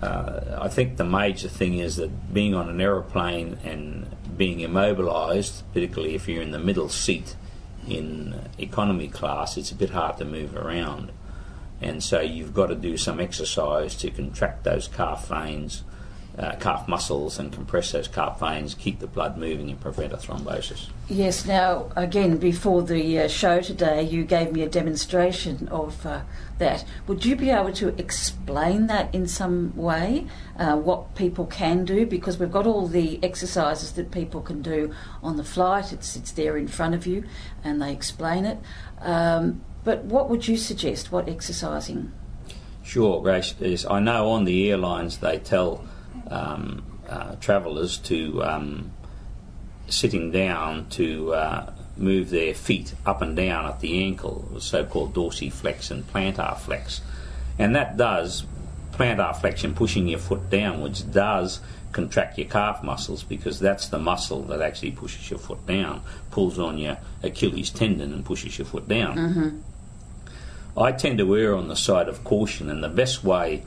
Uh, 0.01 0.59
I 0.61 0.67
think 0.67 0.97
the 0.97 1.05
major 1.05 1.47
thing 1.47 1.79
is 1.79 1.95
that 1.95 2.33
being 2.33 2.53
on 2.53 2.69
an 2.69 2.79
aeroplane 2.79 3.57
and 3.63 4.05
being 4.37 4.59
immobilised, 4.59 5.63
particularly 5.73 6.15
if 6.15 6.27
you're 6.27 6.41
in 6.41 6.51
the 6.51 6.59
middle 6.59 6.89
seat 6.89 7.35
in 7.87 8.35
economy 8.57 9.07
class, 9.07 9.57
it's 9.57 9.71
a 9.71 9.75
bit 9.75 9.91
hard 9.91 10.17
to 10.17 10.25
move 10.25 10.55
around. 10.55 11.11
And 11.81 12.03
so 12.03 12.21
you've 12.21 12.53
got 12.53 12.67
to 12.67 12.75
do 12.75 12.97
some 12.97 13.19
exercise 13.19 13.95
to 13.95 14.11
contract 14.11 14.63
those 14.63 14.87
calf 14.87 15.27
veins, 15.27 15.83
uh, 16.37 16.55
calf 16.57 16.87
muscles, 16.87 17.39
and 17.39 17.51
compress 17.51 17.91
those 17.91 18.07
calf 18.07 18.39
veins, 18.39 18.73
keep 18.73 18.99
the 18.99 19.07
blood 19.07 19.37
moving, 19.37 19.69
and 19.69 19.79
prevent 19.79 20.11
a 20.11 20.17
thrombosis. 20.17 20.89
Yes, 21.07 21.45
now, 21.45 21.91
again, 21.95 22.37
before 22.37 22.81
the 22.81 23.19
uh, 23.19 23.27
show 23.27 23.61
today, 23.61 24.03
you 24.03 24.25
gave 24.25 24.51
me 24.51 24.61
a 24.61 24.69
demonstration 24.69 25.67
of 25.69 26.05
uh, 26.05 26.21
that. 26.57 26.83
Would 27.07 27.25
you 27.25 27.35
be 27.35 27.49
able 27.49 27.71
to 27.73 27.89
explain 27.99 28.87
that 28.87 29.13
in 29.13 29.27
some 29.27 29.75
way, 29.75 30.27
uh, 30.57 30.75
what 30.75 31.15
people 31.15 31.45
can 31.45 31.85
do? 31.85 32.05
Because 32.05 32.37
we've 32.37 32.51
got 32.51 32.67
all 32.67 32.87
the 32.87 33.19
exercises 33.23 33.93
that 33.93 34.11
people 34.11 34.41
can 34.41 34.61
do 34.61 34.93
on 35.23 35.37
the 35.37 35.43
flight, 35.43 35.93
it's, 35.93 36.15
it's 36.15 36.31
there 36.31 36.57
in 36.57 36.67
front 36.67 36.95
of 36.95 37.07
you, 37.07 37.23
and 37.63 37.81
they 37.81 37.93
explain 37.93 38.45
it. 38.45 38.57
Um, 38.99 39.61
but 39.83 40.03
what 40.03 40.29
would 40.29 40.47
you 40.47 40.57
suggest? 40.57 41.11
What 41.11 41.29
exercising? 41.29 42.11
Sure, 42.83 43.21
Grace. 43.21 43.55
Is 43.59 43.85
I 43.85 43.99
know 43.99 44.29
on 44.29 44.45
the 44.45 44.69
airlines 44.69 45.17
they 45.17 45.39
tell 45.39 45.83
um, 46.29 46.83
uh, 47.07 47.35
travellers 47.35 47.97
to 47.97 48.43
um, 48.43 48.91
sitting 49.87 50.31
down 50.31 50.89
to 50.89 51.33
uh, 51.33 51.73
move 51.97 52.29
their 52.29 52.53
feet 52.53 52.93
up 53.05 53.21
and 53.21 53.35
down 53.35 53.65
at 53.65 53.79
the 53.79 54.03
ankle, 54.03 54.47
the 54.53 54.61
so-called 54.61 55.13
dorsiflex 55.13 55.91
and 55.91 56.05
plantar 56.11 56.57
flex, 56.57 57.01
and 57.57 57.75
that 57.75 57.97
does 57.97 58.45
plantar 58.91 59.35
flexion, 59.35 59.73
pushing 59.73 60.07
your 60.07 60.19
foot 60.19 60.49
downwards, 60.49 61.01
does 61.01 61.59
contract 61.91 62.37
your 62.37 62.47
calf 62.47 62.83
muscles 62.83 63.23
because 63.23 63.59
that's 63.59 63.87
the 63.87 63.99
muscle 63.99 64.41
that 64.43 64.61
actually 64.61 64.91
pushes 64.91 65.29
your 65.29 65.39
foot 65.39 65.65
down, 65.65 66.01
pulls 66.31 66.59
on 66.59 66.77
your 66.77 66.97
Achilles 67.23 67.69
tendon 67.69 68.11
and 68.11 68.25
pushes 68.25 68.57
your 68.57 68.65
foot 68.65 68.87
down. 68.87 69.17
I 70.77 70.91
tend 70.91 71.19
to 71.19 71.37
err 71.37 71.55
on 71.55 71.69
the 71.69 71.75
side 71.75 72.09
of 72.09 72.23
caution, 72.25 72.69
and 72.69 72.83
the 72.83 72.89
best 72.89 73.23
way 73.23 73.63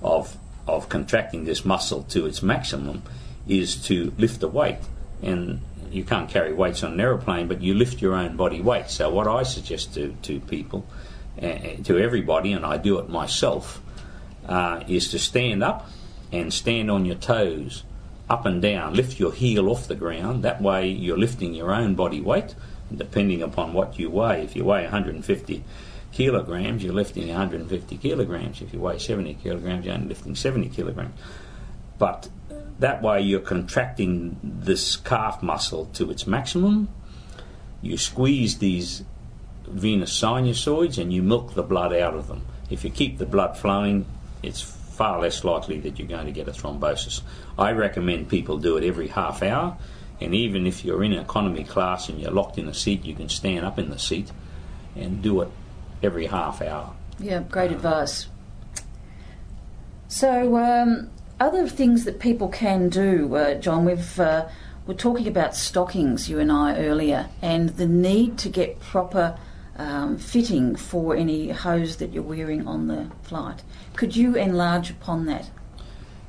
of 0.00 0.36
of 0.66 0.88
contracting 0.88 1.44
this 1.44 1.64
muscle 1.64 2.02
to 2.04 2.26
its 2.26 2.42
maximum 2.42 3.02
is 3.48 3.76
to 3.86 4.12
lift 4.16 4.42
a 4.42 4.48
weight. 4.48 4.78
And 5.22 5.60
you 5.90 6.04
can't 6.04 6.28
carry 6.28 6.52
weights 6.52 6.82
on 6.82 6.92
an 6.92 7.00
aeroplane, 7.00 7.48
but 7.48 7.60
you 7.60 7.74
lift 7.74 8.00
your 8.00 8.14
own 8.14 8.36
body 8.36 8.60
weight. 8.60 8.88
So 8.88 9.10
what 9.10 9.28
I 9.28 9.42
suggest 9.42 9.94
to 9.94 10.14
to 10.22 10.40
people, 10.40 10.86
uh, 11.40 11.58
to 11.84 11.98
everybody, 11.98 12.52
and 12.52 12.64
I 12.64 12.76
do 12.76 12.98
it 12.98 13.08
myself, 13.08 13.80
uh, 14.48 14.82
is 14.88 15.08
to 15.10 15.18
stand 15.18 15.62
up 15.62 15.88
and 16.30 16.52
stand 16.52 16.90
on 16.90 17.04
your 17.04 17.16
toes, 17.16 17.84
up 18.30 18.46
and 18.46 18.62
down. 18.62 18.94
Lift 18.94 19.20
your 19.20 19.32
heel 19.32 19.68
off 19.68 19.86
the 19.86 19.94
ground. 19.94 20.42
That 20.42 20.62
way, 20.62 20.88
you're 20.88 21.18
lifting 21.18 21.54
your 21.54 21.72
own 21.72 21.94
body 21.94 22.20
weight. 22.20 22.54
Depending 22.94 23.42
upon 23.42 23.72
what 23.72 23.98
you 23.98 24.10
weigh, 24.10 24.42
if 24.42 24.54
you 24.54 24.64
weigh 24.64 24.82
150 24.82 25.64
kilograms, 26.12 26.84
you're 26.84 26.94
lifting 26.94 27.28
150 27.28 27.96
kilograms. 27.98 28.60
If 28.60 28.72
you 28.72 28.80
weigh 28.80 28.98
70 28.98 29.34
kilograms, 29.34 29.84
you're 29.84 29.94
only 29.94 30.08
lifting 30.08 30.34
70 30.34 30.68
kilograms. 30.68 31.18
But 31.98 32.28
that 32.78 33.02
way, 33.02 33.20
you're 33.20 33.40
contracting 33.40 34.38
this 34.42 34.96
calf 34.96 35.42
muscle 35.42 35.86
to 35.94 36.10
its 36.10 36.26
maximum. 36.26 36.88
You 37.80 37.96
squeeze 37.96 38.58
these 38.58 39.04
venous 39.66 40.18
sinusoids 40.20 40.98
and 40.98 41.12
you 41.12 41.22
milk 41.22 41.54
the 41.54 41.62
blood 41.62 41.92
out 41.94 42.14
of 42.14 42.28
them. 42.28 42.44
If 42.70 42.84
you 42.84 42.90
keep 42.90 43.18
the 43.18 43.26
blood 43.26 43.56
flowing, 43.56 44.06
it's 44.42 44.60
far 44.60 45.20
less 45.20 45.44
likely 45.44 45.80
that 45.80 45.98
you're 45.98 46.08
going 46.08 46.26
to 46.26 46.32
get 46.32 46.48
a 46.48 46.52
thrombosis. 46.52 47.22
I 47.58 47.72
recommend 47.72 48.28
people 48.28 48.58
do 48.58 48.76
it 48.76 48.84
every 48.84 49.08
half 49.08 49.42
hour, 49.42 49.76
and 50.20 50.34
even 50.34 50.66
if 50.66 50.84
you're 50.84 51.02
in 51.02 51.12
economy 51.12 51.64
class 51.64 52.08
and 52.08 52.20
you're 52.20 52.30
locked 52.30 52.58
in 52.58 52.68
a 52.68 52.74
seat, 52.74 53.04
you 53.04 53.14
can 53.14 53.28
stand 53.28 53.64
up 53.64 53.78
in 53.78 53.90
the 53.90 53.98
seat 53.98 54.30
and 54.94 55.22
do 55.22 55.40
it 55.40 55.48
every 56.02 56.26
half 56.26 56.62
hour. 56.62 56.94
Yeah, 57.18 57.40
great 57.40 57.72
advice. 57.72 58.26
So, 60.08 60.56
um, 60.58 61.10
other 61.40 61.68
things 61.68 62.04
that 62.04 62.20
people 62.20 62.48
can 62.48 62.88
do, 62.88 63.34
uh, 63.34 63.54
John, 63.54 63.84
we've 63.84 64.20
uh, 64.20 64.48
we're 64.86 64.94
talking 64.94 65.28
about 65.28 65.54
stockings, 65.54 66.28
you 66.28 66.38
and 66.38 66.50
I 66.50 66.76
earlier, 66.76 67.28
and 67.40 67.70
the 67.70 67.86
need 67.86 68.36
to 68.38 68.48
get 68.48 68.80
proper 68.80 69.38
um, 69.76 70.18
fitting 70.18 70.76
for 70.76 71.16
any 71.16 71.50
hose 71.50 71.96
that 71.96 72.12
you're 72.12 72.22
wearing 72.22 72.66
on 72.66 72.88
the 72.88 73.10
flight. 73.22 73.62
Could 73.94 74.16
you 74.16 74.34
enlarge 74.36 74.90
upon 74.90 75.26
that? 75.26 75.50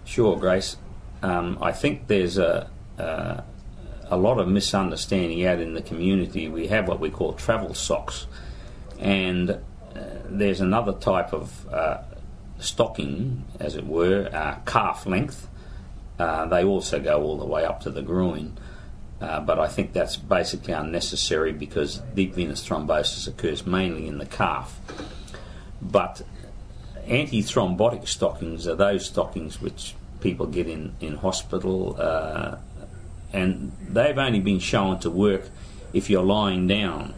Sure, 0.06 0.38
Grace. 0.38 0.78
Um, 1.22 1.58
I 1.62 1.72
think 1.72 2.08
there's 2.08 2.38
a, 2.38 2.70
a 2.98 3.44
a 4.14 4.18
lot 4.18 4.38
of 4.38 4.48
misunderstanding 4.48 5.46
out 5.46 5.60
in 5.60 5.74
the 5.74 5.82
community. 5.82 6.48
We 6.48 6.68
have 6.68 6.88
what 6.88 7.00
we 7.00 7.10
call 7.10 7.34
travel 7.34 7.74
socks, 7.74 8.28
and 9.00 9.50
uh, 9.50 9.58
there's 10.26 10.62
another 10.62 10.94
type 10.94 11.34
of 11.34 11.68
uh, 11.74 12.02
stocking, 12.60 13.44
as 13.60 13.76
it 13.76 13.86
were, 13.86 14.30
uh, 14.34 14.56
calf 14.66 15.06
length. 15.06 15.48
Uh, 16.20 16.46
they 16.46 16.64
also 16.64 17.00
go 17.00 17.22
all 17.22 17.38
the 17.38 17.46
way 17.46 17.66
up 17.66 17.82
to 17.82 17.90
the 17.90 18.02
groin, 18.02 18.58
uh, 19.20 19.40
but 19.42 19.60
I 19.60 19.68
think 19.68 19.94
that's 19.94 20.16
basically 20.16 20.74
unnecessary 20.74 21.52
because 21.52 21.98
deep 22.16 22.36
venous 22.36 22.68
thrombosis 22.68 23.28
occurs 23.28 23.66
mainly 23.66 24.08
in 24.08 24.18
the 24.18 24.26
calf. 24.26 24.80
But 25.82 26.22
anti-thrombotic 27.08 28.08
stockings 28.08 28.68
are 28.68 28.76
those 28.76 29.06
stockings 29.06 29.62
which 29.62 29.96
people 30.22 30.46
get 30.46 30.68
in 30.68 30.96
in 31.02 31.18
hospital, 31.18 31.96
uh, 32.00 32.58
and 33.34 33.72
they've 33.90 34.18
only 34.18 34.40
been 34.40 34.60
shown 34.60 35.00
to 35.00 35.10
work 35.10 35.50
if 35.92 36.10
you're 36.10 36.24
lying 36.24 36.68
down. 36.68 37.14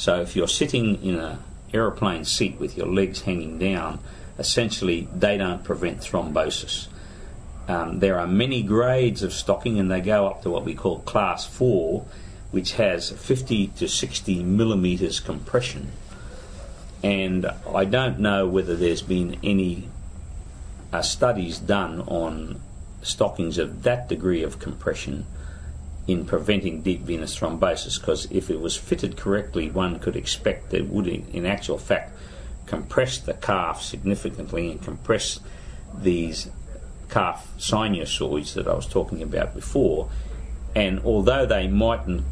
So 0.00 0.22
if 0.22 0.34
you're 0.34 0.48
sitting 0.48 1.04
in 1.04 1.16
an 1.16 1.40
aeroplane 1.74 2.24
seat 2.24 2.58
with 2.58 2.74
your 2.74 2.86
legs 2.86 3.20
hanging 3.20 3.58
down, 3.58 3.98
essentially 4.38 5.06
they 5.14 5.36
don't 5.36 5.62
prevent 5.62 6.00
thrombosis. 6.00 6.88
Um, 7.68 7.98
there 7.98 8.18
are 8.18 8.26
many 8.26 8.62
grades 8.62 9.22
of 9.22 9.34
stocking, 9.34 9.78
and 9.78 9.90
they 9.90 10.00
go 10.00 10.26
up 10.26 10.40
to 10.44 10.50
what 10.50 10.64
we 10.64 10.74
call 10.74 11.00
class 11.00 11.44
4, 11.44 12.02
which 12.50 12.72
has 12.76 13.10
50 13.10 13.66
to 13.76 13.86
60 13.86 14.42
millimeters 14.42 15.20
compression. 15.20 15.92
And 17.02 17.44
I 17.70 17.84
don't 17.84 18.20
know 18.20 18.48
whether 18.48 18.74
there's 18.74 19.02
been 19.02 19.38
any 19.42 19.90
uh, 20.94 21.02
studies 21.02 21.58
done 21.58 22.00
on 22.06 22.58
stockings 23.02 23.58
of 23.58 23.82
that 23.82 24.08
degree 24.08 24.42
of 24.42 24.58
compression 24.58 25.26
in 26.10 26.24
preventing 26.24 26.82
deep 26.82 27.02
venous 27.02 27.38
thrombosis 27.38 28.00
because 28.00 28.26
if 28.32 28.50
it 28.50 28.60
was 28.60 28.76
fitted 28.76 29.16
correctly, 29.16 29.70
one 29.70 29.98
could 30.00 30.16
expect 30.16 30.70
that 30.70 30.78
it 30.78 30.88
would, 30.88 31.06
in 31.06 31.46
actual 31.46 31.78
fact, 31.78 32.16
compress 32.66 33.18
the 33.18 33.34
calf 33.34 33.80
significantly 33.80 34.70
and 34.70 34.82
compress 34.82 35.38
these 35.94 36.50
calf 37.08 37.52
sinusoids 37.58 38.54
that 38.54 38.66
I 38.66 38.74
was 38.74 38.86
talking 38.86 39.22
about 39.22 39.54
before. 39.54 40.10
And 40.74 41.00
although 41.04 41.46
they 41.46 41.68
mightn't 41.68 42.24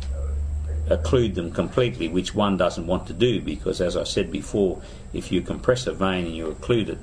occlude 0.88 1.34
them 1.34 1.52
completely, 1.52 2.08
which 2.08 2.34
one 2.34 2.56
doesn't 2.56 2.86
want 2.86 3.06
to 3.08 3.12
do, 3.12 3.40
because 3.40 3.80
as 3.80 3.96
I 3.96 4.04
said 4.04 4.32
before, 4.32 4.82
if 5.12 5.30
you 5.30 5.40
compress 5.40 5.86
a 5.86 5.92
vein 5.92 6.26
and 6.26 6.34
you 6.34 6.46
occlude 6.46 6.88
it 6.88 6.98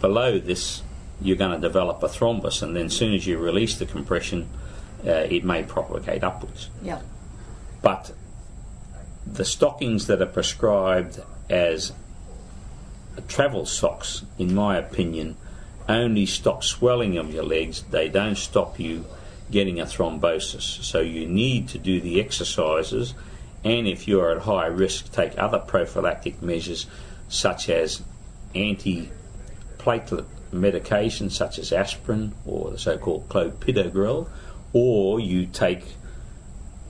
below 0.00 0.38
this, 0.38 0.82
you're 1.20 1.36
going 1.36 1.50
to 1.50 1.58
develop 1.60 2.02
a 2.02 2.06
thrombus, 2.08 2.62
and 2.62 2.76
then 2.76 2.86
as 2.86 2.96
soon 2.96 3.12
as 3.12 3.26
you 3.26 3.38
release 3.38 3.76
the 3.78 3.86
compression, 3.86 4.48
uh, 5.06 5.10
it 5.10 5.44
may 5.44 5.62
propagate 5.62 6.24
upwards. 6.24 6.70
Yeah. 6.82 7.00
But 7.82 8.12
the 9.26 9.44
stockings 9.44 10.06
that 10.06 10.20
are 10.20 10.26
prescribed 10.26 11.20
as 11.48 11.92
travel 13.28 13.66
socks, 13.66 14.24
in 14.38 14.54
my 14.54 14.76
opinion, 14.76 15.36
only 15.88 16.26
stop 16.26 16.62
swelling 16.62 17.16
of 17.16 17.32
your 17.32 17.44
legs. 17.44 17.82
They 17.82 18.08
don't 18.08 18.36
stop 18.36 18.78
you 18.78 19.04
getting 19.50 19.80
a 19.80 19.84
thrombosis. 19.84 20.82
So 20.82 21.00
you 21.00 21.26
need 21.26 21.68
to 21.68 21.78
do 21.78 22.00
the 22.00 22.20
exercises, 22.20 23.14
and 23.64 23.88
if 23.88 24.06
you're 24.06 24.30
at 24.30 24.42
high 24.42 24.66
risk, 24.66 25.12
take 25.12 25.38
other 25.38 25.58
prophylactic 25.58 26.42
measures 26.42 26.86
such 27.28 27.68
as 27.68 28.02
anti-platelet 28.54 30.26
medication 30.50 31.28
such 31.28 31.58
as 31.58 31.72
aspirin 31.72 32.32
or 32.46 32.70
the 32.70 32.78
so-called 32.78 33.28
clopidogrel, 33.28 34.28
or 34.72 35.20
you 35.20 35.46
take 35.46 35.84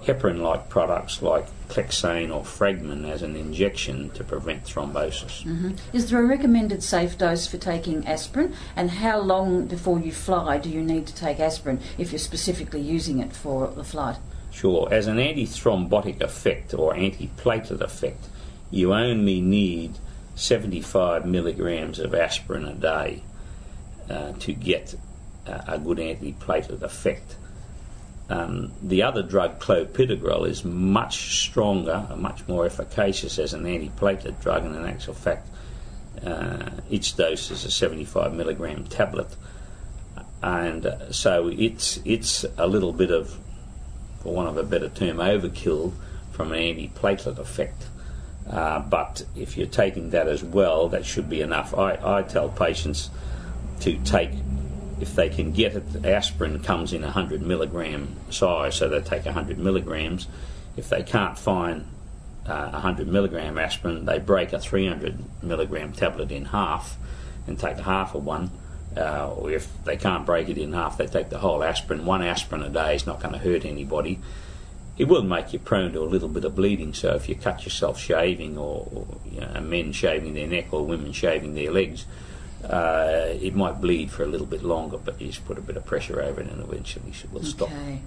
heparin-like 0.02 0.68
products 0.68 1.22
like 1.22 1.46
Clexane 1.68 2.34
or 2.34 2.42
Fragmin 2.42 3.04
as 3.04 3.22
an 3.22 3.36
injection 3.36 4.10
to 4.10 4.24
prevent 4.24 4.64
thrombosis. 4.64 5.44
Mm-hmm. 5.44 5.72
Is 5.92 6.10
there 6.10 6.20
a 6.20 6.26
recommended 6.26 6.82
safe 6.82 7.18
dose 7.18 7.46
for 7.46 7.58
taking 7.58 8.06
aspirin? 8.06 8.54
And 8.74 8.90
how 8.90 9.18
long 9.18 9.66
before 9.66 9.98
you 9.98 10.12
fly 10.12 10.58
do 10.58 10.70
you 10.70 10.82
need 10.82 11.06
to 11.08 11.14
take 11.14 11.40
aspirin 11.40 11.80
if 11.98 12.12
you're 12.12 12.18
specifically 12.18 12.80
using 12.80 13.18
it 13.18 13.34
for 13.34 13.68
the 13.68 13.84
flight? 13.84 14.16
Sure. 14.50 14.88
As 14.90 15.06
an 15.06 15.18
antithrombotic 15.18 16.20
effect 16.20 16.74
or 16.74 16.94
antiplatelet 16.94 17.80
effect, 17.80 18.28
you 18.70 18.94
only 18.94 19.40
need 19.40 19.98
75 20.36 21.26
milligrams 21.26 21.98
of 21.98 22.14
aspirin 22.14 22.64
a 22.64 22.74
day 22.74 23.22
uh, 24.08 24.32
to 24.38 24.52
get 24.52 24.94
uh, 25.46 25.60
a 25.66 25.78
good 25.78 25.98
antiplatelet 25.98 26.82
effect. 26.82 27.36
Um, 28.30 28.72
the 28.82 29.02
other 29.02 29.22
drug, 29.22 29.58
clopidogrel, 29.58 30.46
is 30.46 30.64
much 30.64 31.40
stronger, 31.42 32.06
much 32.16 32.46
more 32.46 32.66
efficacious 32.66 33.38
as 33.38 33.54
an 33.54 33.64
antiplatelet 33.64 34.40
drug, 34.42 34.64
and 34.64 34.76
in 34.76 34.84
actual 34.84 35.14
fact, 35.14 35.48
uh, 36.24 36.70
its 36.90 37.12
dose 37.12 37.50
is 37.50 37.64
a 37.64 37.70
75 37.70 38.34
milligram 38.34 38.84
tablet. 38.84 39.34
And 40.42 40.86
uh, 40.86 41.10
so 41.12 41.48
it's, 41.48 42.00
it's 42.04 42.44
a 42.58 42.66
little 42.66 42.92
bit 42.92 43.10
of, 43.10 43.38
for 44.20 44.34
want 44.34 44.48
of 44.48 44.56
a 44.56 44.62
better 44.62 44.88
term, 44.88 45.16
overkill 45.16 45.94
from 46.32 46.52
an 46.52 46.58
antiplatelet 46.58 47.38
effect. 47.38 47.86
Uh, 48.48 48.80
but 48.80 49.24
if 49.36 49.56
you're 49.56 49.66
taking 49.66 50.10
that 50.10 50.28
as 50.28 50.42
well, 50.42 50.88
that 50.88 51.04
should 51.04 51.28
be 51.28 51.40
enough. 51.40 51.74
I, 51.74 52.18
I 52.18 52.22
tell 52.22 52.48
patients 52.48 53.10
to 53.80 53.96
take 54.04 54.30
if 55.00 55.14
they 55.14 55.28
can 55.28 55.52
get 55.52 55.74
it, 55.74 56.04
aspirin 56.04 56.60
comes 56.60 56.92
in 56.92 57.02
a 57.02 57.08
100 57.08 57.42
milligram 57.42 58.16
size, 58.30 58.76
so 58.76 58.88
they 58.88 59.00
take 59.00 59.24
100 59.24 59.58
milligrams. 59.58 60.26
If 60.76 60.88
they 60.88 61.02
can't 61.02 61.38
find 61.38 61.86
uh, 62.46 62.70
100 62.70 63.08
milligram 63.08 63.58
aspirin, 63.58 64.04
they 64.04 64.18
break 64.18 64.52
a 64.52 64.58
300 64.58 65.42
milligram 65.42 65.92
tablet 65.92 66.32
in 66.32 66.46
half 66.46 66.96
and 67.46 67.58
take 67.58 67.78
half 67.78 68.14
of 68.14 68.24
one. 68.24 68.50
Uh, 68.96 69.32
or 69.32 69.50
if 69.50 69.68
they 69.84 69.96
can't 69.96 70.26
break 70.26 70.48
it 70.48 70.58
in 70.58 70.72
half, 70.72 70.96
they 70.96 71.06
take 71.06 71.28
the 71.28 71.38
whole 71.38 71.62
aspirin. 71.62 72.04
One 72.04 72.22
aspirin 72.22 72.62
a 72.62 72.70
day 72.70 72.96
is 72.96 73.06
not 73.06 73.20
going 73.20 73.32
to 73.32 73.38
hurt 73.38 73.64
anybody. 73.64 74.18
It 74.96 75.06
will 75.06 75.22
make 75.22 75.52
you 75.52 75.60
prone 75.60 75.92
to 75.92 76.00
a 76.00 76.02
little 76.02 76.28
bit 76.28 76.44
of 76.44 76.56
bleeding, 76.56 76.92
so 76.92 77.14
if 77.14 77.28
you 77.28 77.36
cut 77.36 77.64
yourself 77.64 78.00
shaving, 78.00 78.58
or, 78.58 78.88
or 78.92 79.06
you 79.30 79.40
know, 79.40 79.60
men 79.60 79.92
shaving 79.92 80.34
their 80.34 80.48
neck, 80.48 80.72
or 80.72 80.84
women 80.84 81.12
shaving 81.12 81.54
their 81.54 81.70
legs, 81.70 82.04
uh, 82.64 83.28
it 83.40 83.54
might 83.54 83.80
bleed 83.80 84.10
for 84.10 84.24
a 84.24 84.26
little 84.26 84.46
bit 84.46 84.62
longer, 84.62 84.98
but 84.98 85.20
you 85.20 85.28
just 85.28 85.44
put 85.46 85.58
a 85.58 85.60
bit 85.60 85.76
of 85.76 85.86
pressure 85.86 86.20
over 86.20 86.40
it 86.40 86.50
and 86.50 86.62
eventually 86.62 87.10
it 87.10 87.32
will 87.32 87.42
stop. 87.42 87.70
Okay. 87.70 88.00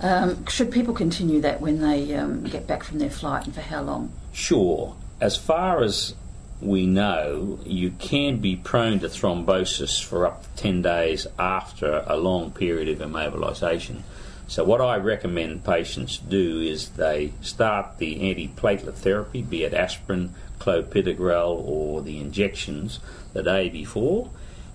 Um, 0.00 0.46
should 0.46 0.70
people 0.72 0.94
continue 0.94 1.40
that 1.42 1.60
when 1.60 1.80
they 1.80 2.14
um, 2.14 2.44
get 2.44 2.66
back 2.66 2.84
from 2.84 2.98
their 2.98 3.10
flight 3.10 3.44
and 3.44 3.54
for 3.54 3.60
how 3.60 3.82
long? 3.82 4.12
Sure. 4.32 4.96
As 5.20 5.36
far 5.36 5.82
as 5.82 6.14
we 6.60 6.86
know, 6.86 7.58
you 7.64 7.90
can 7.90 8.38
be 8.38 8.56
prone 8.56 9.00
to 9.00 9.08
thrombosis 9.08 10.02
for 10.02 10.26
up 10.26 10.42
to 10.42 10.62
10 10.62 10.82
days 10.82 11.26
after 11.38 12.02
a 12.06 12.16
long 12.16 12.50
period 12.50 12.88
of 12.88 13.00
immobilisation. 13.00 14.04
So, 14.48 14.64
what 14.64 14.80
I 14.80 14.96
recommend 14.96 15.64
patients 15.64 16.16
do 16.16 16.60
is 16.60 16.88
they 16.90 17.32
start 17.42 17.98
the 17.98 18.16
antiplatelet 18.16 18.94
therapy, 18.94 19.42
be 19.42 19.64
it 19.64 19.74
aspirin, 19.74 20.34
clopidogrel, 20.58 21.62
or 21.64 22.00
the 22.00 22.18
injections 22.18 22.98
the 23.32 23.42
day 23.42 23.68
before, 23.68 24.30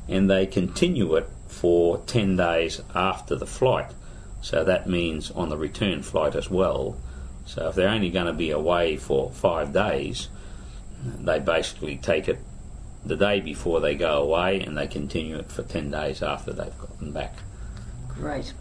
and 0.07 0.29
they 0.29 0.45
continue 0.45 1.15
it 1.15 1.27
for 1.47 1.99
10 1.99 2.35
days 2.35 2.81
after 2.93 3.35
the 3.35 3.47
flight. 3.47 3.91
So 4.41 4.63
that 4.63 4.89
means 4.89 5.31
on 5.31 5.49
the 5.49 5.57
return 5.57 6.03
flight 6.03 6.35
as 6.35 6.49
well. 6.49 6.97
So 7.45 7.69
if 7.69 7.75
they're 7.75 7.89
only 7.89 8.09
going 8.09 8.25
to 8.25 8.33
be 8.33 8.51
away 8.51 8.97
for 8.97 9.31
five 9.31 9.71
days, 9.73 10.29
they 11.03 11.39
basically 11.39 11.97
take 11.97 12.27
it 12.27 12.39
the 13.05 13.15
day 13.15 13.39
before 13.39 13.81
they 13.81 13.95
go 13.95 14.21
away 14.21 14.61
and 14.61 14.77
they 14.77 14.87
continue 14.87 15.37
it 15.37 15.51
for 15.51 15.63
10 15.63 15.91
days 15.91 16.23
after 16.23 16.53
they've 16.53 16.77
gotten 16.77 17.11
back. 17.11 17.35
Great. 18.07 18.53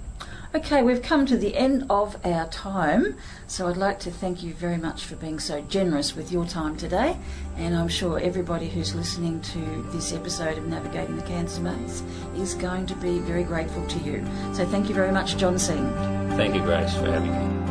Okay, 0.55 0.83
we've 0.83 1.01
come 1.01 1.25
to 1.25 1.39
the 1.39 1.57
end 1.57 1.87
of 1.89 2.15
our 2.27 2.47
time, 2.49 3.17
so 3.47 3.69
I'd 3.69 3.79
like 3.79 3.99
to 4.01 4.11
thank 4.11 4.43
you 4.43 4.53
very 4.53 4.77
much 4.77 5.07
for 5.07 5.17
being 5.17 5.39
so 5.39 5.63
generous 5.63 6.15
with 6.15 6.31
your 6.31 6.45
time 6.45 6.77
today. 6.77 7.17
And 7.57 7.75
I'm 7.75 7.89
sure 7.89 8.21
everybody 8.21 8.69
who's 8.69 8.95
listening 8.95 9.41
to 9.41 9.89
this 9.93 10.13
episode 10.13 10.59
of 10.59 10.67
Navigating 10.67 11.17
the 11.17 11.23
Cancer 11.23 11.63
Maze 11.63 12.03
is 12.37 12.53
going 12.53 12.85
to 12.85 12.95
be 12.97 13.19
very 13.21 13.45
grateful 13.45 13.87
to 13.87 13.99
you. 14.01 14.27
So 14.53 14.67
thank 14.67 14.91
you 14.91 14.95
very 14.95 15.11
much, 15.11 15.39
John 15.39 15.59
Singh. 15.59 15.91
Thank 16.37 16.55
you, 16.55 16.61
Grace, 16.61 16.95
for 16.97 17.11
having 17.11 17.33
me. 17.33 17.62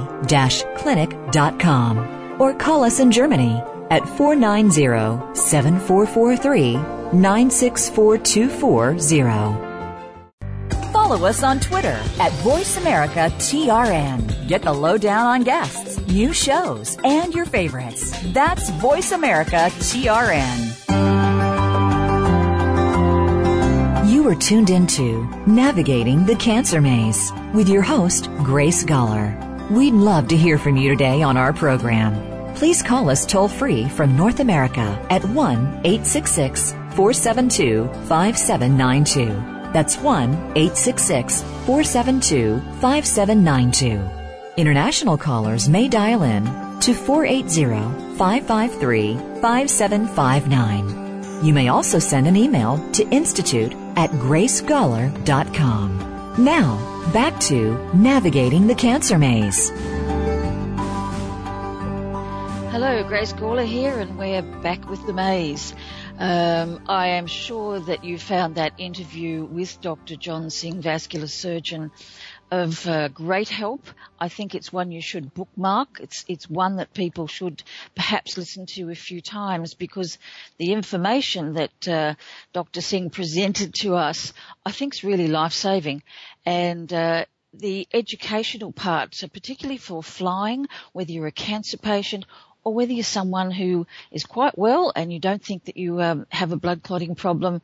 clinic.com. 0.76 2.36
Or 2.40 2.54
call 2.54 2.84
us 2.84 3.00
in 3.00 3.10
Germany 3.10 3.62
at 3.90 4.08
490 4.08 5.34
7443 5.34 6.74
96424 7.12 9.64
follow 10.94 11.26
us 11.26 11.42
on 11.42 11.60
Twitter 11.60 12.00
at 12.18 12.32
VoiceAmericaTRN. 12.44 14.48
Get 14.48 14.62
the 14.62 14.72
lowdown 14.72 15.26
on 15.26 15.42
guests, 15.42 15.98
new 16.08 16.32
shows, 16.32 16.96
and 17.04 17.34
your 17.34 17.44
favorites. 17.44 18.14
That's 18.32 18.70
VoiceAmericaTRN. 18.70 21.13
You 24.24 24.30
are 24.30 24.34
tuned 24.34 24.70
into 24.70 25.26
Navigating 25.46 26.24
the 26.24 26.36
Cancer 26.36 26.80
Maze 26.80 27.30
with 27.52 27.68
your 27.68 27.82
host, 27.82 28.30
Grace 28.38 28.82
Gawler. 28.82 29.70
We'd 29.70 29.92
love 29.92 30.28
to 30.28 30.36
hear 30.36 30.56
from 30.56 30.78
you 30.78 30.88
today 30.88 31.20
on 31.20 31.36
our 31.36 31.52
program. 31.52 32.54
Please 32.54 32.82
call 32.82 33.10
us 33.10 33.26
toll 33.26 33.48
free 33.48 33.86
from 33.86 34.16
North 34.16 34.40
America 34.40 34.98
at 35.10 35.22
1 35.26 35.82
866 35.84 36.72
472 36.72 37.86
5792. 38.08 39.26
That's 39.74 39.98
1 39.98 40.32
866 40.32 41.42
472 41.66 42.60
5792. 42.80 44.10
International 44.56 45.18
callers 45.18 45.68
may 45.68 45.86
dial 45.86 46.22
in 46.22 46.46
to 46.80 46.94
480 46.94 48.16
553 48.16 49.16
5759. 49.42 51.44
You 51.44 51.52
may 51.52 51.68
also 51.68 51.98
send 51.98 52.26
an 52.26 52.36
email 52.36 52.78
to 52.92 53.06
institute 53.10 53.74
at 53.96 54.10
gracegawler.com. 54.10 56.34
Now, 56.38 57.10
back 57.12 57.38
to 57.40 57.76
navigating 57.94 58.66
the 58.66 58.74
cancer 58.74 59.18
maze. 59.18 59.70
Hello, 62.70 63.04
Grace 63.04 63.32
Gawler 63.32 63.64
here, 63.64 63.98
and 63.98 64.18
we're 64.18 64.42
back 64.42 64.88
with 64.90 65.06
the 65.06 65.12
maze. 65.12 65.74
Um, 66.18 66.82
I 66.88 67.08
am 67.08 67.26
sure 67.26 67.78
that 67.78 68.04
you 68.04 68.18
found 68.18 68.56
that 68.56 68.72
interview 68.78 69.44
with 69.44 69.80
Dr. 69.80 70.16
John 70.16 70.50
Singh, 70.50 70.80
vascular 70.80 71.28
surgeon, 71.28 71.92
of 72.50 72.86
uh, 72.86 73.08
great 73.08 73.48
help. 73.48 73.86
I 74.18 74.28
think 74.28 74.54
it's 74.54 74.72
one 74.72 74.92
you 74.92 75.00
should 75.00 75.34
bookmark. 75.34 76.00
It's 76.00 76.24
it's 76.28 76.48
one 76.48 76.76
that 76.76 76.94
people 76.94 77.26
should 77.26 77.62
perhaps 77.94 78.36
listen 78.36 78.66
to 78.66 78.90
a 78.90 78.94
few 78.94 79.20
times 79.20 79.74
because 79.74 80.18
the 80.58 80.72
information 80.72 81.54
that 81.54 81.88
uh, 81.88 82.14
Dr. 82.52 82.80
Singh 82.80 83.10
presented 83.10 83.74
to 83.76 83.94
us, 83.94 84.32
I 84.64 84.72
think, 84.72 84.94
is 84.94 85.04
really 85.04 85.28
life 85.28 85.52
saving, 85.52 86.02
and. 86.44 86.92
Uh, 86.92 87.24
the 87.56 87.86
educational 87.94 88.72
part, 88.72 89.14
so 89.14 89.28
particularly 89.28 89.78
for 89.78 90.02
flying, 90.02 90.66
whether 90.92 91.12
you're 91.12 91.28
a 91.28 91.30
cancer 91.30 91.76
patient 91.76 92.26
or 92.64 92.74
whether 92.74 92.92
you're 92.92 93.04
someone 93.04 93.50
who 93.50 93.86
is 94.10 94.24
quite 94.24 94.58
well 94.58 94.92
and 94.96 95.12
you 95.12 95.18
don't 95.18 95.44
think 95.44 95.64
that 95.66 95.76
you 95.76 96.00
um, 96.00 96.26
have 96.30 96.52
a 96.52 96.56
blood 96.56 96.82
clotting 96.82 97.14
problem, 97.14 97.62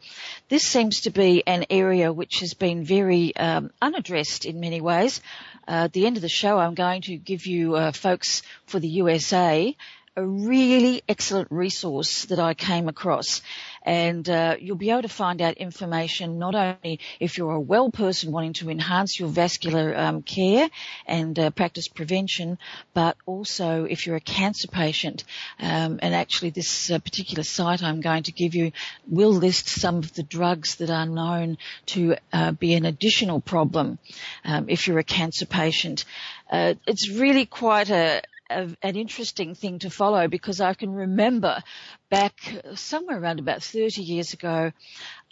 this 0.48 0.62
seems 0.62 1.02
to 1.02 1.10
be 1.10 1.42
an 1.46 1.66
area 1.70 2.12
which 2.12 2.40
has 2.40 2.54
been 2.54 2.84
very 2.84 3.34
um, 3.36 3.70
unaddressed 3.80 4.44
in 4.44 4.60
many 4.60 4.80
ways. 4.80 5.20
Uh, 5.66 5.84
at 5.84 5.92
the 5.92 6.06
end 6.06 6.16
of 6.16 6.22
the 6.22 6.28
show, 6.28 6.58
I'm 6.58 6.74
going 6.74 7.02
to 7.02 7.16
give 7.16 7.46
you 7.46 7.74
uh, 7.76 7.92
folks 7.92 8.42
for 8.66 8.78
the 8.78 8.88
USA 8.88 9.74
a 10.16 10.26
really 10.26 11.02
excellent 11.08 11.48
resource 11.50 12.26
that 12.26 12.38
I 12.40 12.54
came 12.54 12.88
across 12.88 13.42
and 13.82 14.28
uh, 14.28 14.56
you'll 14.60 14.76
be 14.76 14.90
able 14.90 15.02
to 15.02 15.08
find 15.08 15.40
out 15.40 15.56
information 15.56 16.38
not 16.38 16.54
only 16.54 17.00
if 17.18 17.38
you're 17.38 17.52
a 17.52 17.60
well 17.60 17.90
person 17.90 18.32
wanting 18.32 18.52
to 18.54 18.70
enhance 18.70 19.18
your 19.18 19.28
vascular 19.28 19.96
um, 19.96 20.22
care 20.22 20.68
and 21.06 21.38
uh, 21.38 21.50
practice 21.50 21.88
prevention, 21.88 22.58
but 22.94 23.16
also 23.26 23.84
if 23.84 24.06
you're 24.06 24.16
a 24.16 24.20
cancer 24.20 24.68
patient. 24.68 25.24
Um, 25.58 25.98
and 26.02 26.14
actually, 26.14 26.50
this 26.50 26.90
uh, 26.90 26.98
particular 26.98 27.42
site 27.42 27.82
I'm 27.82 28.00
going 28.00 28.24
to 28.24 28.32
give 28.32 28.54
you 28.54 28.72
will 29.06 29.32
list 29.32 29.68
some 29.68 29.96
of 29.96 30.12
the 30.14 30.22
drugs 30.22 30.76
that 30.76 30.90
are 30.90 31.06
known 31.06 31.58
to 31.86 32.16
uh, 32.32 32.52
be 32.52 32.74
an 32.74 32.84
additional 32.84 33.40
problem 33.40 33.98
um, 34.44 34.66
if 34.68 34.86
you're 34.86 34.98
a 34.98 35.04
cancer 35.04 35.46
patient. 35.46 36.04
Uh, 36.50 36.74
it's 36.86 37.08
really 37.08 37.46
quite 37.46 37.90
a, 37.90 38.22
an 38.50 38.76
interesting 38.96 39.54
thing 39.54 39.78
to 39.80 39.90
follow 39.90 40.28
because 40.28 40.60
I 40.60 40.74
can 40.74 40.92
remember 40.92 41.62
back 42.10 42.34
somewhere 42.74 43.20
around 43.20 43.38
about 43.38 43.62
30 43.62 44.02
years 44.02 44.32
ago, 44.32 44.72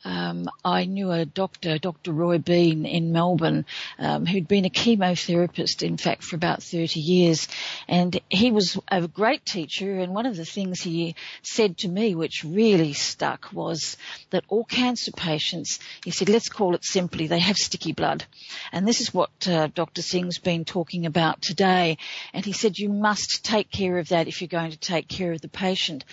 um, 0.05 0.49
I 0.65 0.85
knew 0.85 1.11
a 1.11 1.25
doctor, 1.25 1.79
Dr. 1.79 2.13
Roy 2.13 2.39
Bean 2.39 2.87
in 2.87 3.13
Melbourne, 3.13 3.67
um, 3.99 4.27
who'd 4.27 4.47
been 4.47 4.65
a 4.65 4.71
chemotherapist, 4.71 5.83
in 5.83 5.97
fact, 5.97 6.23
for 6.23 6.37
about 6.37 6.63
30 6.63 7.01
years. 7.01 7.49
And 7.89 8.21
he 8.29 8.53
was 8.53 8.79
a 8.89 9.09
great 9.09 9.45
teacher. 9.45 9.99
And 9.99 10.15
one 10.15 10.27
of 10.27 10.37
the 10.37 10.45
things 10.45 10.81
he 10.81 11.17
said 11.43 11.79
to 11.79 11.89
me, 11.89 12.15
which 12.15 12.45
really 12.45 12.93
stuck, 12.93 13.53
was 13.53 13.97
that 14.31 14.45
all 14.49 14.65
cancer 14.65 15.11
patients, 15.11 15.81
he 16.05 16.13
said, 16.13 16.29
let's 16.29 16.49
call 16.49 16.77
it 16.77 16.85
simply, 16.85 17.27
they 17.27 17.41
have 17.41 17.57
sticky 17.57 17.93
blood. 17.93 18.25
And 18.71 18.87
this 18.87 19.01
is 19.01 19.13
what 19.13 19.31
uh, 19.49 19.67
Dr. 19.75 20.03
Singh's 20.03 20.39
been 20.39 20.65
talking 20.65 21.07
about 21.07 21.43
today. 21.43 21.99
And 22.33 22.45
he 22.45 22.53
said, 22.53 22.79
you 22.79 22.89
must 22.89 23.45
take 23.45 23.71
care 23.71 23.99
of 23.99 24.11
that 24.11 24.29
if 24.29 24.41
you're 24.41 24.49
going 24.49 24.71
to 24.71 24.79
take 24.79 25.09
care 25.09 25.33
of 25.33 25.41
the 25.41 25.49
patient. 25.49 26.05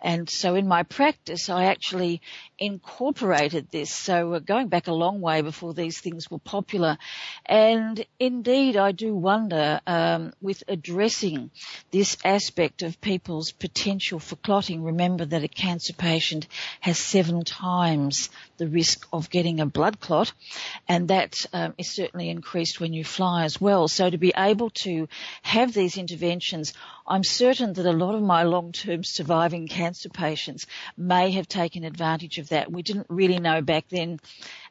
And 0.00 0.30
so 0.30 0.54
in 0.54 0.66
my 0.66 0.82
practice, 0.82 1.50
I 1.50 1.64
actually 1.64 2.22
incorporated 2.58 3.70
this. 3.70 3.90
So 3.90 4.30
we're 4.30 4.40
going 4.40 4.68
back 4.68 4.86
a 4.86 4.92
long 4.92 5.20
way 5.20 5.42
before 5.42 5.74
these 5.74 5.98
things 5.98 6.30
were 6.30 6.38
popular. 6.38 6.98
And 7.46 8.04
indeed, 8.18 8.76
I 8.76 8.92
do 8.92 9.14
wonder, 9.14 9.80
um, 9.86 10.32
with 10.40 10.62
addressing 10.68 11.50
this 11.90 12.16
aspect 12.24 12.82
of 12.82 13.00
people's 13.00 13.52
potential 13.52 14.18
for 14.18 14.36
clotting, 14.36 14.82
remember 14.82 15.24
that 15.24 15.44
a 15.44 15.48
cancer 15.48 15.92
patient 15.92 16.46
has 16.80 16.98
seven 16.98 17.44
times 17.44 18.30
the 18.56 18.68
risk 18.68 19.06
of 19.12 19.30
getting 19.30 19.60
a 19.60 19.66
blood 19.66 20.00
clot. 20.00 20.32
And 20.88 21.08
that 21.08 21.46
um, 21.52 21.74
is 21.78 21.90
certainly 21.90 22.30
increased 22.30 22.80
when 22.80 22.92
you 22.92 23.04
fly 23.04 23.44
as 23.44 23.60
well. 23.60 23.88
So 23.88 24.08
to 24.08 24.18
be 24.18 24.32
able 24.36 24.70
to 24.70 25.08
have 25.42 25.72
these 25.72 25.98
interventions, 25.98 26.72
I'm 27.06 27.24
certain 27.24 27.72
that 27.74 27.86
a 27.86 27.92
lot 27.92 28.14
of 28.14 28.22
my 28.22 28.44
long-term 28.44 29.04
surviving 29.04 29.68
cancer 29.68 30.08
patients 30.08 30.66
may 30.96 31.32
have 31.32 31.46
taken 31.46 31.84
advantage 31.84 32.38
of 32.38 32.48
that. 32.48 32.72
We 32.72 32.82
didn't 32.82 33.06
really 33.08 33.38
know 33.38 33.60
back 33.60 33.88
then 33.88 34.20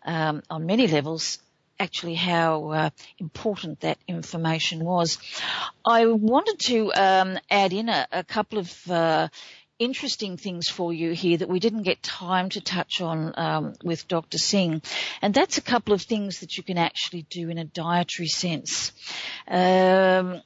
um, 0.05 0.41
on 0.49 0.65
many 0.65 0.87
levels 0.87 1.39
actually 1.79 2.15
how 2.15 2.69
uh, 2.69 2.89
important 3.19 3.81
that 3.81 3.97
information 4.07 4.83
was. 4.83 5.17
I 5.85 6.05
wanted 6.05 6.59
to 6.59 6.93
um, 6.93 7.37
add 7.49 7.73
in 7.73 7.89
a, 7.89 8.07
a 8.11 8.23
couple 8.23 8.59
of 8.59 8.89
uh, 8.91 9.27
interesting 9.79 10.37
things 10.37 10.69
for 10.69 10.93
you 10.93 11.11
here 11.11 11.37
that 11.37 11.49
we 11.49 11.59
didn't 11.59 11.83
get 11.83 12.01
time 12.01 12.49
to 12.49 12.61
touch 12.61 13.01
on 13.01 13.33
um, 13.37 13.73
with 13.83 14.07
Dr. 14.07 14.37
Singh, 14.37 14.81
and 15.21 15.33
that's 15.33 15.57
a 15.57 15.61
couple 15.61 15.93
of 15.93 16.01
things 16.01 16.39
that 16.39 16.57
you 16.57 16.63
can 16.63 16.77
actually 16.77 17.23
do 17.23 17.49
in 17.49 17.57
a 17.57 17.65
dietary 17.65 18.27
sense. 18.27 18.91
Um, 19.47 20.41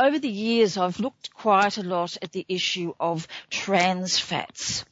over 0.00 0.18
the 0.18 0.28
years, 0.28 0.78
I've 0.78 0.98
looked 0.98 1.34
quite 1.34 1.76
a 1.76 1.82
lot 1.82 2.16
at 2.22 2.32
the 2.32 2.46
issue 2.48 2.94
of 2.98 3.28
trans 3.50 4.18
fats. 4.18 4.84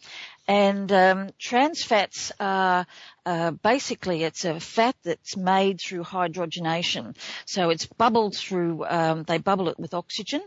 And 0.46 0.92
um, 0.92 1.30
trans 1.38 1.82
fats 1.82 2.30
are 2.38 2.86
uh, 3.28 3.50
basically 3.50 4.24
it's 4.24 4.46
a 4.46 4.58
fat 4.58 4.96
that's 5.04 5.36
made 5.36 5.78
through 5.78 6.02
hydrogenation. 6.02 7.14
So 7.44 7.68
it's 7.68 7.84
bubbled 7.84 8.34
through, 8.34 8.86
um, 8.86 9.24
they 9.24 9.36
bubble 9.36 9.68
it 9.68 9.78
with 9.78 9.92
oxygen 9.92 10.40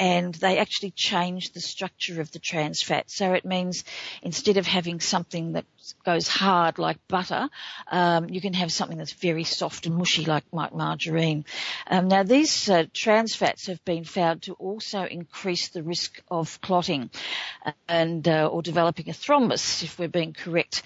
and 0.00 0.34
they 0.34 0.58
actually 0.58 0.90
change 0.90 1.52
the 1.52 1.60
structure 1.60 2.20
of 2.20 2.32
the 2.32 2.40
trans 2.40 2.82
fat. 2.82 3.08
So 3.12 3.34
it 3.34 3.44
means 3.44 3.84
instead 4.22 4.56
of 4.56 4.66
having 4.66 4.98
something 4.98 5.52
that 5.52 5.66
goes 6.04 6.26
hard 6.26 6.80
like 6.80 6.98
butter, 7.06 7.48
um, 7.92 8.28
you 8.28 8.40
can 8.40 8.54
have 8.54 8.72
something 8.72 8.98
that's 8.98 9.12
very 9.12 9.44
soft 9.44 9.86
and 9.86 9.94
mushy 9.94 10.24
like, 10.24 10.52
margarine. 10.52 11.44
Um, 11.86 12.08
now 12.08 12.24
these 12.24 12.68
uh, 12.68 12.86
trans 12.92 13.36
fats 13.36 13.68
have 13.68 13.84
been 13.84 14.02
found 14.02 14.42
to 14.42 14.54
also 14.54 15.04
increase 15.04 15.68
the 15.68 15.84
risk 15.84 16.20
of 16.28 16.60
clotting 16.60 17.08
and 17.86 18.26
uh, 18.26 18.48
or 18.48 18.62
developing 18.62 19.08
a 19.10 19.12
thrombus 19.12 19.84
if 19.84 19.96
we're 19.96 20.08
being 20.08 20.32
correct. 20.32 20.82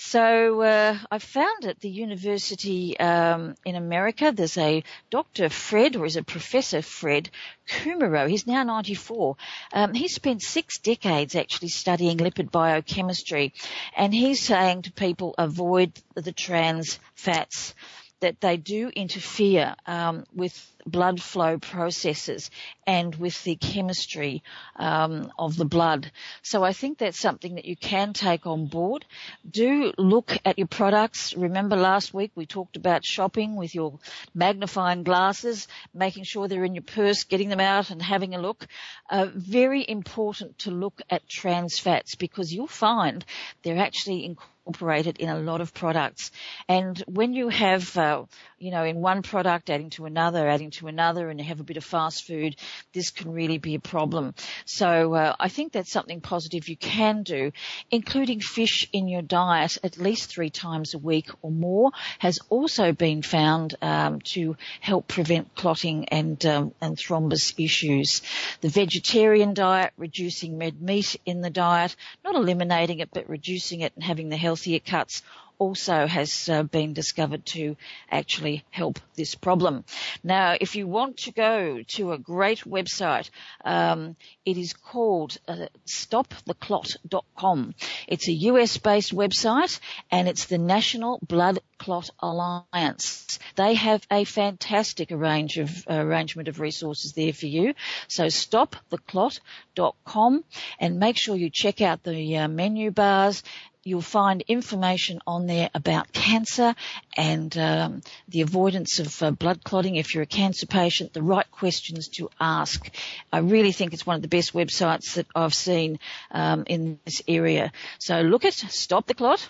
So 0.00 0.62
uh, 0.68 0.98
I 1.10 1.18
found 1.18 1.64
at 1.64 1.80
the 1.80 1.88
university 1.88 2.98
um, 3.00 3.54
in 3.64 3.74
America, 3.74 4.32
there's 4.34 4.58
a 4.58 4.84
Dr. 5.10 5.48
Fred, 5.48 5.96
or 5.96 6.04
is 6.04 6.16
it 6.16 6.26
Professor 6.26 6.82
Fred 6.82 7.30
Kummerow. 7.68 8.28
He's 8.28 8.46
now 8.46 8.62
94. 8.62 9.36
Um, 9.72 9.94
he 9.94 10.08
spent 10.08 10.42
six 10.42 10.78
decades 10.78 11.34
actually 11.34 11.68
studying 11.68 12.18
lipid 12.18 12.50
biochemistry, 12.50 13.52
and 13.96 14.14
he's 14.14 14.40
saying 14.40 14.82
to 14.82 14.92
people 14.92 15.34
avoid 15.38 15.92
the 16.14 16.32
trans 16.32 16.98
fats 17.14 17.74
that 18.20 18.40
they 18.40 18.56
do 18.56 18.88
interfere 18.88 19.74
um, 19.86 20.24
with 20.34 20.72
blood 20.86 21.20
flow 21.20 21.58
processes 21.58 22.50
and 22.86 23.14
with 23.14 23.44
the 23.44 23.56
chemistry 23.56 24.42
um, 24.76 25.30
of 25.38 25.56
the 25.56 25.64
blood. 25.64 26.10
So 26.42 26.64
I 26.64 26.72
think 26.72 26.98
that's 26.98 27.18
something 27.18 27.56
that 27.56 27.64
you 27.64 27.76
can 27.76 28.12
take 28.12 28.46
on 28.46 28.66
board. 28.66 29.04
Do 29.48 29.92
look 29.98 30.36
at 30.44 30.58
your 30.58 30.66
products. 30.66 31.34
Remember 31.36 31.76
last 31.76 32.14
week 32.14 32.32
we 32.34 32.46
talked 32.46 32.76
about 32.76 33.04
shopping 33.04 33.56
with 33.56 33.74
your 33.74 33.98
magnifying 34.34 35.02
glasses, 35.02 35.68
making 35.94 36.24
sure 36.24 36.48
they're 36.48 36.64
in 36.64 36.74
your 36.74 36.82
purse, 36.82 37.24
getting 37.24 37.48
them 37.48 37.60
out 37.60 37.90
and 37.90 38.02
having 38.02 38.34
a 38.34 38.40
look. 38.40 38.66
Uh, 39.10 39.26
very 39.34 39.84
important 39.86 40.58
to 40.60 40.70
look 40.70 41.02
at 41.10 41.28
trans 41.28 41.78
fats 41.78 42.14
because 42.14 42.52
you'll 42.52 42.66
find 42.66 43.24
they're 43.62 43.78
actually 43.78 44.24
incorporated 44.68 45.18
in 45.18 45.28
a 45.28 45.38
lot 45.38 45.60
of 45.60 45.72
products. 45.72 46.30
And 46.68 47.02
when 47.06 47.32
you 47.32 47.48
have, 47.48 47.96
uh, 47.96 48.24
you 48.58 48.70
know, 48.70 48.84
in 48.84 49.00
one 49.00 49.22
product 49.22 49.70
adding 49.70 49.90
to 49.90 50.04
another, 50.04 50.48
adding 50.48 50.70
to 50.72 50.88
another, 50.88 51.28
and 51.28 51.38
you 51.38 51.46
have 51.46 51.60
a 51.60 51.64
bit 51.64 51.76
of 51.76 51.84
fast 51.84 52.26
food, 52.26 52.56
this 52.92 53.10
can 53.10 53.32
really 53.32 53.58
be 53.58 53.74
a 53.74 53.80
problem. 53.80 54.34
So 54.64 55.14
uh, 55.14 55.36
I 55.38 55.48
think 55.48 55.72
that's 55.72 55.90
something 55.90 56.20
positive 56.20 56.68
you 56.68 56.76
can 56.76 57.22
do, 57.22 57.52
including 57.90 58.40
fish 58.40 58.88
in 58.92 59.08
your 59.08 59.22
diet 59.22 59.78
at 59.82 59.98
least 59.98 60.30
three 60.30 60.50
times 60.50 60.94
a 60.94 60.98
week 60.98 61.30
or 61.42 61.50
more 61.50 61.92
has 62.18 62.38
also 62.48 62.92
been 62.92 63.22
found 63.22 63.74
um, 63.82 64.20
to 64.20 64.56
help 64.80 65.08
prevent 65.08 65.54
clotting 65.54 66.08
and 66.08 66.44
um, 66.46 66.74
and 66.80 66.96
thrombus 66.96 67.54
issues. 67.58 68.22
The 68.60 68.68
vegetarian 68.68 69.54
diet, 69.54 69.92
reducing 69.96 70.58
red 70.58 70.80
meat 70.80 71.16
in 71.24 71.40
the 71.40 71.50
diet, 71.50 71.94
not 72.24 72.34
eliminating 72.34 72.98
it 72.98 73.10
but 73.12 73.28
reducing 73.28 73.80
it 73.80 73.92
and 73.94 74.04
having 74.04 74.28
the 74.28 74.36
healthier 74.36 74.80
cuts 74.80 75.22
also 75.58 76.06
has 76.06 76.48
uh, 76.48 76.62
been 76.62 76.92
discovered 76.92 77.44
to 77.46 77.76
actually 78.10 78.64
help 78.70 79.00
this 79.14 79.34
problem. 79.34 79.84
Now, 80.22 80.56
if 80.60 80.76
you 80.76 80.86
want 80.86 81.18
to 81.18 81.32
go 81.32 81.82
to 81.88 82.12
a 82.12 82.18
great 82.18 82.60
website, 82.60 83.30
um, 83.64 84.16
it 84.44 84.56
is 84.56 84.72
called 84.72 85.36
uh, 85.48 85.66
stoptheclot.com. 85.86 87.74
It's 88.06 88.28
a 88.28 88.32
US-based 88.32 89.14
website 89.14 89.80
and 90.10 90.28
it's 90.28 90.46
the 90.46 90.58
National 90.58 91.18
Blood 91.26 91.58
Clot 91.78 92.10
Alliance. 92.20 93.38
They 93.56 93.74
have 93.74 94.06
a 94.10 94.24
fantastic 94.24 95.10
of, 95.10 95.20
uh, 95.20 95.94
arrangement 95.94 96.48
of 96.48 96.60
resources 96.60 97.12
there 97.12 97.32
for 97.32 97.46
you. 97.46 97.74
So 98.06 98.26
stoptheclot.com 98.26 100.44
and 100.78 100.98
make 100.98 101.16
sure 101.16 101.36
you 101.36 101.48
check 101.50 101.80
out 101.80 102.02
the 102.02 102.36
uh, 102.36 102.48
menu 102.48 102.90
bars 102.90 103.42
You'll 103.88 104.02
find 104.02 104.42
information 104.48 105.20
on 105.26 105.46
there 105.46 105.70
about 105.74 106.12
cancer 106.12 106.74
and 107.16 107.56
um, 107.56 108.02
the 108.28 108.42
avoidance 108.42 108.98
of 108.98 109.22
uh, 109.22 109.30
blood 109.30 109.64
clotting 109.64 109.96
if 109.96 110.14
you're 110.14 110.24
a 110.24 110.26
cancer 110.26 110.66
patient, 110.66 111.14
the 111.14 111.22
right 111.22 111.50
questions 111.50 112.08
to 112.08 112.28
ask. 112.38 112.90
I 113.32 113.38
really 113.38 113.72
think 113.72 113.94
it's 113.94 114.06
one 114.06 114.16
of 114.16 114.22
the 114.22 114.28
best 114.28 114.52
websites 114.52 115.14
that 115.14 115.26
I've 115.34 115.54
seen 115.54 115.98
um, 116.30 116.64
in 116.66 116.98
this 117.06 117.22
area. 117.26 117.72
So 117.98 118.20
look 118.20 118.44
at 118.44 118.52
Stop 118.52 119.06
the 119.06 119.14
Clot 119.14 119.48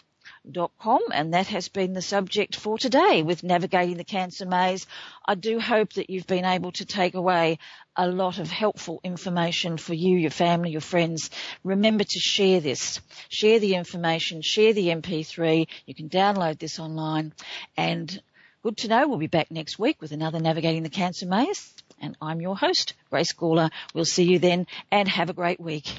com, 0.79 1.01
and 1.13 1.35
that 1.35 1.49
has 1.49 1.69
been 1.69 1.93
the 1.93 2.03
subject 2.03 2.57
for 2.57 2.79
today 2.79 3.23
with 3.23 3.43
navigating 3.43 3.97
the 3.97 4.05
cancer 4.05 4.47
maze. 4.47 4.87
I 5.27 5.35
do 5.35 5.61
hope 5.61 5.93
that 5.95 6.11
you've 6.11 6.27
been 6.27 6.45
able 6.45 6.73
to 6.73 6.85
take 6.85 7.15
away 7.15 7.59
a 7.97 8.09
lot 8.09 8.39
of 8.39 8.51
helpful 8.51 9.01
information 9.05 9.77
for 9.77 9.95
you, 9.95 10.17
your 10.17 10.31
family, 10.31 10.71
your 10.71 10.81
friends. 10.81 11.31
Remember 11.65 12.05
to 12.05 12.19
share 12.19 12.61
this. 12.61 13.01
Share 13.29 13.59
the 13.59 13.75
information, 13.75 14.43
share 14.43 14.73
the 14.73 14.89
MP3. 14.89 15.67
You 15.87 15.95
can 15.95 16.09
download 16.09 16.59
this 16.59 16.79
online 16.79 17.33
and 17.77 18.23
good 18.63 18.77
to 18.79 18.89
know. 18.89 19.09
We'll 19.09 19.19
be 19.19 19.27
back 19.27 19.51
next 19.51 19.79
week 19.79 20.01
with 20.01 20.13
another 20.13 20.41
Navigating 20.41 20.83
the 20.83 20.91
Cancer 20.91 21.27
Maze. 21.27 21.75
And 22.01 22.17
I'm 22.23 22.41
your 22.41 22.57
host, 22.57 22.95
Grace 23.11 23.33
Gawler. 23.33 23.71
We'll 23.95 24.05
see 24.05 24.25
you 24.25 24.39
then 24.39 24.67
and 24.91 25.09
have 25.09 25.31
a 25.31 25.35
great 25.35 25.61
week. 25.61 25.93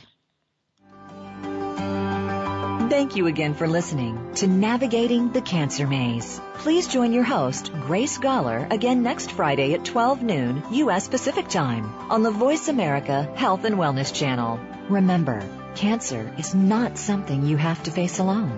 Thank 2.90 3.16
you 3.16 3.28
again 3.28 3.54
for 3.54 3.68
listening 3.68 4.34
to 4.38 4.48
Navigating 4.48 5.32
the 5.32 5.42
Cancer 5.42 5.86
Maze. 5.86 6.42
Please 6.56 6.88
join 6.88 7.14
your 7.14 7.24
host, 7.24 7.72
Grace 7.72 8.18
Gawler, 8.18 8.74
again 8.74 9.04
next 9.04 9.32
Friday 9.32 9.76
at 9.76 9.86
12 9.86 10.24
noon 10.24 10.64
U.S. 10.72 11.08
Pacific 11.08 11.48
Time 11.48 11.86
on 12.10 12.24
the 12.24 12.32
Voice 12.32 12.68
America 12.68 13.32
Health 13.36 13.64
and 13.66 13.76
Wellness 13.76 14.12
Channel. 14.12 14.60
Remember, 14.90 15.48
cancer 15.76 16.34
is 16.40 16.56
not 16.56 16.98
something 16.98 17.46
you 17.46 17.58
have 17.58 17.84
to 17.84 17.92
face 17.92 18.18
alone. 18.18 18.50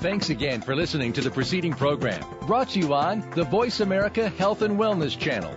Thanks 0.00 0.30
again 0.30 0.62
for 0.62 0.74
listening 0.74 1.12
to 1.14 1.20
the 1.20 1.30
preceding 1.30 1.74
program 1.74 2.24
brought 2.46 2.70
to 2.70 2.78
you 2.78 2.94
on 2.94 3.30
the 3.32 3.44
Voice 3.44 3.80
America 3.80 4.30
Health 4.30 4.62
and 4.62 4.78
Wellness 4.78 5.18
Channel. 5.18 5.56